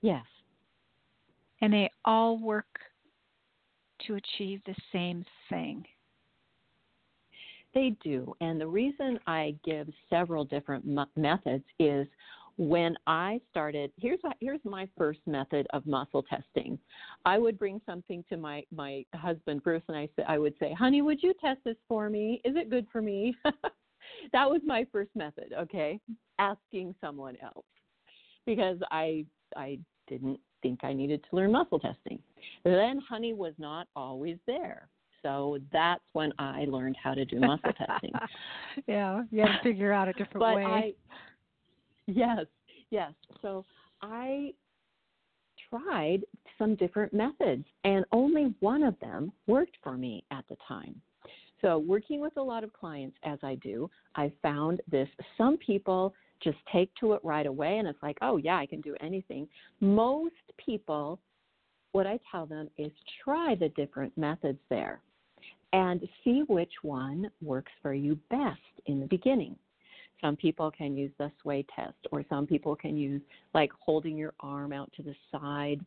Yes. 0.00 0.24
And 1.60 1.72
they 1.72 1.90
all 2.04 2.38
work 2.38 2.66
to 4.06 4.16
achieve 4.16 4.60
the 4.66 4.74
same 4.92 5.24
thing. 5.48 5.84
They 7.72 7.96
do. 8.02 8.34
And 8.40 8.60
the 8.60 8.66
reason 8.66 9.18
I 9.26 9.54
give 9.64 9.88
several 10.10 10.44
different 10.44 10.84
methods 11.16 11.64
is 11.78 12.06
when 12.56 12.96
I 13.06 13.40
started, 13.50 13.92
here's 13.98 14.20
here's 14.40 14.60
my 14.64 14.88
first 14.96 15.20
method 15.26 15.66
of 15.72 15.86
muscle 15.86 16.22
testing. 16.22 16.78
I 17.24 17.38
would 17.38 17.58
bring 17.58 17.80
something 17.86 18.24
to 18.28 18.36
my 18.36 18.64
my 18.74 19.04
husband 19.14 19.62
Bruce, 19.62 19.82
and 19.88 19.96
I 19.96 20.08
said 20.16 20.26
I 20.28 20.38
would 20.38 20.54
say, 20.58 20.72
"Honey, 20.72 21.02
would 21.02 21.22
you 21.22 21.34
test 21.40 21.60
this 21.64 21.76
for 21.88 22.10
me? 22.10 22.40
Is 22.44 22.56
it 22.56 22.70
good 22.70 22.86
for 22.92 23.02
me?" 23.02 23.34
that 24.32 24.48
was 24.48 24.60
my 24.64 24.86
first 24.92 25.10
method. 25.14 25.52
Okay, 25.58 25.98
asking 26.38 26.94
someone 27.00 27.36
else 27.42 27.66
because 28.46 28.78
I 28.90 29.24
I 29.56 29.78
didn't 30.08 30.40
think 30.62 30.84
I 30.84 30.92
needed 30.92 31.24
to 31.28 31.36
learn 31.36 31.52
muscle 31.52 31.78
testing. 31.78 32.18
Then 32.64 33.00
Honey 33.08 33.32
was 33.32 33.54
not 33.58 33.88
always 33.96 34.38
there. 34.46 34.88
So 35.22 35.58
that's 35.72 36.02
when 36.12 36.32
I 36.38 36.64
learned 36.68 36.96
how 37.02 37.14
to 37.14 37.24
do 37.24 37.38
muscle 37.38 37.72
testing. 37.78 38.12
yeah, 38.86 39.22
you 39.30 39.42
had 39.42 39.58
to 39.58 39.62
figure 39.62 39.92
out 39.92 40.08
a 40.08 40.12
different 40.12 40.40
but 40.40 40.56
way. 40.56 40.64
I, 40.64 40.92
Yes, 42.06 42.46
yes. 42.90 43.12
So 43.40 43.64
I 44.02 44.52
tried 45.70 46.22
some 46.58 46.74
different 46.76 47.12
methods, 47.12 47.64
and 47.84 48.04
only 48.12 48.54
one 48.60 48.82
of 48.82 48.98
them 49.00 49.32
worked 49.46 49.76
for 49.82 49.96
me 49.96 50.24
at 50.30 50.44
the 50.48 50.56
time. 50.66 51.00
So, 51.60 51.78
working 51.78 52.20
with 52.20 52.36
a 52.36 52.42
lot 52.42 52.64
of 52.64 52.72
clients 52.72 53.16
as 53.22 53.38
I 53.42 53.54
do, 53.56 53.88
I 54.16 54.32
found 54.42 54.80
this 54.90 55.08
some 55.38 55.56
people 55.58 56.12
just 56.42 56.58
take 56.72 56.92
to 56.96 57.12
it 57.12 57.20
right 57.22 57.46
away, 57.46 57.78
and 57.78 57.86
it's 57.86 58.02
like, 58.02 58.18
oh, 58.20 58.36
yeah, 58.36 58.56
I 58.56 58.66
can 58.66 58.80
do 58.80 58.96
anything. 59.00 59.48
Most 59.80 60.34
people, 60.64 61.20
what 61.92 62.06
I 62.06 62.18
tell 62.30 62.46
them 62.46 62.68
is 62.78 62.90
try 63.22 63.54
the 63.54 63.68
different 63.70 64.16
methods 64.18 64.58
there 64.68 65.00
and 65.72 66.06
see 66.24 66.42
which 66.48 66.72
one 66.82 67.30
works 67.40 67.72
for 67.80 67.94
you 67.94 68.18
best 68.28 68.60
in 68.86 68.98
the 68.98 69.06
beginning. 69.06 69.56
Some 70.22 70.36
people 70.36 70.70
can 70.70 70.96
use 70.96 71.10
the 71.18 71.30
sway 71.42 71.66
test, 71.74 71.96
or 72.12 72.24
some 72.30 72.46
people 72.46 72.76
can 72.76 72.96
use 72.96 73.20
like 73.54 73.70
holding 73.78 74.16
your 74.16 74.32
arm 74.40 74.72
out 74.72 74.90
to 74.96 75.02
the 75.02 75.14
side 75.30 75.84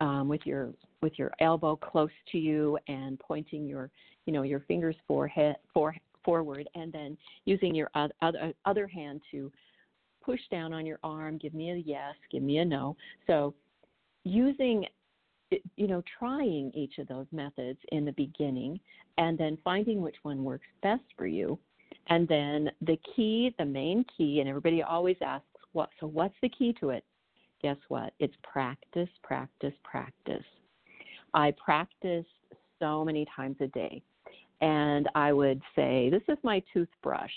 um, 0.00 0.28
with 0.28 0.42
your 0.44 0.70
with 1.02 1.18
your 1.18 1.32
elbow 1.40 1.76
close 1.76 2.10
to 2.32 2.38
you 2.38 2.78
and 2.88 3.18
pointing 3.18 3.66
your 3.66 3.90
you 4.26 4.32
know 4.32 4.42
your 4.42 4.60
fingers 4.60 4.96
forehead 5.08 5.56
for, 5.72 5.94
forward, 6.24 6.68
and 6.74 6.92
then 6.92 7.16
using 7.46 7.74
your 7.74 7.90
other 7.94 8.52
other 8.64 8.86
hand 8.86 9.20
to 9.30 9.50
push 10.22 10.40
down 10.50 10.72
on 10.72 10.84
your 10.84 10.98
arm. 11.02 11.38
Give 11.38 11.54
me 11.54 11.70
a 11.70 11.76
yes, 11.76 12.14
give 12.30 12.42
me 12.42 12.58
a 12.58 12.64
no. 12.64 12.96
So 13.26 13.54
using 14.24 14.84
you 15.50 15.86
know 15.88 16.02
trying 16.18 16.70
each 16.74 16.98
of 16.98 17.08
those 17.08 17.26
methods 17.32 17.78
in 17.92 18.04
the 18.04 18.12
beginning 18.12 18.78
and 19.18 19.36
then 19.36 19.58
finding 19.64 20.00
which 20.00 20.16
one 20.22 20.44
works 20.44 20.66
best 20.82 21.02
for 21.16 21.26
you 21.26 21.58
and 22.08 22.26
then 22.28 22.70
the 22.82 22.98
key, 23.14 23.54
the 23.58 23.64
main 23.64 24.04
key, 24.16 24.40
and 24.40 24.48
everybody 24.48 24.82
always 24.82 25.16
asks, 25.24 25.46
what? 25.72 25.90
So 26.00 26.06
what's 26.06 26.34
the 26.42 26.48
key 26.48 26.74
to 26.80 26.90
it? 26.90 27.04
Guess 27.62 27.76
what? 27.88 28.12
It's 28.18 28.34
practice, 28.42 29.08
practice, 29.22 29.74
practice. 29.84 30.44
I 31.34 31.52
practice 31.64 32.26
so 32.78 33.04
many 33.04 33.26
times 33.36 33.56
a 33.60 33.68
day, 33.68 34.02
and 34.60 35.08
I 35.14 35.32
would 35.32 35.62
say, 35.76 36.08
"This 36.10 36.22
is 36.28 36.38
my 36.42 36.62
toothbrush." 36.72 37.32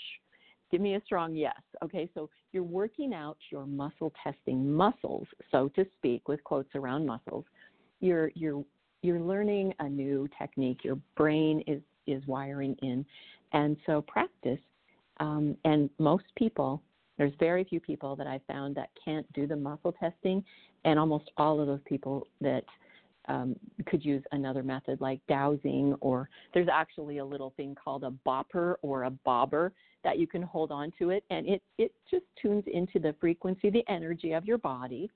Give 0.70 0.80
me 0.80 0.94
a 0.94 1.00
strong 1.02 1.36
yes. 1.36 1.60
Okay, 1.84 2.08
so 2.14 2.28
you're 2.52 2.64
working 2.64 3.14
out 3.14 3.36
your 3.50 3.66
muscle 3.66 4.12
testing 4.22 4.72
muscles, 4.72 5.28
so 5.52 5.68
to 5.68 5.86
speak, 5.96 6.26
with 6.26 6.42
quotes 6.42 6.74
around 6.74 7.06
muscles. 7.06 7.44
You're 8.00 8.32
you're 8.34 8.64
you're 9.02 9.20
learning 9.20 9.74
a 9.78 9.88
new 9.88 10.28
technique. 10.38 10.82
Your 10.82 10.98
brain 11.16 11.62
is 11.66 11.82
is 12.06 12.26
wiring 12.26 12.74
in. 12.82 13.06
And 13.54 13.76
so 13.86 14.02
practice, 14.02 14.58
um, 15.20 15.56
and 15.64 15.88
most 15.98 16.24
people, 16.36 16.82
there's 17.16 17.32
very 17.38 17.64
few 17.64 17.80
people 17.80 18.16
that 18.16 18.26
I 18.26 18.40
found 18.48 18.74
that 18.74 18.90
can't 19.02 19.32
do 19.32 19.46
the 19.46 19.56
muscle 19.56 19.92
testing, 19.92 20.44
and 20.84 20.98
almost 20.98 21.30
all 21.36 21.60
of 21.60 21.68
those 21.68 21.80
people 21.86 22.26
that 22.40 22.64
um, 23.28 23.54
could 23.86 24.04
use 24.04 24.22
another 24.32 24.62
method 24.62 25.00
like 25.00 25.20
dowsing, 25.28 25.94
or 26.00 26.28
there's 26.52 26.68
actually 26.70 27.18
a 27.18 27.24
little 27.24 27.54
thing 27.56 27.76
called 27.82 28.02
a 28.04 28.12
bopper 28.26 28.74
or 28.82 29.04
a 29.04 29.10
bobber 29.10 29.72
that 30.02 30.18
you 30.18 30.26
can 30.26 30.42
hold 30.42 30.72
on 30.72 30.92
to 30.98 31.10
it, 31.10 31.24
and 31.30 31.48
it 31.48 31.62
it 31.78 31.92
just 32.10 32.24
tunes 32.42 32.64
into 32.66 32.98
the 32.98 33.14
frequency, 33.20 33.70
the 33.70 33.84
energy 33.88 34.32
of 34.32 34.44
your 34.44 34.58
body, 34.58 35.08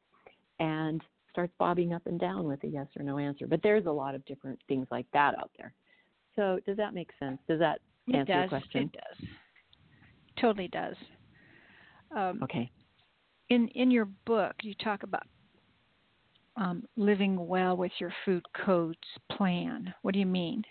and 0.60 1.02
starts 1.28 1.52
bobbing 1.58 1.92
up 1.92 2.06
and 2.06 2.20
down 2.20 2.46
with 2.46 2.62
a 2.62 2.68
yes 2.68 2.86
or 2.96 3.02
no 3.02 3.18
answer. 3.18 3.48
But 3.48 3.62
there's 3.62 3.86
a 3.86 3.90
lot 3.90 4.14
of 4.14 4.24
different 4.26 4.60
things 4.68 4.86
like 4.92 5.06
that 5.12 5.36
out 5.38 5.50
there. 5.58 5.74
So 6.36 6.60
does 6.64 6.76
that 6.76 6.94
make 6.94 7.10
sense? 7.18 7.38
Does 7.48 7.58
that 7.58 7.80
answer 8.14 8.32
it 8.32 8.34
does. 8.34 8.50
your 8.50 8.60
question? 8.60 8.82
It 8.82 8.92
does. 8.92 9.28
Totally 10.40 10.68
does. 10.68 10.96
Um, 12.16 12.40
okay. 12.42 12.70
In 13.50 13.68
in 13.68 13.90
your 13.90 14.06
book, 14.24 14.54
you 14.62 14.74
talk 14.74 15.02
about 15.02 15.24
um, 16.56 16.84
living 16.96 17.46
well 17.46 17.76
with 17.76 17.92
your 17.98 18.12
food 18.24 18.44
codes 18.64 18.98
plan. 19.30 19.92
What 20.02 20.14
do 20.14 20.20
you 20.20 20.26
mean? 20.26 20.64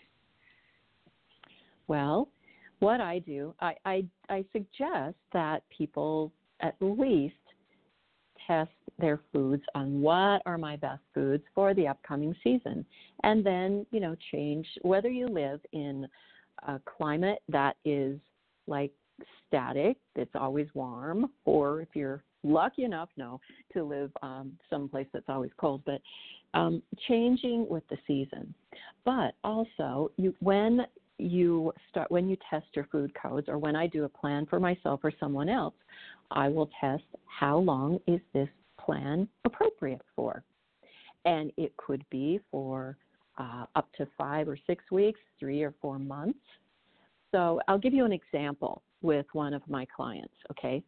Well, 1.88 2.28
what 2.80 3.02
I 3.02 3.20
do, 3.20 3.56
I, 3.62 3.76
I, 3.86 4.06
I 4.30 4.46
suggest 4.52 5.16
that 5.34 5.64
people 5.76 6.32
at 6.60 6.76
least 6.82 7.36
test 8.46 8.72
their 9.00 9.20
foods 9.32 9.64
on 9.76 10.02
what 10.02 10.42
are 10.46 10.58
my 10.58 10.76
best 10.76 11.02
foods 11.14 11.44
for 11.56 11.74
the 11.74 11.88
upcoming 11.88 12.36
season. 12.44 12.86
And 13.24 13.46
then, 13.46 13.86
you 13.92 14.00
know, 14.00 14.16
change 14.32 14.68
whether 14.82 15.10
you 15.10 15.28
live 15.28 15.60
in 15.72 16.08
a 16.68 16.80
climate 16.98 17.40
that 17.50 17.76
is 17.86 18.20
like 18.68 18.92
static, 19.48 19.98
it's 20.16 20.36
always 20.36 20.68
warm, 20.74 21.32
or 21.46 21.82
if 21.82 21.90
you're 21.94 22.24
lucky 22.44 22.84
enough, 22.84 23.10
no, 23.18 23.40
to 23.74 23.84
live 23.84 24.12
um, 24.22 24.52
someplace 24.70 25.08
that's 25.14 25.30
always 25.30 25.52
cold, 25.58 25.82
but 25.86 26.02
um, 26.54 26.82
changing 27.08 27.68
with 27.70 27.84
the 27.90 27.98
season. 28.06 28.54
But 29.06 29.36
also, 29.44 30.12
you 30.18 30.36
when 30.40 30.86
you 31.18 31.74
start 31.90 32.12
when 32.12 32.30
you 32.30 32.38
test 32.50 32.68
your 32.74 32.86
food 32.92 33.12
codes, 33.22 33.48
or 33.50 33.58
when 33.58 33.76
I 33.76 33.88
do 33.88 34.04
a 34.04 34.10
plan 34.10 34.46
for 34.46 34.60
myself 34.60 35.00
or 35.04 35.12
someone 35.20 35.50
else, 35.50 35.76
I 36.32 36.50
will 36.50 36.70
test 36.80 37.04
how 37.26 37.58
long 37.58 38.00
is 38.08 38.20
this 38.34 38.50
plan 38.80 39.28
appropriate 39.46 40.02
for, 40.16 40.44
and 41.26 41.52
it 41.58 41.76
could 41.78 42.04
be 42.10 42.40
for 42.52 42.98
uh, 43.38 43.66
up 43.76 43.88
to 43.98 44.08
five 44.18 44.48
or 44.48 44.58
six 44.68 44.84
weeks, 44.92 45.20
three 45.40 45.64
or 45.64 45.74
four 45.82 46.00
months. 46.00 46.40
So 47.32 47.60
I'll 47.68 47.78
give 47.78 47.94
you 47.94 48.06
an 48.06 48.14
example 48.14 48.82
with 49.02 49.26
one 49.34 49.54
of 49.54 49.62
my 49.68 49.86
clients, 49.86 50.34
okay? 50.52 50.82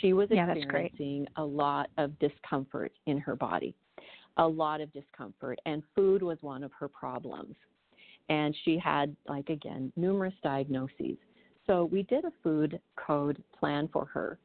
She 0.00 0.12
was 0.12 0.28
yeah, 0.30 0.50
experiencing 0.52 1.26
a 1.36 1.44
lot 1.44 1.88
of 1.96 2.18
discomfort 2.18 2.92
in 3.06 3.18
her 3.18 3.36
body, 3.36 3.74
a 4.36 4.46
lot 4.46 4.80
of 4.80 4.92
discomfort, 4.92 5.58
and 5.64 5.82
food 5.94 6.22
was 6.22 6.38
one 6.40 6.62
of 6.62 6.72
her 6.78 6.88
problems. 6.88 7.54
And 8.28 8.54
she 8.64 8.78
had, 8.78 9.14
like, 9.28 9.48
again, 9.50 9.92
numerous 9.96 10.34
diagnoses. 10.42 11.16
So 11.66 11.84
we 11.84 12.02
did 12.04 12.24
a 12.24 12.32
food 12.42 12.80
code 12.96 13.42
plan 13.58 13.88
for 13.92 14.04
her, 14.06 14.38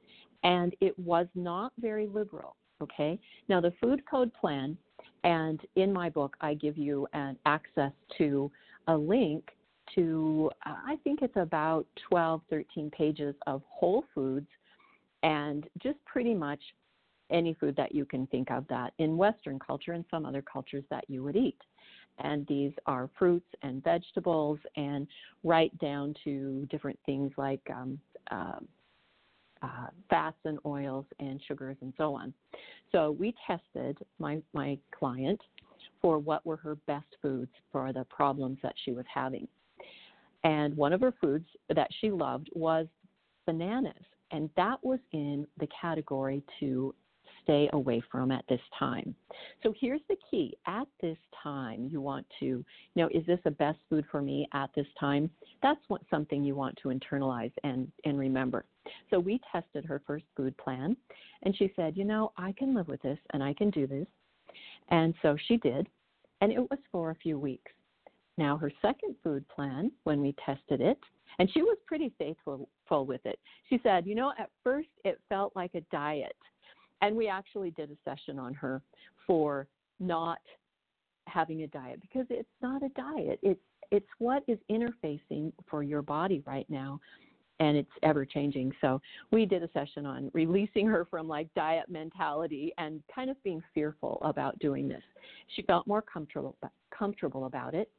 and 0.44 0.76
it 0.80 0.98
was 0.98 1.28
not 1.36 1.74
very 1.80 2.08
liberal, 2.08 2.56
okay? 2.82 3.20
Now, 3.50 3.60
the 3.60 3.74
food 3.82 4.04
code 4.10 4.32
plan, 4.34 4.78
and 5.24 5.60
in 5.76 5.92
my 5.92 6.10
book, 6.10 6.36
I 6.42 6.54
give 6.54 6.78
you 6.78 7.08
an 7.14 7.38
access 7.46 7.92
to 8.18 8.52
a 8.88 8.96
link 8.96 9.50
to, 9.96 10.50
uh, 10.66 10.76
I 10.86 10.98
think 11.04 11.22
it's 11.22 11.36
about 11.36 11.86
12, 12.10 12.42
13 12.50 12.92
pages 12.92 13.36
of 13.48 13.62
whole 13.68 14.06
foods 14.14 14.48
and 15.24 15.68
just 15.82 15.98
pretty 16.06 16.34
much 16.34 16.60
any 17.32 17.54
food 17.54 17.76
that 17.76 17.94
you 17.94 18.06
can 18.06 18.26
think 18.28 18.50
of 18.52 18.68
that 18.70 18.94
in 18.98 19.18
Western 19.18 19.60
culture 19.60 19.94
and 19.94 20.06
some 20.10 20.26
other 20.26 20.42
cultures 20.42 20.84
that 20.90 21.06
you 21.08 21.24
would 21.24 21.36
eat. 21.36 21.60
And 22.20 22.46
these 22.48 22.72
are 22.86 23.10
fruits 23.18 23.48
and 23.62 23.84
vegetables, 23.84 24.60
and 24.76 25.08
right 25.44 25.76
down 25.80 26.16
to 26.26 26.68
different 26.70 27.00
things 27.06 27.32
like 27.38 27.62
um, 27.74 28.00
uh, 28.30 28.60
uh, 29.62 29.88
fats 30.10 30.38
and 30.46 30.60
oils 30.66 31.06
and 31.20 31.42
sugars 31.48 31.78
and 31.82 31.94
so 31.98 32.16
on. 32.16 32.34
So 32.92 33.12
we 33.12 33.36
tested 33.46 33.98
my 34.18 34.42
my 34.54 34.78
client 34.98 35.40
for 36.02 36.18
what 36.18 36.46
were 36.46 36.58
her 36.58 36.76
best 36.88 37.08
foods 37.22 37.52
for 37.72 37.92
the 37.92 38.06
problems 38.06 38.58
that 38.64 38.74
she 38.86 38.92
was 38.92 39.06
having. 39.14 39.48
And 40.44 40.76
one 40.78 40.94
of 40.94 41.02
her 41.02 41.14
foods 41.20 41.46
that 41.74 41.90
she 42.00 42.12
loved 42.12 42.50
was 42.54 42.88
bananas. 43.46 43.94
And 44.32 44.50
that 44.56 44.78
was 44.84 45.00
in 45.12 45.46
the 45.60 45.68
category 45.82 46.44
to 46.60 46.94
stay 47.44 47.70
away 47.74 48.02
from 48.12 48.32
at 48.32 48.46
this 48.48 48.62
time. 48.78 49.16
So 49.64 49.74
here's 49.80 50.02
the 50.10 50.16
key. 50.30 50.58
At 50.68 50.88
this 51.02 51.18
time, 51.44 51.88
you 51.92 52.02
want 52.02 52.26
to, 52.40 52.46
you 52.46 52.66
know, 52.96 53.10
is 53.14 53.26
this 53.26 53.40
a 53.46 53.52
best 53.52 53.80
food 53.90 54.06
for 54.12 54.22
me 54.22 54.48
at 54.54 54.70
this 54.76 54.88
time? 55.00 55.30
That's 55.62 55.82
what 55.88 56.02
something 56.10 56.44
you 56.44 56.56
want 56.56 56.78
to 56.84 56.90
internalize 56.90 57.52
and, 57.64 57.92
and 58.06 58.18
remember. 58.18 58.66
So 59.10 59.20
we 59.20 59.40
tested 59.52 59.86
her 59.86 60.02
first 60.06 60.26
food 60.36 60.58
plan 60.58 60.96
and 61.44 61.56
she 61.56 61.72
said, 61.76 61.96
you 61.98 62.06
know, 62.06 62.32
I 62.38 62.52
can 62.54 62.76
live 62.76 62.88
with 62.88 63.02
this 63.02 63.20
and 63.34 63.44
I 63.44 63.54
can 63.54 63.70
do 63.70 63.88
this. 63.88 64.08
And 64.90 65.14
so 65.22 65.38
she 65.48 65.58
did. 65.58 65.88
And 66.42 66.52
it 66.52 66.60
was 66.60 66.80
for 66.92 67.12
a 67.12 67.16
few 67.16 67.38
weeks. 67.38 67.72
Now, 68.38 68.56
her 68.58 68.72
second 68.82 69.16
food 69.22 69.46
plan, 69.50 69.92
when 70.06 70.22
we 70.22 70.34
tested 70.46 70.80
it, 70.80 70.98
and 71.40 71.52
she 71.52 71.62
was 71.62 71.78
pretty 71.86 72.14
faithful 72.18 72.70
with 72.90 73.26
it, 73.26 73.38
she 73.70 73.80
said, 73.84 74.08
You 74.08 74.16
know, 74.16 74.32
at 74.40 74.50
first 74.64 74.88
it 75.04 75.20
felt 75.28 75.54
like 75.58 75.76
a 75.76 75.82
diet. 75.92 76.36
And 77.02 77.16
we 77.16 77.28
actually 77.28 77.72
did 77.72 77.92
a 77.92 77.98
session 78.10 78.40
on 78.40 78.54
her 78.56 78.82
for 79.26 79.68
not 80.00 80.40
having 81.28 81.62
a 81.64 81.68
diet 81.68 82.02
because 82.02 82.26
it's 82.30 82.50
not 82.62 82.84
a 82.84 82.90
diet. 82.90 83.40
It's 83.42 83.60
it's 83.92 84.08
what 84.20 84.44
is 84.48 84.60
interfacing 84.70 85.52
for 85.68 85.82
your 85.82 86.04
body 86.04 86.44
right 86.46 86.70
now 86.70 87.00
and 87.60 87.76
it's 87.76 87.92
ever 88.04 88.26
changing. 88.26 88.72
So 88.82 89.02
we 89.32 89.46
did 89.46 89.64
a 89.64 89.70
session 89.74 90.06
on 90.06 90.32
releasing 90.34 90.88
her 90.88 91.06
from 91.10 91.28
like 91.28 91.54
diet 91.56 91.90
mentality 91.90 92.72
and 92.78 93.02
kind 93.14 93.30
of 93.30 93.42
being 93.44 93.62
fearful 93.74 94.20
about 94.24 94.58
doing 94.60 94.88
this. 94.88 95.04
She 95.56 95.62
felt 95.64 95.88
more 95.88 96.02
comfortable 96.02 96.56
comfortable 96.98 97.46
about 97.46 97.74
it. 97.74 97.92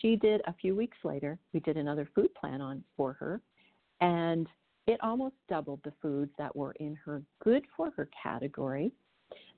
She 0.00 0.16
did 0.16 0.40
a 0.46 0.54
few 0.54 0.76
weeks 0.76 0.96
later, 1.04 1.38
we 1.52 1.60
did 1.60 1.76
another 1.76 2.08
food 2.14 2.34
plan 2.34 2.60
on 2.60 2.82
for 2.96 3.12
her 3.14 3.40
and 4.00 4.46
it 4.88 4.98
almost 5.02 5.34
doubled 5.50 5.80
the 5.84 5.92
foods 6.00 6.32
that 6.38 6.56
were 6.56 6.72
in 6.80 6.96
her 7.04 7.22
good 7.44 7.64
for 7.76 7.90
her 7.90 8.08
category. 8.20 8.90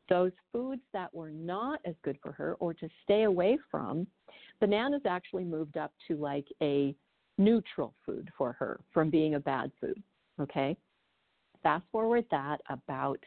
Those 0.09 0.33
foods 0.53 0.83
that 0.93 1.15
were 1.15 1.31
not 1.31 1.79
as 1.85 1.95
good 2.03 2.19
for 2.21 2.33
her 2.33 2.57
or 2.59 2.75
to 2.75 2.89
stay 3.05 3.23
away 3.23 3.57
from, 3.71 4.09
bananas 4.59 5.03
actually 5.07 5.45
moved 5.45 5.77
up 5.77 5.93
to 6.09 6.17
like 6.17 6.49
a 6.61 6.97
neutral 7.39 7.95
food 8.05 8.29
for 8.37 8.53
her 8.55 8.81
from 8.93 9.09
being 9.09 9.37
a 9.37 9.41
bad 9.41 9.71
food. 9.81 10.03
Okay? 10.41 10.77
Fast 11.63 11.85
forward 11.93 12.25
that 12.33 12.61
about 12.69 13.21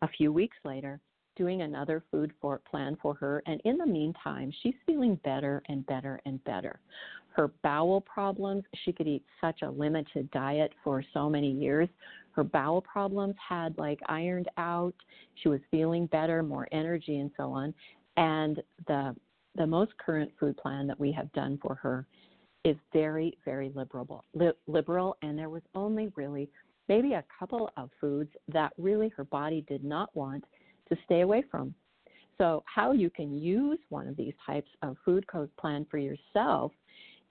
a 0.00 0.08
few 0.08 0.32
weeks 0.32 0.56
later, 0.64 0.98
doing 1.40 1.62
another 1.62 2.04
food 2.10 2.34
for 2.38 2.60
plan 2.70 2.98
for 3.00 3.14
her 3.14 3.42
and 3.46 3.62
in 3.64 3.78
the 3.78 3.86
meantime 3.86 4.52
she's 4.62 4.74
feeling 4.84 5.18
better 5.24 5.62
and 5.70 5.86
better 5.86 6.20
and 6.26 6.44
better. 6.44 6.78
Her 7.30 7.48
bowel 7.62 8.02
problems 8.02 8.64
she 8.84 8.92
could 8.92 9.08
eat 9.08 9.24
such 9.40 9.62
a 9.62 9.70
limited 9.70 10.30
diet 10.32 10.74
for 10.84 11.02
so 11.14 11.30
many 11.30 11.50
years. 11.50 11.88
Her 12.32 12.44
bowel 12.44 12.82
problems 12.82 13.36
had 13.48 13.78
like 13.78 14.00
ironed 14.06 14.50
out. 14.58 14.92
She 15.36 15.48
was 15.48 15.60
feeling 15.70 16.04
better 16.06 16.42
more 16.42 16.68
energy 16.72 17.20
and 17.20 17.30
so 17.38 17.50
on. 17.52 17.72
And 18.18 18.62
the 18.86 19.16
the 19.56 19.66
most 19.66 19.92
current 19.96 20.30
food 20.38 20.58
plan 20.58 20.86
that 20.88 21.00
we 21.00 21.10
have 21.12 21.32
done 21.32 21.58
for 21.62 21.74
her 21.76 22.06
is 22.64 22.76
very, 22.92 23.36
very 23.46 23.72
liberal, 23.74 24.24
li- 24.34 24.52
liberal, 24.66 25.16
and 25.22 25.38
there 25.38 25.48
was 25.48 25.62
only 25.74 26.12
really 26.16 26.50
maybe 26.88 27.14
a 27.14 27.24
couple 27.38 27.70
of 27.78 27.88
foods 27.98 28.30
that 28.52 28.72
really 28.76 29.08
her 29.08 29.24
body 29.24 29.64
did 29.66 29.82
not 29.82 30.14
want 30.14 30.44
to 30.90 30.98
stay 31.04 31.20
away 31.20 31.42
from. 31.50 31.74
So, 32.38 32.62
how 32.66 32.92
you 32.92 33.10
can 33.10 33.36
use 33.36 33.78
one 33.90 34.08
of 34.08 34.16
these 34.16 34.32
types 34.46 34.70
of 34.82 34.96
food 35.04 35.26
code 35.26 35.54
plan 35.58 35.86
for 35.90 35.98
yourself, 35.98 36.72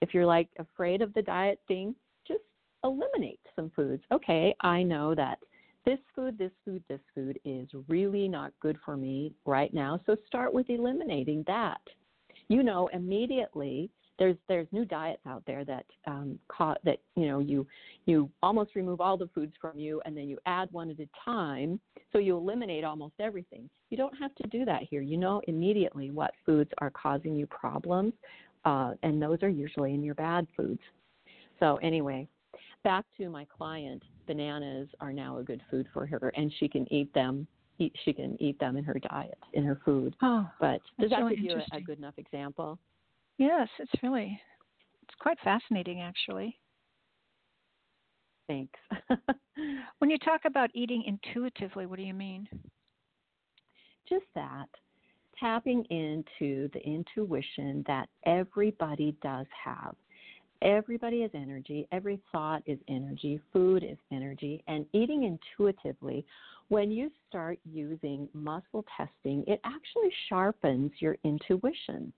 if 0.00 0.14
you're 0.14 0.26
like 0.26 0.48
afraid 0.58 1.02
of 1.02 1.12
the 1.14 1.22
diet 1.22 1.58
thing, 1.66 1.94
just 2.26 2.44
eliminate 2.84 3.40
some 3.56 3.72
foods. 3.74 4.02
Okay, 4.12 4.54
I 4.60 4.84
know 4.84 5.14
that 5.16 5.38
this 5.84 5.98
food, 6.14 6.38
this 6.38 6.52
food, 6.64 6.84
this 6.88 7.00
food 7.12 7.40
is 7.44 7.68
really 7.88 8.28
not 8.28 8.52
good 8.60 8.78
for 8.84 8.96
me 8.96 9.34
right 9.46 9.74
now. 9.74 10.00
So, 10.06 10.16
start 10.26 10.54
with 10.54 10.70
eliminating 10.70 11.42
that. 11.48 11.80
You 12.48 12.62
know, 12.62 12.88
immediately 12.92 13.90
there's 14.20 14.36
there's 14.48 14.68
new 14.70 14.84
diets 14.84 15.22
out 15.26 15.42
there 15.46 15.64
that 15.64 15.86
um, 16.06 16.38
caught 16.46 16.78
that 16.84 16.98
you 17.16 17.26
know 17.26 17.40
you 17.40 17.66
you 18.06 18.30
almost 18.42 18.76
remove 18.76 19.00
all 19.00 19.16
the 19.16 19.28
foods 19.34 19.54
from 19.60 19.76
you 19.78 20.00
and 20.04 20.16
then 20.16 20.28
you 20.28 20.38
add 20.46 20.68
one 20.70 20.90
at 20.90 21.00
a 21.00 21.08
time. 21.24 21.80
So 22.12 22.18
you 22.18 22.36
eliminate 22.36 22.84
almost 22.84 23.14
everything. 23.18 23.68
You 23.88 23.96
don't 23.96 24.16
have 24.18 24.34
to 24.36 24.48
do 24.48 24.64
that 24.66 24.82
here. 24.88 25.00
You 25.00 25.16
know 25.16 25.40
immediately 25.48 26.10
what 26.10 26.32
foods 26.46 26.70
are 26.78 26.90
causing 26.90 27.34
you 27.34 27.46
problems 27.46 28.12
uh, 28.64 28.92
and 29.02 29.20
those 29.20 29.38
are 29.42 29.48
usually 29.48 29.94
in 29.94 30.04
your 30.04 30.14
bad 30.14 30.46
foods. 30.56 30.80
So 31.58 31.76
anyway 31.82 32.28
back 32.84 33.04
to 33.18 33.28
my 33.28 33.46
client. 33.56 34.02
Bananas 34.26 34.88
are 35.00 35.12
now 35.12 35.38
a 35.38 35.42
good 35.42 35.60
food 35.70 35.86
for 35.92 36.06
her 36.06 36.32
and 36.36 36.52
she 36.58 36.68
can 36.68 36.90
eat 36.92 37.12
them 37.14 37.46
eat, 37.78 37.94
she 38.04 38.12
can 38.12 38.40
eat 38.40 38.58
them 38.60 38.76
in 38.76 38.84
her 38.84 38.98
diet, 39.10 39.38
in 39.54 39.64
her 39.64 39.80
food. 39.84 40.14
Oh, 40.22 40.48
but 40.60 40.80
does 41.00 41.10
that 41.10 41.20
really 41.20 41.36
give 41.36 41.44
you 41.44 41.60
a, 41.72 41.76
a 41.76 41.80
good 41.80 41.98
enough 41.98 42.14
example? 42.18 42.78
Yes, 43.40 43.68
it's 43.80 44.02
really 44.02 44.40
it's 45.02 45.14
quite 45.18 45.38
fascinating 45.42 46.00
actually. 46.00 46.56
Thanks. 48.46 48.78
When 49.98 50.08
you 50.08 50.16
talk 50.18 50.42
about 50.46 50.70
eating 50.72 51.04
intuitively, 51.06 51.84
what 51.84 51.98
do 51.98 52.04
you 52.04 52.14
mean? 52.14 52.48
Just 54.08 54.24
that. 54.34 54.66
Tapping 55.38 55.84
into 55.90 56.70
the 56.72 56.80
intuition 56.84 57.84
that 57.86 58.08
everybody 58.24 59.14
does 59.22 59.46
have. 59.62 59.94
Everybody 60.62 61.18
is 61.18 61.30
energy. 61.34 61.86
Every 61.92 62.18
thought 62.32 62.62
is 62.64 62.78
energy. 62.88 63.40
Food 63.52 63.84
is 63.84 63.98
energy. 64.10 64.62
And 64.68 64.86
eating 64.94 65.24
intuitively, 65.24 66.24
when 66.68 66.90
you 66.90 67.10
start 67.28 67.58
using 67.64 68.26
muscle 68.32 68.84
testing, 68.96 69.44
it 69.46 69.60
actually 69.64 70.10
sharpens 70.28 70.92
your 70.98 71.16
intuition. 71.24 72.12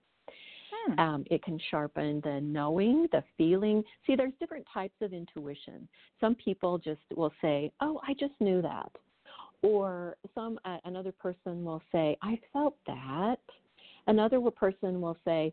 Hmm. 0.86 1.00
Um, 1.00 1.24
it 1.30 1.42
can 1.42 1.58
sharpen 1.70 2.20
the 2.24 2.40
knowing, 2.40 3.06
the 3.12 3.22
feeling. 3.36 3.84
See, 4.06 4.16
there's 4.16 4.32
different 4.40 4.66
types 4.72 4.94
of 5.00 5.12
intuition. 5.12 5.88
Some 6.20 6.34
people 6.34 6.78
just 6.78 7.00
will 7.14 7.32
say, 7.40 7.72
"Oh, 7.80 8.00
I 8.06 8.14
just 8.14 8.34
knew 8.40 8.62
that," 8.62 8.90
or 9.62 10.16
some 10.34 10.58
uh, 10.64 10.78
another 10.84 11.12
person 11.12 11.64
will 11.64 11.82
say, 11.92 12.16
"I 12.22 12.40
felt 12.52 12.76
that." 12.86 13.40
Another 14.08 14.40
person 14.50 15.00
will 15.00 15.16
say, 15.24 15.52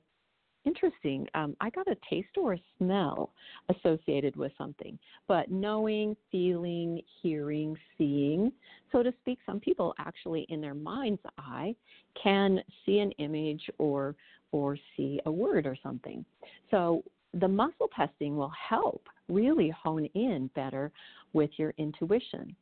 "Interesting. 0.66 1.28
Um, 1.36 1.56
I 1.62 1.70
got 1.70 1.88
a 1.88 1.98
taste 2.10 2.36
or 2.38 2.54
a 2.54 2.62
smell 2.78 3.32
associated 3.70 4.36
with 4.36 4.52
something." 4.58 4.98
But 5.28 5.52
knowing, 5.52 6.16
feeling, 6.32 7.02
hearing, 7.22 7.78
seeing, 7.98 8.52
so 8.92 9.04
to 9.04 9.14
speak, 9.22 9.38
some 9.46 9.60
people 9.60 9.94
actually, 10.00 10.48
in 10.50 10.60
their 10.62 10.74
mind's 10.74 11.22
eye, 11.38 11.76
can 12.22 12.64
see 12.86 13.00
an 13.00 13.12
image 13.20 13.70
or 13.78 14.16
or 14.52 14.78
see 14.96 15.20
a 15.26 15.32
word 15.32 15.66
or 15.66 15.78
something. 15.82 16.26
So 16.72 17.04
the 17.34 17.48
muscle 17.48 17.90
testing 17.96 18.36
will 18.36 18.52
help 18.70 19.04
really 19.28 19.70
hone 19.70 20.06
in 20.16 20.50
better 20.56 20.92
with 21.34 21.52
your 21.58 21.74
intuition. 21.78 22.56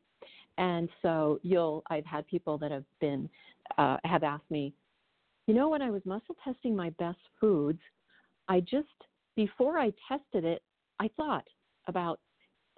And 0.57 0.89
so 1.01 1.39
you'll 1.43 1.83
I've 1.89 2.05
had 2.05 2.27
people 2.27 2.57
that 2.57 2.71
have 2.71 2.83
been 2.99 3.29
uh, 3.77 3.97
have 4.03 4.23
asked 4.23 4.49
me, 4.49 4.73
you 5.45 5.53
know, 5.53 5.69
when 5.69 5.81
I 5.81 5.89
was 5.89 6.01
muscle 6.05 6.35
testing 6.43 6.75
my 6.75 6.89
best 6.91 7.19
foods, 7.39 7.79
I 8.47 8.59
just 8.61 8.87
before 9.35 9.77
I 9.77 9.93
tested 10.07 10.43
it, 10.43 10.63
I 10.99 11.09
thought 11.15 11.47
about 11.87 12.19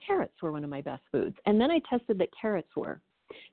carrots 0.05 0.33
were 0.41 0.51
one 0.51 0.63
of 0.63 0.69
my 0.69 0.81
best 0.81 1.03
foods, 1.11 1.35
and 1.45 1.59
then 1.59 1.71
I 1.71 1.79
tested 1.89 2.17
that 2.19 2.29
carrots 2.39 2.69
were. 2.75 3.01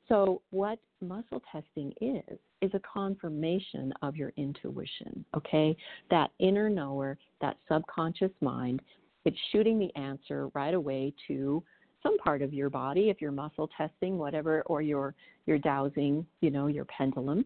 So, 0.09 0.43
what 0.51 0.79
muscle 1.01 1.43
testing 1.51 1.93
is, 2.01 2.39
is 2.63 2.71
a 2.75 2.81
confirmation 2.81 3.93
of 4.03 4.17
your 4.17 4.33
intuition, 4.37 5.25
okay? 5.37 5.77
That 6.11 6.31
inner 6.39 6.69
knower, 6.69 7.19
that 7.41 7.57
subconscious 7.71 8.31
mind, 8.41 8.81
it's 9.25 9.37
shooting 9.53 9.79
the 9.79 9.95
answer 9.97 10.49
right 10.55 10.75
away 10.75 11.13
to 11.29 11.63
some 12.03 12.17
part 12.19 12.41
of 12.43 12.55
your 12.55 12.71
body 12.71 13.11
if 13.11 13.21
you're 13.21 13.33
muscle 13.33 13.69
testing, 13.77 14.17
whatever, 14.17 14.63
or 14.63 14.81
you're, 14.81 15.15
you're 15.47 15.59
dowsing, 15.59 16.25
you 16.41 16.51
know, 16.51 16.69
your 16.69 16.85
pendulum. 16.87 17.45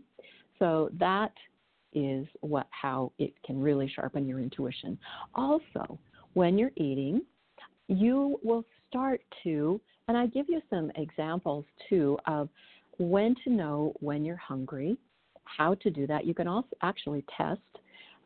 So, 0.58 0.90
that 0.98 1.32
is 1.92 2.26
what 2.40 2.66
how 2.70 3.12
it 3.18 3.32
can 3.44 3.60
really 3.60 3.90
sharpen 3.94 4.28
your 4.28 4.38
intuition. 4.38 4.98
Also, 5.34 5.98
when 6.34 6.56
you're 6.56 6.72
eating, 6.76 7.22
you 7.88 8.38
will 8.44 8.64
start 8.88 9.20
to 9.42 9.80
and 10.10 10.18
I 10.18 10.26
give 10.26 10.46
you 10.48 10.60
some 10.68 10.90
examples 10.96 11.64
too 11.88 12.18
of 12.26 12.48
when 12.98 13.36
to 13.44 13.50
know 13.50 13.92
when 14.00 14.24
you're 14.24 14.34
hungry, 14.34 14.96
how 15.44 15.74
to 15.74 15.88
do 15.88 16.04
that. 16.08 16.26
You 16.26 16.34
can 16.34 16.48
also 16.48 16.70
actually 16.82 17.24
test, 17.36 17.60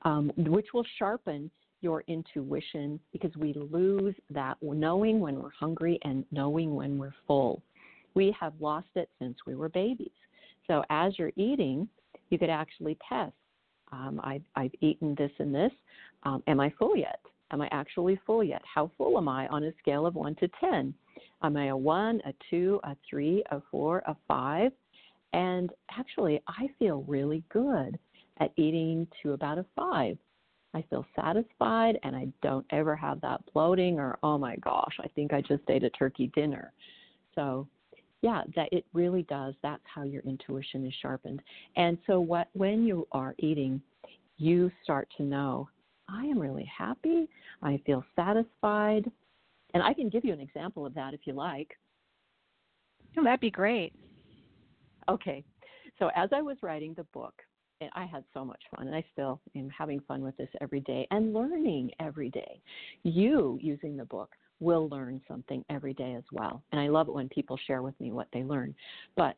um, 0.01 0.33
which 0.39 0.69
will 0.73 0.87
sharpen 0.99 1.51
your 1.83 2.03
intuition 2.09 2.99
because 3.13 3.37
we 3.37 3.53
lose 3.53 4.15
that 4.31 4.57
knowing 4.63 5.21
when 5.21 5.43
we're 5.43 5.51
hungry 5.51 5.99
and 6.05 6.25
knowing 6.33 6.75
when 6.75 6.97
we're 6.97 7.13
full. 7.27 7.63
We 8.15 8.35
have 8.41 8.55
lost 8.61 8.89
it 8.95 9.11
since 9.19 9.37
we 9.47 9.55
were 9.55 9.69
babies. 9.69 10.09
So 10.67 10.83
as 10.89 11.19
you're 11.19 11.33
eating, 11.37 11.87
you 12.31 12.39
could 12.39 12.49
actually 12.49 12.97
test. 13.07 13.35
Um, 13.93 14.23
I've, 14.25 14.45
I've 14.57 14.73
eaten 14.81 15.15
this 15.17 15.33
and 15.39 15.55
this. 15.55 15.73
Um, 16.23 16.43
am 16.47 16.61
I 16.61 16.73
full 16.79 16.97
yet? 16.97 17.21
Am 17.51 17.61
I 17.61 17.69
actually 17.73 18.19
full 18.25 18.43
yet? 18.43 18.63
How 18.75 18.91
full 18.97 19.19
am 19.19 19.29
I 19.29 19.49
on 19.49 19.65
a 19.65 19.73
scale 19.83 20.07
of 20.07 20.15
1 20.15 20.37
to 20.37 20.49
10? 20.61 20.95
Am 21.43 21.57
I 21.57 21.67
a 21.67 21.77
1, 21.77 22.23
a 22.27 22.33
2, 22.51 22.81
a 22.85 22.97
3, 23.09 23.43
a 23.51 23.63
4, 23.71 24.03
a 24.07 24.17
5? 24.29 24.73
And 25.33 25.71
actually, 25.91 26.41
I 26.47 26.69
feel 26.79 27.05
really 27.09 27.43
good 27.49 27.99
at 28.39 28.53
eating 28.57 29.07
to 29.23 29.33
about 29.33 29.59
a 29.59 29.67
5. 29.77 30.17
I 30.75 30.85
feel 30.91 31.07
satisfied 31.15 31.99
and 32.03 32.17
I 32.17 32.27
don't 32.43 32.67
ever 32.71 32.97
have 32.97 33.21
that 33.21 33.41
bloating 33.53 33.99
or, 34.01 34.19
oh 34.23 34.39
my 34.39 34.57
gosh, 34.57 34.97
I 35.01 35.09
think 35.09 35.33
I 35.33 35.41
just 35.41 35.63
ate 35.69 35.85
a 35.85 35.91
turkey 35.91 36.31
dinner. 36.35 36.73
So, 37.35 37.69
yeah, 38.23 38.43
that 38.57 38.73
it 38.73 38.85
really 38.93 39.23
does. 39.25 39.55
That's 39.63 39.83
how 39.93 40.03
your 40.03 40.23
intuition 40.23 40.87
is 40.87 40.95
sharpened. 41.01 41.43
And 41.77 41.99
so, 42.07 42.19
what 42.21 42.49
when 42.55 42.85
you 42.85 43.07
are 43.13 43.35
eating, 43.39 43.81
you 44.39 44.71
start 44.83 45.09
to 45.19 45.23
know 45.23 45.69
I 46.09 46.25
am 46.25 46.39
really 46.39 46.71
happy. 46.77 47.29
I 47.63 47.81
feel 47.87 48.05
satisfied. 48.17 49.11
And 49.75 49.83
I 49.83 49.93
can 49.93 50.09
give 50.09 50.25
you 50.25 50.33
an 50.33 50.41
example 50.41 50.87
of 50.87 50.95
that 50.95 51.15
if 51.15 51.21
you 51.25 51.33
like. 51.35 51.77
Oh, 53.19 53.25
that'd 53.25 53.41
be 53.41 53.51
great. 53.51 53.93
Okay. 55.09 55.45
So 55.99 56.11
as 56.17 56.31
I 56.33 56.43
was 56.43 56.57
writing 56.63 56.95
the 56.97 57.05
book, 57.13 57.35
and 57.81 57.91
I 57.95 58.07
had 58.07 58.25
so 58.33 58.45
much 58.45 58.63
fun, 58.75 58.87
and 58.87 58.97
I 58.97 59.05
still 59.13 59.41
am 59.57 59.69
having 59.69 60.01
fun 60.01 60.23
with 60.23 60.37
this 60.37 60.49
every 60.61 60.81
day 60.81 61.07
and 61.11 61.35
learning 61.35 61.91
every 62.01 62.31
day. 62.31 62.61
You, 63.03 63.59
using 63.61 63.97
the 63.97 64.05
book, 64.05 64.31
will 64.61 64.89
learn 64.89 65.21
something 65.27 65.65
every 65.69 65.93
day 65.93 66.15
as 66.15 66.25
well. 66.33 66.63
And 66.73 66.81
I 66.81 66.89
love 66.89 67.09
it 67.09 67.15
when 67.15 67.29
people 67.29 67.59
share 67.67 67.83
with 67.83 67.99
me 68.01 68.13
what 68.13 68.29
they 68.33 68.45
learn. 68.45 68.75
But 69.17 69.37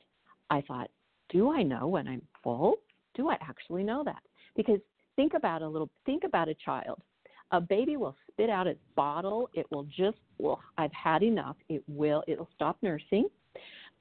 I 0.51 0.61
thought, 0.61 0.91
do 1.31 1.51
I 1.51 1.63
know 1.63 1.89
when 1.89 2.07
I'm 2.07 2.23
full? 2.45 2.77
Do 3.15 3.31
I 3.31 3.39
actually 3.41 3.83
know 3.83 4.05
that? 4.05 4.23
Because 4.55 4.81
think 5.17 5.33
about 5.35 5.63
a 5.63 5.69
little 5.69 5.91
think 6.05 6.25
about 6.25 6.49
a 6.49 6.55
child 6.55 7.01
a 7.53 7.61
baby 7.61 7.97
will 7.97 8.17
spit 8.31 8.51
out 8.51 8.67
its 8.67 8.81
bottle. 8.95 9.49
It 9.55 9.67
will 9.71 9.85
just 9.85 10.19
well 10.39 10.61
i've 10.79 10.93
had 10.93 11.23
enough. 11.23 11.57
It 11.69 11.83
will 11.89 12.23
it'll 12.27 12.49
stop 12.55 12.77
nursing 12.83 13.29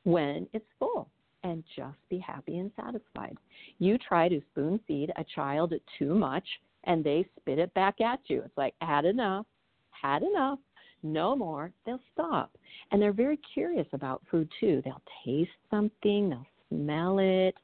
when 0.03 0.47
it's 0.53 0.65
full 0.79 1.09
and 1.43 1.63
just 1.75 1.97
be 2.09 2.17
happy 2.17 2.57
and 2.57 2.71
satisfied. 2.75 3.37
You 3.77 3.97
try 3.97 4.27
to 4.29 4.41
spoon 4.51 4.79
feed 4.87 5.11
a 5.15 5.23
child 5.23 5.73
too 5.99 6.15
much 6.15 6.45
and 6.85 7.03
they 7.03 7.27
spit 7.39 7.59
it 7.59 7.73
back 7.73 8.01
at 8.01 8.19
you. 8.27 8.41
It's 8.45 8.57
like 8.57 8.73
had 8.81 9.05
enough 9.05 9.45
had 9.89 10.23
enough 10.23 10.59
no 11.03 11.35
more 11.35 11.71
they'll 11.85 11.99
stop. 12.13 12.57
And 12.91 13.01
they're 13.01 13.13
very 13.13 13.39
curious 13.53 13.87
about 13.93 14.23
food 14.31 14.49
too. 14.59 14.81
They'll 14.83 15.01
taste 15.23 15.51
something 15.69 16.29
they'll 16.29 16.47
smell 16.69 17.19
it 17.19 17.55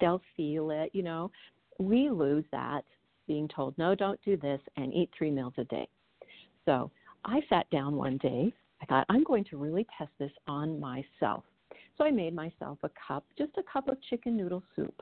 they'll 0.00 0.22
feel 0.36 0.70
it 0.70 0.90
you 0.92 1.02
know. 1.02 1.30
We 1.78 2.10
lose 2.10 2.44
that 2.52 2.84
being 3.30 3.46
told, 3.46 3.78
no, 3.78 3.94
don't 3.94 4.18
do 4.24 4.36
this, 4.36 4.60
and 4.76 4.92
eat 4.92 5.08
three 5.16 5.30
meals 5.30 5.52
a 5.56 5.62
day. 5.62 5.86
So 6.64 6.90
I 7.24 7.40
sat 7.48 7.70
down 7.70 7.94
one 7.94 8.16
day. 8.16 8.52
I 8.82 8.86
thought, 8.86 9.06
I'm 9.08 9.22
going 9.22 9.44
to 9.44 9.56
really 9.56 9.86
test 9.96 10.10
this 10.18 10.32
on 10.48 10.80
myself. 10.80 11.44
So 11.96 12.02
I 12.02 12.10
made 12.10 12.34
myself 12.34 12.78
a 12.82 12.90
cup, 13.06 13.24
just 13.38 13.52
a 13.56 13.62
cup 13.72 13.88
of 13.88 13.98
chicken 14.10 14.36
noodle 14.36 14.64
soup. 14.74 15.00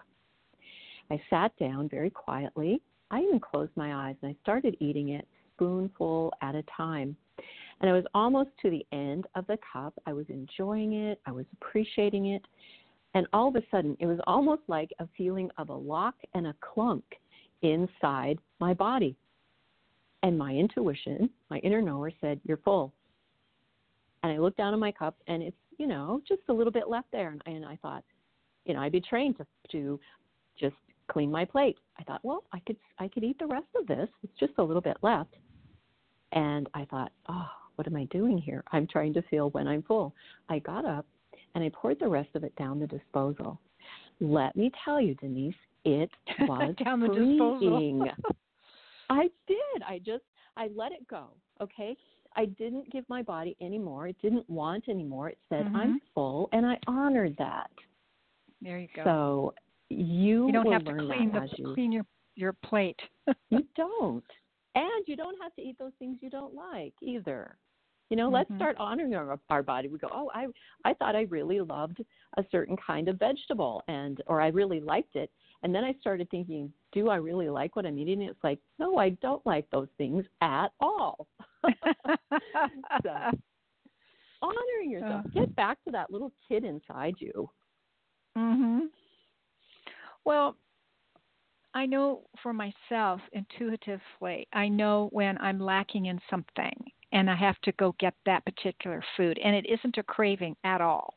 I 1.10 1.18
sat 1.30 1.56
down 1.58 1.88
very 1.88 2.10
quietly. 2.10 2.82
I 3.10 3.20
even 3.20 3.40
closed 3.40 3.72
my 3.76 4.08
eyes 4.08 4.16
and 4.20 4.30
I 4.30 4.36
started 4.42 4.76
eating 4.78 5.08
it 5.10 5.26
spoonful 5.54 6.34
at 6.42 6.54
a 6.54 6.64
time. 6.76 7.16
And 7.80 7.88
I 7.88 7.94
was 7.94 8.04
almost 8.12 8.50
to 8.60 8.68
the 8.68 8.84
end 8.92 9.24
of 9.36 9.46
the 9.46 9.58
cup. 9.72 9.94
I 10.04 10.12
was 10.12 10.26
enjoying 10.28 10.92
it, 10.92 11.18
I 11.24 11.32
was 11.32 11.46
appreciating 11.62 12.26
it. 12.26 12.42
And 13.14 13.26
all 13.32 13.48
of 13.48 13.56
a 13.56 13.62
sudden, 13.70 13.96
it 14.00 14.06
was 14.06 14.18
almost 14.26 14.62
like 14.68 14.90
a 14.98 15.08
feeling 15.16 15.48
of 15.56 15.70
a 15.70 15.74
lock 15.74 16.16
and 16.34 16.48
a 16.48 16.54
clunk 16.60 17.04
inside 17.62 18.38
my 18.60 18.74
body. 18.74 19.16
And 20.22 20.36
my 20.36 20.52
intuition, 20.52 21.30
my 21.50 21.58
inner 21.58 21.80
knower 21.80 22.10
said, 22.20 22.40
You're 22.44 22.58
full. 22.58 22.92
And 24.22 24.32
I 24.32 24.38
looked 24.38 24.56
down 24.56 24.74
at 24.74 24.80
my 24.80 24.90
cup 24.90 25.16
and 25.28 25.42
it's, 25.42 25.56
you 25.78 25.86
know, 25.86 26.20
just 26.26 26.42
a 26.48 26.52
little 26.52 26.72
bit 26.72 26.88
left 26.88 27.06
there. 27.12 27.30
And, 27.30 27.42
and 27.46 27.64
I 27.64 27.78
thought, 27.80 28.02
you 28.64 28.74
know, 28.74 28.80
I'd 28.80 28.92
be 28.92 29.00
trained 29.00 29.36
to, 29.38 29.46
to 29.70 30.00
just 30.58 30.74
clean 31.08 31.30
my 31.30 31.44
plate. 31.44 31.76
I 31.98 32.02
thought, 32.04 32.20
well, 32.24 32.44
I 32.52 32.60
could 32.60 32.76
I 32.98 33.08
could 33.08 33.24
eat 33.24 33.38
the 33.38 33.46
rest 33.46 33.68
of 33.76 33.86
this. 33.86 34.08
It's 34.22 34.38
just 34.38 34.52
a 34.58 34.62
little 34.62 34.82
bit 34.82 34.96
left. 35.02 35.34
And 36.32 36.68
I 36.74 36.84
thought, 36.84 37.12
oh, 37.28 37.48
what 37.76 37.86
am 37.86 37.96
I 37.96 38.04
doing 38.06 38.38
here? 38.38 38.62
I'm 38.72 38.86
trying 38.86 39.14
to 39.14 39.22
feel 39.22 39.50
when 39.50 39.66
I'm 39.66 39.82
full. 39.82 40.14
I 40.48 40.58
got 40.58 40.84
up 40.84 41.06
and 41.54 41.64
I 41.64 41.70
poured 41.72 41.98
the 42.00 42.08
rest 42.08 42.30
of 42.34 42.44
it 42.44 42.54
down 42.56 42.80
the 42.80 42.86
disposal. 42.86 43.60
Let 44.20 44.56
me 44.56 44.70
tell 44.84 45.00
you, 45.00 45.14
Denise, 45.14 45.54
it 45.84 46.10
was 46.48 46.74
down 46.84 47.00
the 47.00 47.08
freeing. 47.08 48.06
I 49.10 49.28
did. 49.46 49.82
I 49.86 50.00
just 50.04 50.24
I 50.56 50.68
let 50.74 50.92
it 50.92 51.06
go. 51.08 51.28
Okay. 51.60 51.96
I 52.36 52.44
didn't 52.44 52.90
give 52.92 53.04
my 53.08 53.22
body 53.22 53.56
any 53.60 53.78
more. 53.78 54.06
It 54.08 54.16
didn't 54.20 54.48
want 54.50 54.84
any 54.88 55.02
more. 55.02 55.30
It 55.30 55.38
said, 55.48 55.66
Mhm. 55.66 55.76
I'm 55.76 56.00
full 56.14 56.48
and 56.52 56.66
I 56.66 56.78
honored 56.86 57.36
that. 57.38 57.70
There 58.60 58.78
you 58.78 58.88
go. 58.94 59.04
So 59.04 59.54
you, 59.88 60.46
you 60.46 60.52
don't 60.52 60.70
have 60.70 60.84
to 60.84 60.94
clean 60.94 61.32
the 61.32 61.48
you 61.56 61.74
clean 61.74 61.92
your 61.92 62.04
your 62.34 62.52
plate. 62.52 63.00
you 63.50 63.66
don't. 63.76 64.24
And 64.74 65.04
you 65.06 65.16
don't 65.16 65.40
have 65.42 65.54
to 65.54 65.62
eat 65.62 65.76
those 65.78 65.92
things 65.98 66.18
you 66.20 66.30
don't 66.30 66.54
like 66.54 66.94
either. 67.02 67.56
You 68.10 68.16
know, 68.16 68.28
let's 68.30 68.50
Mhm. 68.50 68.56
start 68.56 68.76
honoring 68.78 69.14
our, 69.14 69.38
our 69.50 69.62
body. 69.62 69.88
We 69.88 69.98
go, 69.98 70.08
oh, 70.10 70.30
I 70.34 70.46
I 70.84 70.94
thought 70.94 71.14
I 71.14 71.22
really 71.22 71.60
loved 71.60 72.02
a 72.38 72.44
certain 72.50 72.76
kind 72.76 73.08
of 73.08 73.18
vegetable, 73.18 73.82
and 73.88 74.22
or 74.26 74.40
I 74.40 74.48
really 74.48 74.80
liked 74.80 75.14
it, 75.16 75.30
and 75.62 75.74
then 75.74 75.84
I 75.84 75.92
started 76.00 76.30
thinking, 76.30 76.72
do 76.92 77.08
I 77.10 77.16
really 77.16 77.48
like 77.50 77.76
what 77.76 77.84
I'm 77.84 77.98
eating? 77.98 78.22
It's 78.22 78.42
like, 78.42 78.60
no, 78.78 78.96
I 78.98 79.10
don't 79.10 79.44
like 79.46 79.68
those 79.70 79.88
things 79.98 80.24
at 80.40 80.72
all. 80.80 81.26
so, 83.02 83.30
honoring 84.42 84.90
yourself. 84.90 85.26
Uh. 85.26 85.28
Get 85.34 85.54
back 85.56 85.82
to 85.84 85.90
that 85.90 86.10
little 86.10 86.32
kid 86.48 86.64
inside 86.64 87.16
you. 87.18 87.50
Mhm. 88.36 88.88
Well, 90.24 90.56
I 91.74 91.86
know 91.86 92.22
for 92.42 92.52
myself 92.52 93.20
intuitively, 93.32 94.46
I 94.52 94.68
know 94.68 95.08
when 95.12 95.38
I'm 95.38 95.60
lacking 95.60 96.06
in 96.06 96.20
something 96.30 96.90
and 97.12 97.30
I 97.30 97.36
have 97.36 97.58
to 97.62 97.72
go 97.72 97.94
get 97.98 98.14
that 98.26 98.44
particular 98.44 99.02
food 99.16 99.38
and 99.42 99.54
it 99.56 99.66
isn't 99.66 99.98
a 99.98 100.02
craving 100.02 100.56
at 100.64 100.80
all. 100.80 101.14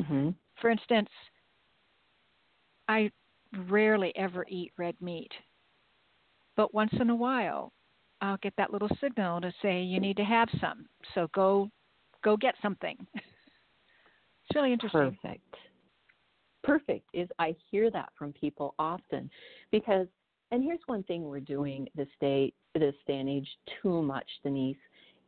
hmm 0.00 0.30
For 0.60 0.70
instance, 0.70 1.08
I 2.88 3.10
rarely 3.68 4.12
ever 4.16 4.44
eat 4.48 4.72
red 4.76 4.94
meat. 5.00 5.30
But 6.56 6.74
once 6.74 6.92
in 7.00 7.10
a 7.10 7.14
while, 7.14 7.72
I'll 8.20 8.38
get 8.38 8.54
that 8.56 8.72
little 8.72 8.90
signal 9.00 9.40
to 9.40 9.52
say 9.60 9.82
you 9.82 10.00
need 10.00 10.16
to 10.16 10.24
have 10.24 10.48
some. 10.60 10.86
So 11.14 11.28
go 11.34 11.70
go 12.22 12.36
get 12.36 12.54
something. 12.62 12.96
It's 13.14 14.54
really 14.54 14.72
interesting. 14.72 15.16
Perfect. 15.22 15.54
Perfect 16.62 17.08
is 17.12 17.28
I 17.38 17.54
hear 17.70 17.90
that 17.90 18.10
from 18.18 18.32
people 18.32 18.74
often 18.78 19.30
because 19.70 20.06
and 20.54 20.62
here's 20.62 20.80
one 20.86 21.02
thing 21.02 21.24
we're 21.24 21.40
doing 21.40 21.88
this 21.96 22.08
day 22.20 22.52
this 22.74 22.94
day 23.08 23.18
and 23.18 23.28
age 23.28 23.48
too 23.82 24.02
much, 24.02 24.26
Denise, 24.44 24.76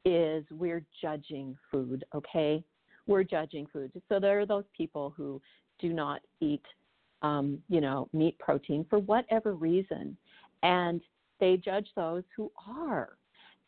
is 0.05 0.45
we're 0.53 0.85
judging 1.03 1.57
food, 1.69 2.05
okay? 2.15 2.63
We're 3.09 3.25
judging 3.25 3.67
food. 3.73 3.91
So 4.09 4.21
there 4.21 4.39
are 4.39 4.47
those 4.47 4.65
people 4.77 5.13
who 5.17 5.43
do 5.81 5.93
not 5.93 6.21
eat 6.41 6.63
um, 7.23 7.59
you 7.69 7.81
know, 7.81 8.09
meat 8.13 8.39
protein 8.39 8.87
for 8.89 9.01
whatever 9.01 9.55
reason. 9.55 10.17
And 10.63 11.01
they 11.41 11.57
judge 11.57 11.89
those 11.97 12.23
who 12.37 12.53
are. 12.69 13.17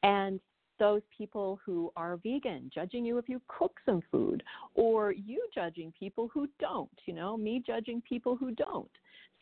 And 0.04 0.38
those 0.78 1.02
people 1.16 1.59
who 1.66 1.92
are 1.96 2.18
vegan, 2.18 2.70
judging 2.72 3.04
you 3.04 3.18
if 3.18 3.28
you 3.28 3.40
cook 3.48 3.80
some 3.84 4.00
food, 4.12 4.44
or 4.76 5.11
you 5.11 5.44
judging 5.52 5.92
people 5.98 6.30
who 6.32 6.48
don't, 6.61 6.90
you 7.04 7.14
know, 7.14 7.36
me 7.36 7.61
judging 7.66 8.00
people 8.09 8.36
who 8.36 8.52
don't. 8.52 8.90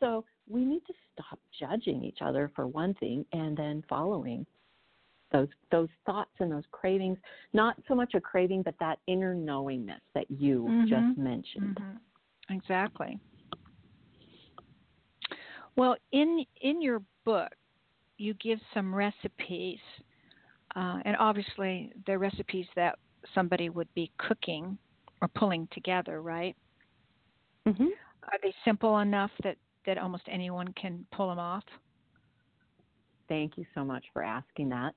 So 0.01 0.25
we 0.49 0.65
need 0.65 0.83
to 0.87 0.95
stop 1.13 1.39
judging 1.59 2.03
each 2.05 2.19
other 2.21 2.51
for 2.55 2.67
one 2.67 2.95
thing 2.95 3.25
and 3.33 3.57
then 3.57 3.83
following 3.89 4.47
those 5.33 5.49
those 5.71 5.89
thoughts 6.05 6.31
and 6.39 6.51
those 6.53 6.65
cravings, 6.71 7.19
not 7.53 7.77
so 7.89 7.95
much 7.95 8.15
a 8.15 8.21
craving, 8.21 8.63
but 8.63 8.75
that 8.79 8.99
inner 9.07 9.35
knowingness 9.35 10.01
that 10.15 10.31
you 10.31 10.65
Mhm. 10.69 10.89
just 10.89 11.19
mentioned. 11.19 11.77
Mhm. 11.77 12.01
Exactly. 12.51 13.19
Well, 15.75 15.97
in 16.13 16.47
in 16.61 16.81
your 16.81 17.03
book, 17.25 17.55
you 18.19 18.35
give 18.35 18.61
some 18.73 18.95
recipes, 18.95 19.81
uh, 20.75 21.03
and 21.05 21.17
obviously 21.17 21.93
they're 22.07 22.19
recipes 22.19 22.69
that 22.77 22.99
somebody 23.35 23.69
would 23.69 23.93
be 23.95 24.11
cooking 24.19 24.79
or 25.21 25.29
pulling 25.29 25.67
together, 25.69 26.23
right? 26.23 26.57
hmm 27.67 27.89
Are 28.23 28.39
they 28.43 28.55
simple 28.65 28.99
enough 28.99 29.33
that 29.43 29.59
that 29.87 29.99
almost 29.99 30.25
anyone 30.29 30.73
can 30.81 31.07
pull 31.13 31.29
them 31.29 31.39
off? 31.39 31.65
Thank 33.29 33.57
you 33.57 33.65
so 33.75 33.85
much 33.85 34.05
for 34.13 34.23
asking 34.23 34.69
that. 34.71 34.95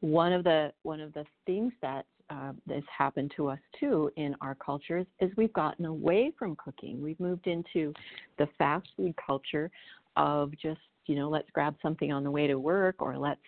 One 0.00 0.32
of 0.32 0.44
the 0.44 0.72
one 0.82 1.00
of 1.00 1.12
the 1.12 1.24
things 1.46 1.72
that 1.82 2.06
uh, 2.30 2.52
has 2.68 2.82
happened 2.96 3.32
to 3.36 3.48
us 3.48 3.58
too 3.78 4.10
in 4.16 4.34
our 4.40 4.54
cultures 4.54 5.06
is 5.20 5.30
we've 5.36 5.52
gotten 5.52 5.84
away 5.84 6.32
from 6.38 6.56
cooking. 6.56 7.02
We've 7.02 7.20
moved 7.20 7.46
into 7.46 7.92
the 8.38 8.48
fast 8.56 8.88
food 8.96 9.14
culture 9.24 9.70
of 10.16 10.52
just 10.52 10.80
you 11.06 11.16
know 11.16 11.28
let's 11.28 11.48
grab 11.52 11.76
something 11.82 12.12
on 12.12 12.24
the 12.24 12.30
way 12.30 12.46
to 12.46 12.58
work 12.58 12.96
or 13.00 13.18
let's 13.18 13.40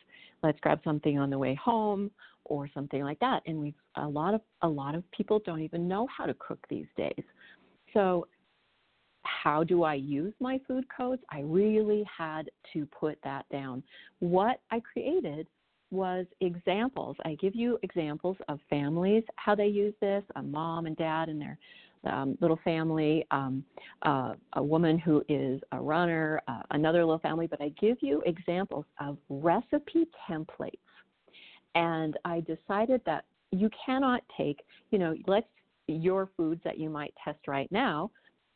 let's 0.42 0.58
grab 0.60 0.80
something 0.84 1.18
on 1.18 1.30
the 1.30 1.38
way 1.38 1.54
home 1.54 2.10
or 2.44 2.68
something 2.74 3.02
like 3.02 3.18
that. 3.20 3.42
And 3.46 3.58
we've 3.58 3.74
a 3.96 4.06
lot 4.06 4.34
of 4.34 4.40
a 4.62 4.68
lot 4.68 4.94
of 4.94 5.10
people 5.10 5.40
don't 5.44 5.62
even 5.62 5.88
know 5.88 6.06
how 6.14 6.26
to 6.26 6.34
cook 6.34 6.58
these 6.68 6.86
days. 6.96 7.24
So 7.94 8.26
how 9.24 9.64
do 9.64 9.82
I 9.82 9.94
use 9.94 10.34
my 10.40 10.60
food 10.66 10.84
codes? 10.94 11.22
I 11.30 11.40
really 11.40 12.04
had 12.16 12.50
to 12.72 12.86
put 12.86 13.18
that 13.24 13.44
down. 13.50 13.82
What 14.20 14.60
I 14.70 14.80
created 14.80 15.46
was 15.90 16.26
examples. 16.40 17.16
I 17.24 17.34
give 17.34 17.54
you 17.54 17.78
examples 17.82 18.36
of 18.48 18.58
families, 18.70 19.24
how 19.36 19.54
they 19.54 19.66
use 19.66 19.94
this, 20.00 20.24
a 20.36 20.42
mom 20.42 20.86
and 20.86 20.96
dad 20.96 21.28
and 21.28 21.40
their 21.40 21.58
um, 22.04 22.36
little 22.40 22.58
family, 22.64 23.24
um, 23.30 23.64
uh, 24.02 24.34
a 24.54 24.62
woman 24.62 24.98
who 24.98 25.22
is 25.28 25.60
a 25.72 25.80
runner, 25.80 26.40
uh, 26.48 26.62
another 26.70 27.04
little 27.04 27.20
family, 27.20 27.46
but 27.46 27.60
I 27.60 27.68
give 27.80 27.98
you 28.00 28.22
examples 28.26 28.86
of 29.00 29.18
recipe 29.28 30.08
templates. 30.28 30.78
And 31.74 32.18
I 32.24 32.40
decided 32.40 33.02
that 33.06 33.24
you 33.50 33.70
cannot 33.86 34.22
take, 34.36 34.60
you 34.90 34.98
know, 34.98 35.14
let's 35.26 35.46
your 35.88 36.28
foods 36.36 36.60
that 36.64 36.78
you 36.78 36.88
might 36.88 37.12
test 37.22 37.40
right 37.46 37.70
now 37.70 38.10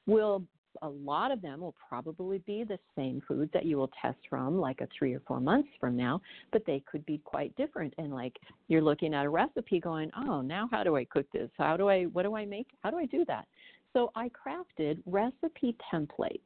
will 0.06 0.42
a 0.82 0.88
lot 0.88 1.30
of 1.30 1.42
them 1.42 1.60
will 1.60 1.74
probably 1.88 2.38
be 2.38 2.64
the 2.64 2.78
same 2.96 3.22
foods 3.26 3.50
that 3.52 3.64
you 3.64 3.76
will 3.76 3.90
test 4.00 4.18
from 4.28 4.58
like 4.58 4.80
a 4.80 4.88
three 4.96 5.14
or 5.14 5.20
four 5.26 5.40
months 5.40 5.68
from 5.80 5.96
now, 5.96 6.20
but 6.52 6.64
they 6.66 6.82
could 6.90 7.04
be 7.06 7.18
quite 7.24 7.54
different. 7.56 7.94
And 7.98 8.12
like 8.12 8.38
you're 8.68 8.82
looking 8.82 9.14
at 9.14 9.26
a 9.26 9.28
recipe 9.28 9.80
going, 9.80 10.10
oh, 10.16 10.40
now 10.40 10.68
how 10.70 10.82
do 10.84 10.96
I 10.96 11.04
cook 11.04 11.26
this? 11.32 11.50
How 11.58 11.76
do 11.76 11.88
I, 11.88 12.04
what 12.04 12.22
do 12.22 12.36
I 12.36 12.44
make? 12.44 12.68
How 12.82 12.90
do 12.90 12.98
I 12.98 13.06
do 13.06 13.24
that? 13.26 13.46
So 13.92 14.10
I 14.14 14.30
crafted 14.30 14.98
recipe 15.06 15.76
templates. 15.92 16.40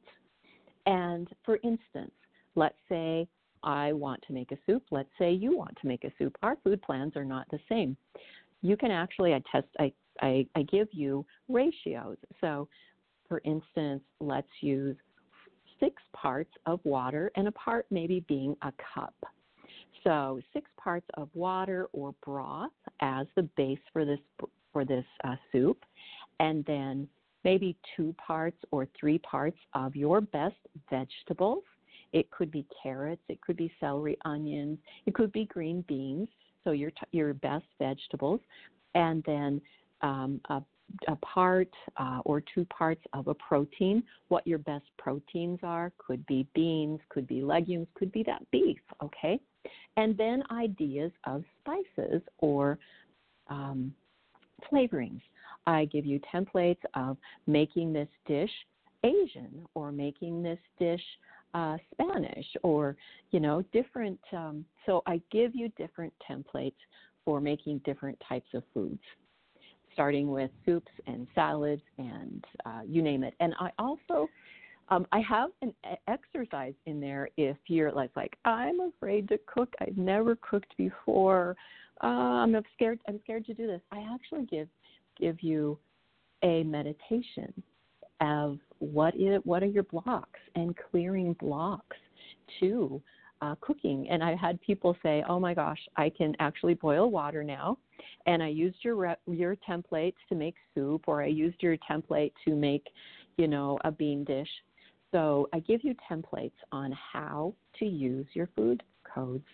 And 0.85 1.27
for 1.45 1.59
instance, 1.63 2.13
let's 2.55 2.77
say 2.89 3.27
I 3.63 3.93
want 3.93 4.23
to 4.27 4.33
make 4.33 4.51
a 4.51 4.57
soup. 4.65 4.83
Let's 4.91 5.09
say 5.19 5.31
you 5.31 5.55
want 5.55 5.77
to 5.81 5.87
make 5.87 6.03
a 6.03 6.11
soup. 6.17 6.37
Our 6.41 6.57
food 6.63 6.81
plans 6.81 7.15
are 7.15 7.25
not 7.25 7.45
the 7.51 7.59
same. 7.69 7.95
You 8.61 8.77
can 8.77 8.91
actually, 8.91 9.33
I 9.33 9.41
test, 9.51 9.67
I, 9.79 9.91
I, 10.21 10.45
I 10.55 10.63
give 10.63 10.87
you 10.91 11.25
ratios. 11.49 12.17
So 12.39 12.67
for 13.31 13.41
instance, 13.45 14.03
let's 14.19 14.51
use 14.59 14.97
six 15.79 16.03
parts 16.11 16.51
of 16.65 16.81
water 16.83 17.31
and 17.37 17.47
a 17.47 17.51
part 17.53 17.85
maybe 17.89 18.25
being 18.27 18.57
a 18.61 18.73
cup. 18.93 19.15
So 20.03 20.41
six 20.51 20.69
parts 20.75 21.05
of 21.13 21.29
water 21.33 21.87
or 21.93 22.13
broth 22.25 22.71
as 22.99 23.27
the 23.37 23.43
base 23.55 23.79
for 23.93 24.03
this 24.03 24.19
for 24.73 24.83
this 24.83 25.05
uh, 25.23 25.35
soup, 25.49 25.77
and 26.41 26.65
then 26.65 27.07
maybe 27.45 27.77
two 27.95 28.13
parts 28.17 28.57
or 28.71 28.85
three 28.99 29.19
parts 29.19 29.57
of 29.75 29.95
your 29.95 30.19
best 30.19 30.57
vegetables. 30.89 31.63
It 32.11 32.29
could 32.31 32.51
be 32.51 32.65
carrots, 32.83 33.23
it 33.29 33.39
could 33.39 33.55
be 33.55 33.71
celery, 33.79 34.17
onions, 34.25 34.77
it 35.05 35.13
could 35.13 35.31
be 35.31 35.45
green 35.45 35.85
beans. 35.87 36.27
So 36.65 36.71
your 36.71 36.91
your 37.13 37.33
best 37.33 37.67
vegetables, 37.79 38.41
and 38.93 39.23
then 39.25 39.61
um, 40.01 40.41
a 40.49 40.61
a 41.07 41.15
part 41.17 41.69
uh, 41.97 42.19
or 42.25 42.41
two 42.41 42.65
parts 42.65 43.01
of 43.13 43.27
a 43.27 43.33
protein. 43.33 44.03
What 44.29 44.45
your 44.45 44.59
best 44.59 44.85
proteins 44.97 45.59
are 45.63 45.91
could 45.97 46.25
be 46.25 46.47
beans, 46.53 46.99
could 47.09 47.27
be 47.27 47.41
legumes, 47.41 47.87
could 47.95 48.11
be 48.11 48.23
that 48.23 48.49
beef, 48.51 48.79
okay? 49.03 49.39
And 49.97 50.17
then 50.17 50.43
ideas 50.51 51.11
of 51.25 51.43
spices 51.61 52.21
or 52.39 52.79
um, 53.49 53.93
flavorings. 54.71 55.21
I 55.67 55.85
give 55.85 56.05
you 56.05 56.19
templates 56.33 56.81
of 56.95 57.17
making 57.47 57.93
this 57.93 58.09
dish 58.25 58.51
Asian 59.03 59.65
or 59.73 59.91
making 59.91 60.43
this 60.43 60.59
dish 60.79 61.01
uh, 61.53 61.77
Spanish 61.93 62.45
or, 62.63 62.95
you 63.31 63.39
know, 63.39 63.63
different. 63.73 64.19
Um, 64.31 64.65
so 64.85 65.03
I 65.05 65.21
give 65.31 65.55
you 65.55 65.69
different 65.77 66.13
templates 66.29 66.73
for 67.25 67.41
making 67.41 67.79
different 67.79 68.17
types 68.27 68.47
of 68.53 68.63
foods 68.73 69.01
starting 69.93 70.31
with 70.31 70.51
soups 70.65 70.91
and 71.07 71.27
salads 71.35 71.81
and 71.97 72.45
uh, 72.65 72.81
you 72.87 73.01
name 73.01 73.23
it. 73.23 73.33
And 73.39 73.53
I 73.59 73.71
also 73.79 74.29
um, 74.89 75.07
I 75.13 75.21
have 75.21 75.51
an 75.61 75.73
exercise 76.09 76.73
in 76.85 76.99
there 76.99 77.29
if 77.37 77.57
you're 77.67 77.91
like 77.91 78.11
like 78.15 78.37
I'm 78.43 78.79
afraid 78.81 79.29
to 79.29 79.39
cook. 79.47 79.73
I've 79.79 79.97
never 79.97 80.35
cooked 80.35 80.75
before. 80.77 81.55
Uh, 82.03 82.07
I'm 82.07 82.55
scared. 82.75 82.99
I'm 83.07 83.19
scared 83.23 83.45
to 83.45 83.53
do 83.53 83.67
this. 83.67 83.81
I 83.91 84.05
actually 84.13 84.45
give 84.45 84.67
give 85.17 85.41
you 85.41 85.77
a 86.43 86.63
meditation 86.63 87.53
of 88.19 88.59
what 88.79 89.15
is 89.15 89.41
what 89.45 89.63
are 89.63 89.67
your 89.67 89.83
blocks 89.83 90.39
and 90.55 90.75
clearing 90.91 91.33
blocks 91.33 91.97
to 92.59 93.01
uh, 93.41 93.55
cooking. 93.61 94.07
And 94.09 94.21
I 94.21 94.35
had 94.35 94.59
people 94.61 94.97
say, 95.01 95.23
"Oh 95.27 95.39
my 95.39 95.53
gosh, 95.53 95.79
I 95.95 96.09
can 96.09 96.35
actually 96.39 96.73
boil 96.73 97.09
water 97.09 97.43
now." 97.45 97.77
And 98.25 98.41
I 98.41 98.47
used 98.47 98.77
your 98.81 98.95
re- 98.95 99.15
your 99.27 99.55
templates 99.67 100.15
to 100.29 100.35
make 100.35 100.55
soup, 100.75 101.03
or 101.07 101.21
I 101.21 101.27
used 101.27 101.61
your 101.61 101.77
template 101.77 102.33
to 102.45 102.55
make, 102.55 102.87
you 103.37 103.47
know, 103.47 103.77
a 103.83 103.91
bean 103.91 104.23
dish. 104.23 104.49
So 105.11 105.49
I 105.53 105.59
give 105.59 105.83
you 105.83 105.95
templates 106.09 106.51
on 106.71 106.93
how 106.93 107.53
to 107.79 107.85
use 107.85 108.27
your 108.33 108.47
food 108.55 108.83
codes. 109.03 109.45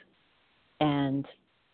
And 0.79 1.25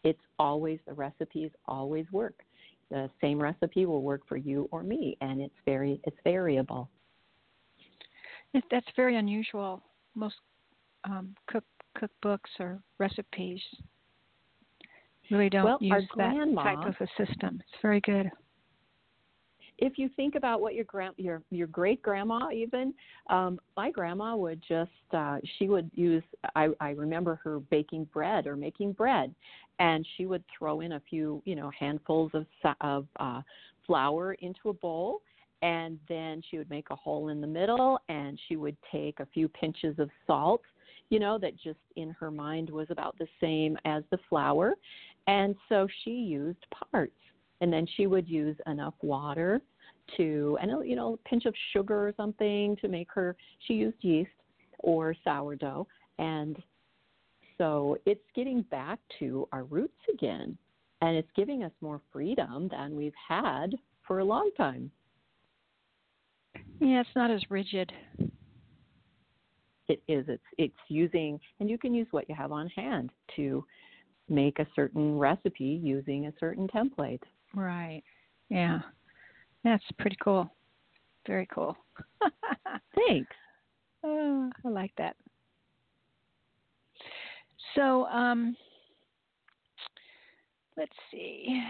it's 0.04 0.22
always, 0.40 0.80
the 0.88 0.94
recipes 0.94 1.52
always 1.68 2.06
work. 2.12 2.44
The 2.90 3.10
same 3.22 3.42
recipe 3.42 3.86
will 3.86 4.02
work 4.02 4.22
for 4.28 4.38
you 4.38 4.70
or 4.72 4.84
me, 4.84 5.18
and 5.22 5.42
it's 5.42 5.56
very, 5.66 6.00
it's 6.04 6.18
variable. 6.24 6.90
That's 8.70 8.88
very 8.96 9.18
unusual. 9.18 9.82
Most 10.16 10.36
um, 11.06 11.36
cook 11.48 11.64
cookbooks 11.98 12.60
or 12.60 12.82
recipes 13.00 13.62
really 15.34 15.50
don't 15.50 15.66
well, 15.66 15.78
use 15.82 16.08
that 16.18 16.34
grandma, 16.34 16.64
type 16.64 16.88
of 16.88 16.96
a 17.00 17.26
system. 17.26 17.62
It's 17.62 17.82
very 17.82 18.00
good. 18.02 18.30
If 19.80 19.98
you 19.98 20.10
think 20.16 20.36
about 20.36 20.62
what 20.62 20.76
your 20.76 20.86
grand 20.86 21.16
your 21.18 21.42
your 21.50 21.68
great 21.68 22.02
grandma 22.02 22.50
even, 22.52 22.94
um, 23.30 23.60
my 23.76 23.92
grandma 23.92 24.36
would 24.36 24.62
just 24.68 24.92
uh, 25.12 25.40
she 25.58 25.68
would 25.68 25.90
use 25.94 26.24
I, 26.56 26.70
I 26.80 26.92
remember 26.92 27.40
her 27.44 27.60
baking 27.60 28.06
bread 28.14 28.46
or 28.46 28.56
making 28.56 28.94
bread, 28.94 29.34
and 29.80 30.06
she 30.16 30.26
would 30.26 30.44
throw 30.58 30.82
in 30.82 30.94
a 30.94 31.02
few 31.10 31.42
you 31.46 31.56
know 31.56 31.72
handfuls 31.78 32.32
of 32.34 32.46
of 32.82 33.08
uh, 33.20 33.42
flour 33.86 34.34
into 34.34 34.70
a 34.70 34.74
bowl, 34.74 35.22
and 35.64 36.00
then 36.08 36.42
she 36.50 36.58
would 36.60 36.70
make 36.70 36.92
a 36.92 36.96
hole 36.96 37.30
in 37.30 37.42
the 37.42 37.48
middle, 37.48 38.00
and 38.10 38.40
she 38.48 38.56
would 38.56 38.78
take 38.92 39.20
a 39.20 39.26
few 39.34 39.48
pinches 39.48 39.98
of 39.98 40.10
salt 40.28 40.62
you 41.14 41.20
know, 41.20 41.38
that 41.38 41.56
just 41.56 41.78
in 41.96 42.10
her 42.10 42.32
mind 42.32 42.72
was 42.72 42.88
about 42.90 43.16
the 43.20 43.28
same 43.40 43.78
as 43.86 44.04
the 44.10 44.18
flour. 44.30 44.74
And 45.28 45.56
so 45.70 45.88
she 46.04 46.12
used 46.12 46.66
parts. 46.92 47.12
And 47.62 47.72
then 47.72 47.88
she 47.96 48.08
would 48.08 48.28
use 48.28 48.58
enough 48.68 48.96
water 49.02 49.62
to, 50.18 50.58
and 50.62 50.72
you 50.88 50.96
know, 50.96 51.14
a 51.14 51.30
pinch 51.30 51.46
of 51.46 51.54
sugar 51.72 52.08
or 52.08 52.14
something 52.18 52.76
to 52.82 52.88
make 52.90 53.08
her, 53.14 53.38
she 53.60 53.74
used 53.76 53.98
yeast 54.02 54.32
or 54.80 55.16
sourdough. 55.24 55.88
And 56.20 56.62
so 57.58 57.98
it's 58.06 58.26
getting 58.36 58.64
back 58.64 59.00
to 59.20 59.48
our 59.54 59.64
roots 59.64 60.02
again. 60.14 60.58
And 61.02 61.16
it's 61.16 61.30
giving 61.36 61.64
us 61.64 61.72
more 61.82 62.02
freedom 62.12 62.70
than 62.70 62.96
we've 62.96 63.14
had 63.28 63.76
for 64.06 64.20
a 64.20 64.26
long 64.26 64.52
time. 64.58 64.92
Yeah, 66.80 67.02
it's 67.02 67.10
not 67.16 67.32
as 67.32 67.42
rigid 67.50 67.92
it 69.88 70.02
is 70.08 70.26
it's 70.28 70.44
it's 70.58 70.74
using 70.88 71.40
and 71.60 71.70
you 71.70 71.78
can 71.78 71.94
use 71.94 72.08
what 72.12 72.28
you 72.30 72.36
have 72.36 72.52
on 72.52 72.68
hand 72.70 73.12
to 73.36 73.66
make 74.30 74.60
a 74.60 74.68
certain 74.76 75.18
recipe 75.18 75.80
using 75.84 76.28
a 76.28 76.34
certain 76.40 76.68
template. 76.68 77.22
Right. 77.54 78.04
Yeah. 78.50 78.80
That's 79.64 79.84
pretty 80.00 80.18
cool. 80.24 80.50
Very 81.28 81.48
cool. 81.54 81.76
Thanks. 83.08 83.36
Oh, 84.04 84.50
i 84.66 84.70
like 84.70 84.92
that. 84.98 85.16
So 87.76 88.06
um 88.08 88.56
let's 90.78 90.92
see. 91.12 91.64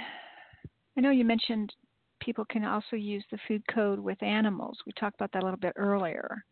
I 0.97 1.01
know 1.01 1.11
you 1.11 1.25
mentioned 1.25 1.73
people 2.19 2.45
can 2.45 2.63
also 2.63 2.95
use 2.95 3.23
the 3.31 3.37
food 3.47 3.63
code 3.73 3.99
with 3.99 4.21
animals. 4.23 4.77
We 4.85 4.93
talked 4.93 5.15
about 5.15 5.31
that 5.33 5.43
a 5.43 5.45
little 5.45 5.59
bit 5.59 5.73
earlier. 5.75 6.43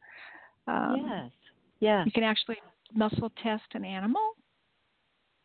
Um, 0.67 1.05
yes. 1.07 1.31
Yeah. 1.79 2.05
You 2.05 2.11
can 2.11 2.23
actually 2.23 2.57
muscle 2.93 3.31
test 3.41 3.63
an 3.73 3.85
animal. 3.85 4.21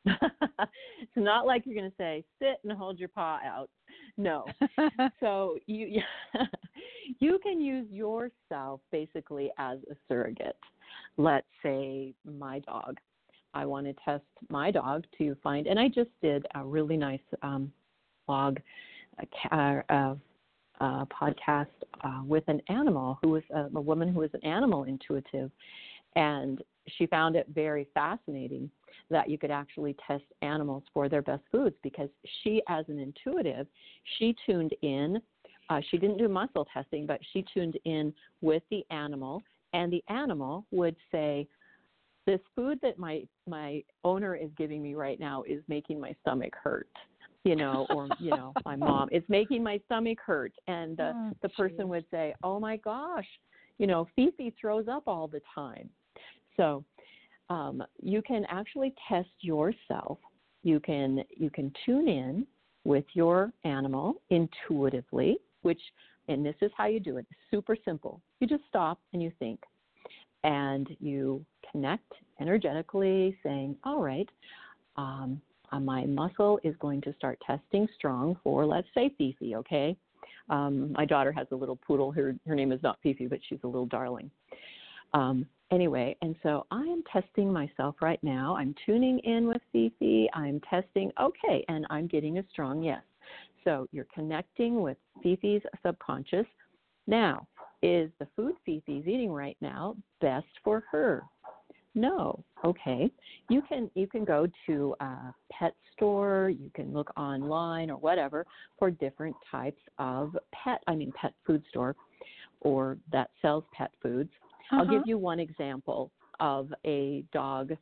It's 0.07 0.71
not 1.17 1.47
like 1.47 1.63
you're 1.65 1.75
going 1.75 1.91
to 1.91 1.97
say 1.97 2.25
sit 2.39 2.59
and 2.65 2.73
hold 2.73 2.99
your 2.99 3.09
paw 3.09 3.39
out. 3.45 3.69
No. 4.17 4.45
so 5.21 5.57
you 5.67 6.01
you 7.21 7.39
can 7.43 7.61
use 7.61 7.87
yourself 7.91 8.81
basically 8.91 9.51
as 9.59 9.79
a 9.91 9.95
surrogate. 10.09 10.57
Let's 11.17 11.47
say 11.63 12.15
my 12.25 12.61
dog. 12.61 12.99
I 13.55 13.65
want 13.65 13.87
to 13.87 13.95
test 14.05 14.25
my 14.51 14.71
dog 14.71 15.05
to 15.17 15.35
find, 15.43 15.67
and 15.67 15.81
I 15.81 15.89
just 15.89 16.11
did 16.21 16.47
a 16.55 16.63
really 16.63 16.97
nice 16.97 17.21
um, 17.43 17.73
blog, 18.27 18.59
a, 19.51 19.83
a, 19.89 20.17
a 20.81 21.07
podcast 21.07 21.67
uh, 22.05 22.21
with 22.27 22.45
an 22.49 22.61
animal 22.69 23.19
who 23.23 23.31
was 23.31 23.43
a, 23.55 23.69
a 23.75 23.81
woman 23.81 24.13
who 24.13 24.21
was 24.21 24.31
an 24.35 24.45
animal 24.45 24.85
intuitive, 24.85 25.51
and 26.17 26.63
she 26.97 27.07
found 27.07 27.37
it 27.37 27.47
very 27.53 27.89
fascinating 27.95 28.71
that 29.11 29.29
you 29.29 29.39
could 29.39 29.51
actually 29.51 29.95
test 30.07 30.25
animals 30.43 30.83
for 30.93 31.09
their 31.09 31.23
best 31.23 31.43
foods 31.51 31.77
because 31.83 32.09
she, 32.43 32.63
as 32.69 32.85
an 32.89 32.99
intuitive, 32.99 33.67
she 34.19 34.35
tuned 34.47 34.75
in. 34.83 35.21
Uh, 35.69 35.81
she 35.91 35.99
didn't 35.99 36.19
do 36.19 36.29
muscle 36.29 36.67
testing, 36.73 37.07
but 37.07 37.21
she 37.33 37.45
tuned 37.53 37.79
in 37.85 38.13
with 38.41 38.63
the 38.71 38.85
animal, 38.91 39.43
and 39.73 39.93
the 39.93 40.03
animal 40.09 40.65
would 40.71 40.97
say, 41.11 41.47
"This 42.25 42.41
food 42.55 42.79
that 42.83 42.99
my 42.99 43.27
my 43.49 43.83
owner 44.05 44.35
is 44.35 44.51
giving 44.57 44.83
me 44.83 44.95
right 44.95 45.19
now 45.19 45.43
is 45.43 45.63
making 45.69 46.01
my 46.01 46.15
stomach 46.23 46.55
hurt." 46.63 46.89
you 47.47 47.55
know, 47.55 47.87
or 47.91 48.09
you 48.19 48.31
know, 48.31 48.53
my 48.65 48.75
mom, 48.77 49.09
it's 49.13 49.29
making 49.29 49.63
my 49.63 49.81
stomach 49.87 50.19
hurt, 50.25 50.53
and 50.67 50.97
the 50.97 51.13
oh, 51.15 51.31
the 51.43 51.49
person 51.51 51.89
would 51.89 52.05
say, 52.11 52.35
"Oh 52.43 52.59
my 52.59 52.77
gosh, 52.77 53.27
you 53.79 53.87
know, 53.87 54.09
Fifi 54.17 54.53
throws 54.61 54.89
up 54.89 55.05
all 55.07 55.29
the 55.29 55.41
time." 55.55 55.89
So 56.57 56.85
um, 57.51 57.83
you 58.01 58.23
can 58.23 58.45
actually 58.49 58.95
test 59.09 59.29
yourself. 59.41 60.19
You 60.63 60.81
can 60.81 61.23
you 61.37 61.51
can 61.51 61.73
tune 61.85 62.09
in 62.09 62.47
with 62.85 63.05
your 63.15 63.53
animal 63.65 64.23
intuitively, 64.31 65.39
which 65.63 65.81
and 66.29 66.45
this 66.45 66.57
is 66.61 66.71
how 66.77 66.87
you 66.87 66.99
do 66.99 67.19
it. 67.19 67.27
Super 67.51 67.77
simple. 67.85 68.21
You 68.41 68.47
just 68.47 68.65
stop 68.69 68.99
and 69.13 69.23
you 69.23 69.31
think, 69.39 69.61
and 70.43 70.89
you 70.99 71.45
connect 71.71 72.13
energetically, 72.41 73.37
saying, 73.43 73.77
"All 73.85 74.03
right." 74.03 74.29
Um, 74.97 75.41
uh, 75.73 75.81
my 75.81 76.05
muscle 76.07 76.61
is 76.63 76.75
going 76.79 77.01
to 77.03 77.13
start 77.15 77.41
testing 77.47 77.89
strong 77.97 78.37
for, 78.43 78.65
let's 78.65 78.87
say, 78.95 79.11
Fifi, 79.19 79.57
okay? 79.57 79.97
Um, 80.49 80.93
my 80.93 81.05
daughter 81.05 81.33
has 81.33 81.47
a 81.51 81.57
little 81.57 81.77
poodle. 81.77 82.13
Her, 82.13 82.37
her 82.47 82.55
name 82.55 82.73
is 82.73 82.83
not 82.83 82.99
Fifi, 83.03 83.27
but 83.27 83.41
she's 83.49 83.59
a 83.65 83.67
little 83.67 83.87
darling. 83.87 84.31
Um, 85.13 85.47
anyway, 85.71 86.17
and 86.23 86.37
so 86.43 86.67
I 86.71 86.83
am 86.83 87.03
testing 87.13 87.53
myself 87.53 87.97
right 88.01 88.23
now. 88.23 88.57
I'm 88.57 88.75
tuning 88.85 89.19
in 89.21 89.47
with 89.47 89.63
Fifi. 89.73 90.29
I'm 90.35 90.61
testing, 90.69 91.11
okay, 91.21 91.65
and 91.69 91.87
I'm 91.91 92.07
getting 92.07 92.39
a 92.39 92.45
strong 92.51 92.83
yes. 92.83 93.03
So 93.65 93.89
you're 93.93 94.07
connecting 94.15 94.81
with 94.81 94.97
Fifi's 95.23 95.63
subconscious. 95.85 96.47
Now, 97.07 97.47
is 97.83 98.11
the 98.19 98.29
food 98.37 98.55
Fifi's 98.65 99.07
eating 99.07 99.31
right 99.31 99.57
now 99.61 99.97
best 100.21 100.47
for 100.65 100.85
her? 100.91 101.23
No. 101.95 102.45
Okay. 102.65 103.11
You 103.49 103.63
can 103.63 103.91
you 103.95 104.07
can 104.07 104.25
go 104.25 104.47
to 104.67 104.95
a 105.01 105.35
pet 105.51 105.75
store, 105.93 106.51
you 106.51 106.71
can 106.75 106.93
look 106.93 107.11
online 107.17 107.91
or 107.91 107.97
whatever 107.97 108.45
for 108.79 108.91
different 108.91 109.35
types 109.51 109.81
of 109.99 110.37
pet 110.53 110.83
I 110.87 110.95
mean 110.95 111.11
pet 111.21 111.33
food 111.47 111.63
store 111.71 111.97
or 112.61 112.99
that 113.13 113.31
sells 113.41 113.65
pet 113.73 113.93
foods 114.03 114.31
uh-huh. 114.71 114.83
I'll 114.83 114.91
give 114.91 115.03
you 115.07 115.19
one 115.19 115.41
example 115.41 116.11
of 116.41 116.73
a 116.85 117.25
dog 117.33 117.73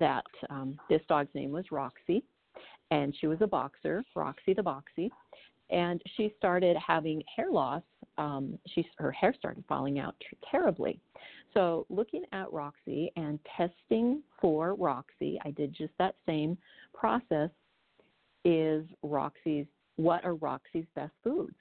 that 0.00 0.24
um, 0.50 0.78
this 0.88 1.00
dog's 1.08 1.34
name 1.34 1.52
was 1.52 1.64
Roxy, 1.70 2.24
and 2.90 3.14
she 3.20 3.26
was 3.26 3.38
a 3.40 3.46
boxer, 3.46 4.04
Roxy 4.14 4.54
the 4.54 4.62
Boxy, 4.62 5.10
and 5.70 6.02
she 6.16 6.32
started 6.36 6.76
having 6.76 7.22
hair 7.34 7.50
loss. 7.50 7.82
Um, 8.18 8.58
she 8.68 8.86
her 8.98 9.10
hair 9.10 9.34
started 9.36 9.64
falling 9.68 9.98
out 9.98 10.14
terribly. 10.50 11.00
So 11.52 11.86
looking 11.88 12.24
at 12.32 12.52
Roxy 12.52 13.12
and 13.16 13.38
testing 13.56 14.22
for 14.40 14.74
Roxy, 14.74 15.38
I 15.44 15.52
did 15.52 15.72
just 15.72 15.92
that 15.98 16.16
same 16.26 16.58
process. 16.92 17.50
Is 18.44 18.84
Roxy's 19.02 19.66
what 19.96 20.24
are 20.24 20.34
Roxy's 20.34 20.86
best 20.94 21.12
foods? 21.22 21.56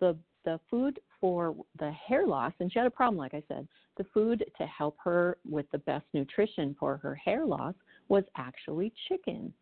The 0.00 0.16
the 0.46 0.58
food 0.70 0.98
for 1.20 1.54
the 1.78 1.90
hair 1.90 2.26
loss, 2.26 2.52
and 2.60 2.72
she 2.72 2.78
had 2.78 2.86
a 2.86 2.90
problem, 2.90 3.18
like 3.18 3.34
I 3.34 3.42
said, 3.48 3.68
the 3.98 4.06
food 4.14 4.42
to 4.56 4.66
help 4.66 4.96
her 5.04 5.36
with 5.48 5.66
the 5.72 5.78
best 5.78 6.06
nutrition 6.14 6.74
for 6.80 6.96
her 6.98 7.14
hair 7.14 7.44
loss 7.44 7.74
was 8.08 8.24
actually 8.36 8.94
chicken. 9.08 9.52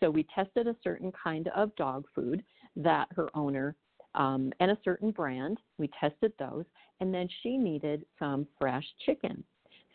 So 0.00 0.10
we 0.10 0.26
tested 0.34 0.66
a 0.66 0.74
certain 0.82 1.12
kind 1.12 1.48
of 1.54 1.76
dog 1.76 2.06
food 2.14 2.42
that 2.76 3.06
her 3.14 3.28
owner 3.36 3.76
um, 4.14 4.52
and 4.58 4.72
a 4.72 4.78
certain 4.84 5.12
brand. 5.12 5.58
We 5.78 5.88
tested 6.00 6.32
those, 6.38 6.64
and 7.00 7.14
then 7.14 7.28
she 7.42 7.56
needed 7.56 8.04
some 8.18 8.46
fresh 8.58 8.84
chicken. 9.06 9.44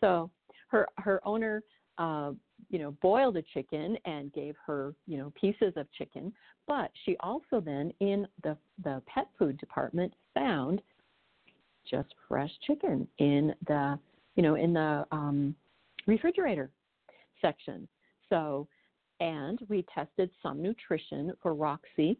So 0.00 0.30
her 0.68 0.86
her 0.98 1.20
owner, 1.26 1.62
uh, 1.98 2.32
you 2.70 2.78
know, 2.78 2.92
boiled 3.02 3.36
a 3.36 3.42
chicken 3.42 3.96
and 4.04 4.32
gave 4.32 4.54
her 4.66 4.94
you 5.06 5.18
know 5.18 5.32
pieces 5.40 5.72
of 5.76 5.90
chicken, 5.92 6.32
but 6.66 6.90
she 7.04 7.16
also 7.20 7.60
then 7.60 7.92
in 8.00 8.26
the 8.42 8.56
the 8.82 9.02
pet 9.06 9.28
food 9.38 9.58
department 9.58 10.12
found 10.34 10.82
just 11.88 12.08
fresh 12.28 12.50
chicken 12.66 13.06
in 13.18 13.54
the 13.66 13.98
you 14.34 14.42
know 14.42 14.54
in 14.54 14.72
the 14.72 15.06
um, 15.12 15.54
refrigerator 16.06 16.70
section. 17.40 17.86
So, 18.28 18.66
and 19.20 19.60
we 19.68 19.84
tested 19.94 20.30
some 20.42 20.60
nutrition 20.60 21.32
for 21.42 21.54
Roxy, 21.54 22.18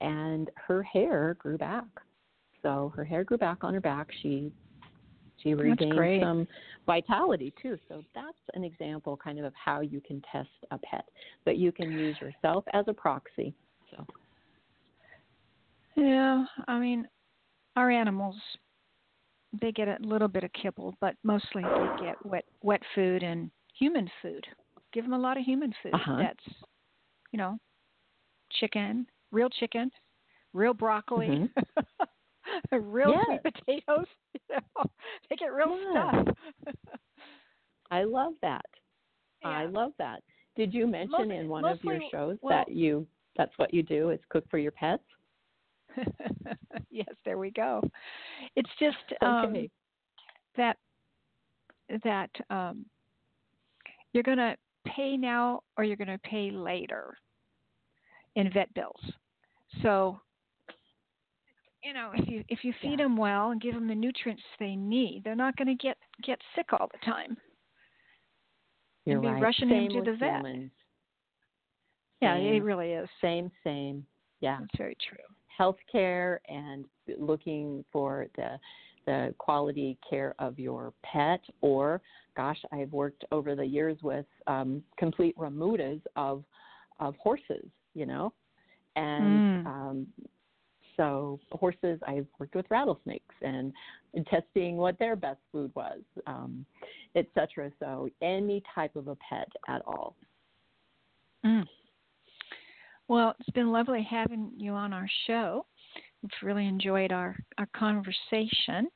and 0.00 0.50
her 0.54 0.82
hair 0.82 1.36
grew 1.38 1.56
back. 1.56 1.84
So 2.62 2.92
her 2.96 3.04
hair 3.04 3.24
grew 3.24 3.38
back 3.38 3.64
on 3.64 3.74
her 3.74 3.80
back. 3.80 4.08
She 4.22 4.52
she 5.42 5.54
regained 5.54 6.22
some 6.22 6.48
vitality 6.86 7.52
too. 7.60 7.78
So 7.88 8.02
that's 8.14 8.38
an 8.54 8.64
example 8.64 9.16
kind 9.16 9.38
of 9.38 9.44
of 9.44 9.52
how 9.54 9.80
you 9.80 10.00
can 10.00 10.22
test 10.32 10.48
a 10.70 10.78
pet. 10.78 11.04
But 11.44 11.58
you 11.58 11.72
can 11.72 11.92
use 11.92 12.16
yourself 12.20 12.64
as 12.72 12.86
a 12.88 12.92
proxy. 12.92 13.54
So 13.90 14.06
Yeah, 15.96 16.44
I 16.66 16.78
mean 16.78 17.06
our 17.76 17.90
animals 17.90 18.36
they 19.60 19.72
get 19.72 19.88
a 19.88 19.96
little 20.00 20.28
bit 20.28 20.44
of 20.44 20.52
kibble, 20.52 20.94
but 21.00 21.14
mostly 21.22 21.62
they 21.62 22.04
get 22.06 22.24
wet 22.24 22.44
wet 22.62 22.82
food 22.94 23.22
and 23.22 23.50
human 23.78 24.10
food. 24.22 24.46
Give 24.92 25.04
them 25.04 25.12
a 25.12 25.18
lot 25.18 25.36
of 25.36 25.44
human 25.44 25.72
food. 25.82 25.94
Uh-huh. 25.94 26.16
That's 26.18 26.56
you 27.32 27.38
know, 27.38 27.58
chicken, 28.60 29.06
real 29.30 29.48
chicken, 29.48 29.90
real 30.52 30.72
broccoli, 30.74 31.28
mm-hmm. 31.28 31.84
real 32.72 33.10
yes. 33.10 33.24
sweet 33.26 33.54
potatoes. 33.54 34.06
You 34.50 34.56
know, 34.56 34.84
they 35.30 35.36
get 35.36 35.52
real 35.52 35.78
stuff. 35.90 36.26
I 37.90 38.04
love 38.04 38.34
that. 38.42 38.66
Yeah. 39.42 39.48
I 39.48 39.64
love 39.64 39.92
that. 39.98 40.22
Did 40.56 40.74
you 40.74 40.86
mention 40.86 41.30
in 41.30 41.48
one 41.48 41.62
mostly, 41.62 41.96
of 41.96 42.02
your 42.02 42.10
shows 42.10 42.38
well, 42.42 42.58
that 42.58 42.72
you 42.72 43.06
that's 43.36 43.52
what 43.56 43.72
you 43.72 43.82
do 43.82 44.10
is 44.10 44.20
cook 44.28 44.44
for 44.50 44.58
your 44.58 44.72
pets? 44.72 45.02
yes, 46.90 47.08
there 47.24 47.38
we 47.38 47.50
go. 47.50 47.82
It's 48.56 48.70
just 48.78 48.96
okay. 49.22 49.26
um, 49.26 49.68
that 50.56 50.76
that 52.04 52.30
um, 52.50 52.84
you're 54.12 54.22
going 54.22 54.38
to 54.38 54.56
pay 54.86 55.16
now 55.16 55.62
or 55.76 55.84
you're 55.84 55.96
going 55.96 56.08
to 56.08 56.18
pay 56.18 56.50
later 56.50 57.16
in 58.36 58.52
vet 58.52 58.72
bills. 58.74 59.00
So 59.82 60.20
you 61.86 61.92
know, 61.92 62.10
if 62.14 62.28
you 62.28 62.44
if 62.48 62.64
you 62.64 62.72
feed 62.82 62.98
Yeah. 62.98 63.04
them 63.04 63.16
well 63.16 63.50
and 63.50 63.60
give 63.60 63.74
them 63.74 63.86
the 63.86 63.94
nutrients 63.94 64.42
they 64.58 64.74
need, 64.74 65.22
they're 65.24 65.36
not 65.36 65.56
going 65.56 65.68
to 65.68 65.74
get 65.74 65.96
get 66.22 66.40
sick 66.56 66.72
all 66.72 66.88
the 66.90 66.98
time. 67.04 67.36
You're 69.04 69.20
and 69.20 69.22
be 69.22 69.28
right. 69.28 69.42
rushing 69.42 69.68
same 69.70 69.88
to 69.90 69.96
with 69.98 70.06
the 70.06 70.16
vet. 70.16 70.36
humans. 70.36 70.70
Yeah, 72.20 72.36
Same, 72.36 72.54
it 72.54 72.64
really 72.64 72.92
is. 72.92 73.08
same, 73.20 73.50
same. 73.62 74.04
Yeah. 74.40 74.58
That's 74.58 74.76
very 74.76 74.96
true. 75.08 75.18
Healthcare 75.58 76.38
and 76.48 76.86
looking 77.18 77.84
for 77.92 78.26
the 78.36 78.58
the 79.06 79.32
quality 79.38 79.96
care 80.08 80.34
of 80.40 80.58
your 80.58 80.92
pet 81.04 81.40
or 81.60 82.00
gosh, 82.36 82.58
I've 82.72 82.92
worked 82.92 83.24
over 83.30 83.54
the 83.54 83.64
years 83.64 83.96
with 84.02 84.26
um 84.48 84.82
complete 84.98 85.36
remudas 85.38 86.00
of 86.16 86.42
of 86.98 87.14
horses, 87.16 87.68
you 87.94 88.06
know. 88.06 88.32
And 88.96 89.40
Mm. 89.40 89.66
um 89.66 90.06
so 90.96 91.38
horses 91.52 91.98
i've 92.06 92.26
worked 92.38 92.54
with 92.54 92.66
rattlesnakes 92.70 93.34
and, 93.42 93.72
and 94.14 94.26
testing 94.26 94.76
what 94.76 94.98
their 94.98 95.16
best 95.16 95.40
food 95.52 95.70
was 95.74 96.00
um, 96.26 96.64
etc 97.14 97.70
so 97.78 98.08
any 98.22 98.62
type 98.74 98.94
of 98.96 99.08
a 99.08 99.16
pet 99.16 99.48
at 99.68 99.82
all 99.86 100.16
Mm. 101.46 101.64
Well, 103.08 103.34
it's 103.38 103.50
been 103.50 103.70
lovely 103.70 104.06
having 104.08 104.50
you 104.56 104.72
on 104.72 104.92
our 104.92 105.08
show. 105.26 105.66
We've 106.22 106.30
really 106.42 106.66
enjoyed 106.66 107.12
our, 107.12 107.36
our 107.58 107.68
conversation. 107.76 108.88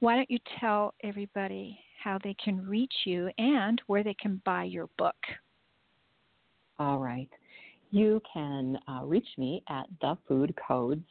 Why 0.00 0.16
don't 0.16 0.30
you 0.30 0.38
tell 0.58 0.94
everybody 1.04 1.78
how 2.02 2.18
they 2.22 2.34
can 2.42 2.66
reach 2.66 2.92
you 3.06 3.30
and 3.38 3.80
where 3.86 4.02
they 4.02 4.14
can 4.14 4.42
buy 4.44 4.64
your 4.64 4.88
book? 4.98 5.16
all 6.80 6.98
right 6.98 7.28
you 7.90 8.20
can 8.32 8.78
uh, 8.88 9.04
reach 9.04 9.28
me 9.36 9.62
at 9.68 9.86
the 10.00 10.16
food 10.26 10.54
codes 10.66 11.06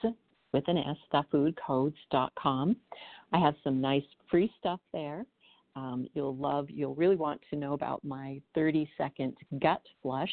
with 0.53 0.63
an 0.67 0.77
s 0.77 0.97
thefoodcodes.com 1.13 2.75
i 3.33 3.37
have 3.39 3.55
some 3.63 3.81
nice 3.81 4.03
free 4.29 4.51
stuff 4.59 4.79
there. 4.93 5.25
Um, 5.75 6.07
you'll 6.15 6.35
love 6.35 6.69
you'll 6.69 6.95
really 6.95 7.15
want 7.15 7.39
to 7.51 7.55
know 7.55 7.73
about 7.73 8.03
my 8.03 8.41
30 8.55 8.89
second 8.97 9.37
gut 9.59 9.81
flush. 10.01 10.31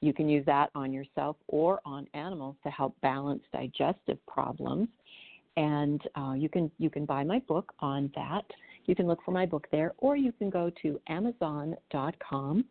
You 0.00 0.12
can 0.12 0.28
use 0.28 0.44
that 0.46 0.70
on 0.74 0.92
yourself 0.92 1.36
or 1.46 1.80
on 1.84 2.06
animals 2.14 2.56
to 2.64 2.70
help 2.70 2.94
balance 3.00 3.42
digestive 3.52 4.18
problems 4.26 4.88
and 5.56 6.02
uh, 6.16 6.32
you 6.36 6.48
can 6.48 6.70
you 6.78 6.90
can 6.90 7.04
buy 7.04 7.24
my 7.24 7.38
book 7.40 7.72
on 7.80 8.10
that 8.14 8.44
you 8.86 8.94
can 8.94 9.06
look 9.06 9.18
for 9.24 9.30
my 9.30 9.46
book 9.46 9.66
there 9.70 9.92
or 9.98 10.16
you 10.16 10.32
can 10.32 10.48
go 10.50 10.70
to 10.82 11.00
amazon.com 11.08 12.64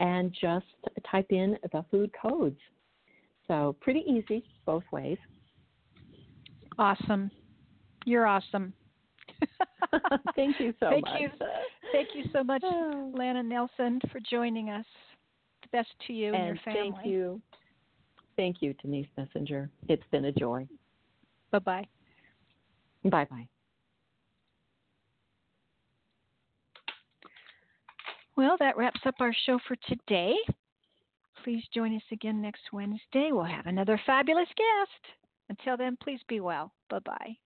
and 0.00 0.32
just 0.32 0.66
type 1.10 1.26
in 1.30 1.56
the 1.72 1.84
food 1.90 2.10
codes 2.20 2.58
so 3.46 3.76
pretty 3.80 4.04
easy 4.08 4.44
both 4.66 4.84
ways 4.92 5.18
Awesome. 6.78 7.30
You're 8.04 8.26
awesome. 8.26 8.72
thank 10.36 10.58
you 10.60 10.74
so 10.80 10.90
Thank 10.90 11.04
much 11.06 11.20
you. 11.20 11.28
Thank 11.92 12.08
you 12.14 12.24
so 12.32 12.42
much, 12.42 12.62
Lana 13.14 13.42
Nelson, 13.42 14.00
for 14.10 14.20
joining 14.28 14.70
us. 14.70 14.86
The 15.62 15.68
best 15.78 15.88
to 16.06 16.12
you 16.12 16.34
and, 16.34 16.36
and 16.36 16.46
your 16.46 16.56
family. 16.64 16.92
thank 16.92 17.06
you 17.06 17.40
thank 18.36 18.56
you 18.60 18.74
denise 18.82 19.06
messenger 19.16 19.70
it's 19.88 20.02
been 20.10 20.26
a 20.26 20.32
joy 20.32 20.68
Bye 21.50 21.58
bye. 21.60 21.86
Bye 23.04 23.26
bye 23.30 23.46
Well, 28.36 28.56
that 28.58 28.76
wraps 28.76 28.98
up 29.06 29.14
our 29.20 29.32
show 29.46 29.60
for 29.66 29.76
today. 29.88 30.34
Please 31.44 31.62
join 31.72 31.94
us 31.94 32.02
again 32.10 32.42
next 32.42 32.62
Wednesday. 32.72 33.28
We'll 33.30 33.44
have 33.44 33.66
another 33.66 34.00
fabulous 34.06 34.48
guest. 34.56 35.14
Until 35.48 35.76
then, 35.76 35.96
please 36.02 36.18
be 36.28 36.40
well. 36.40 36.72
Bye 36.88 36.98
bye. 37.04 37.36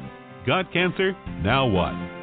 Got 0.47 0.73
Cancer? 0.73 1.15
Now 1.43 1.67
What? 1.67 2.18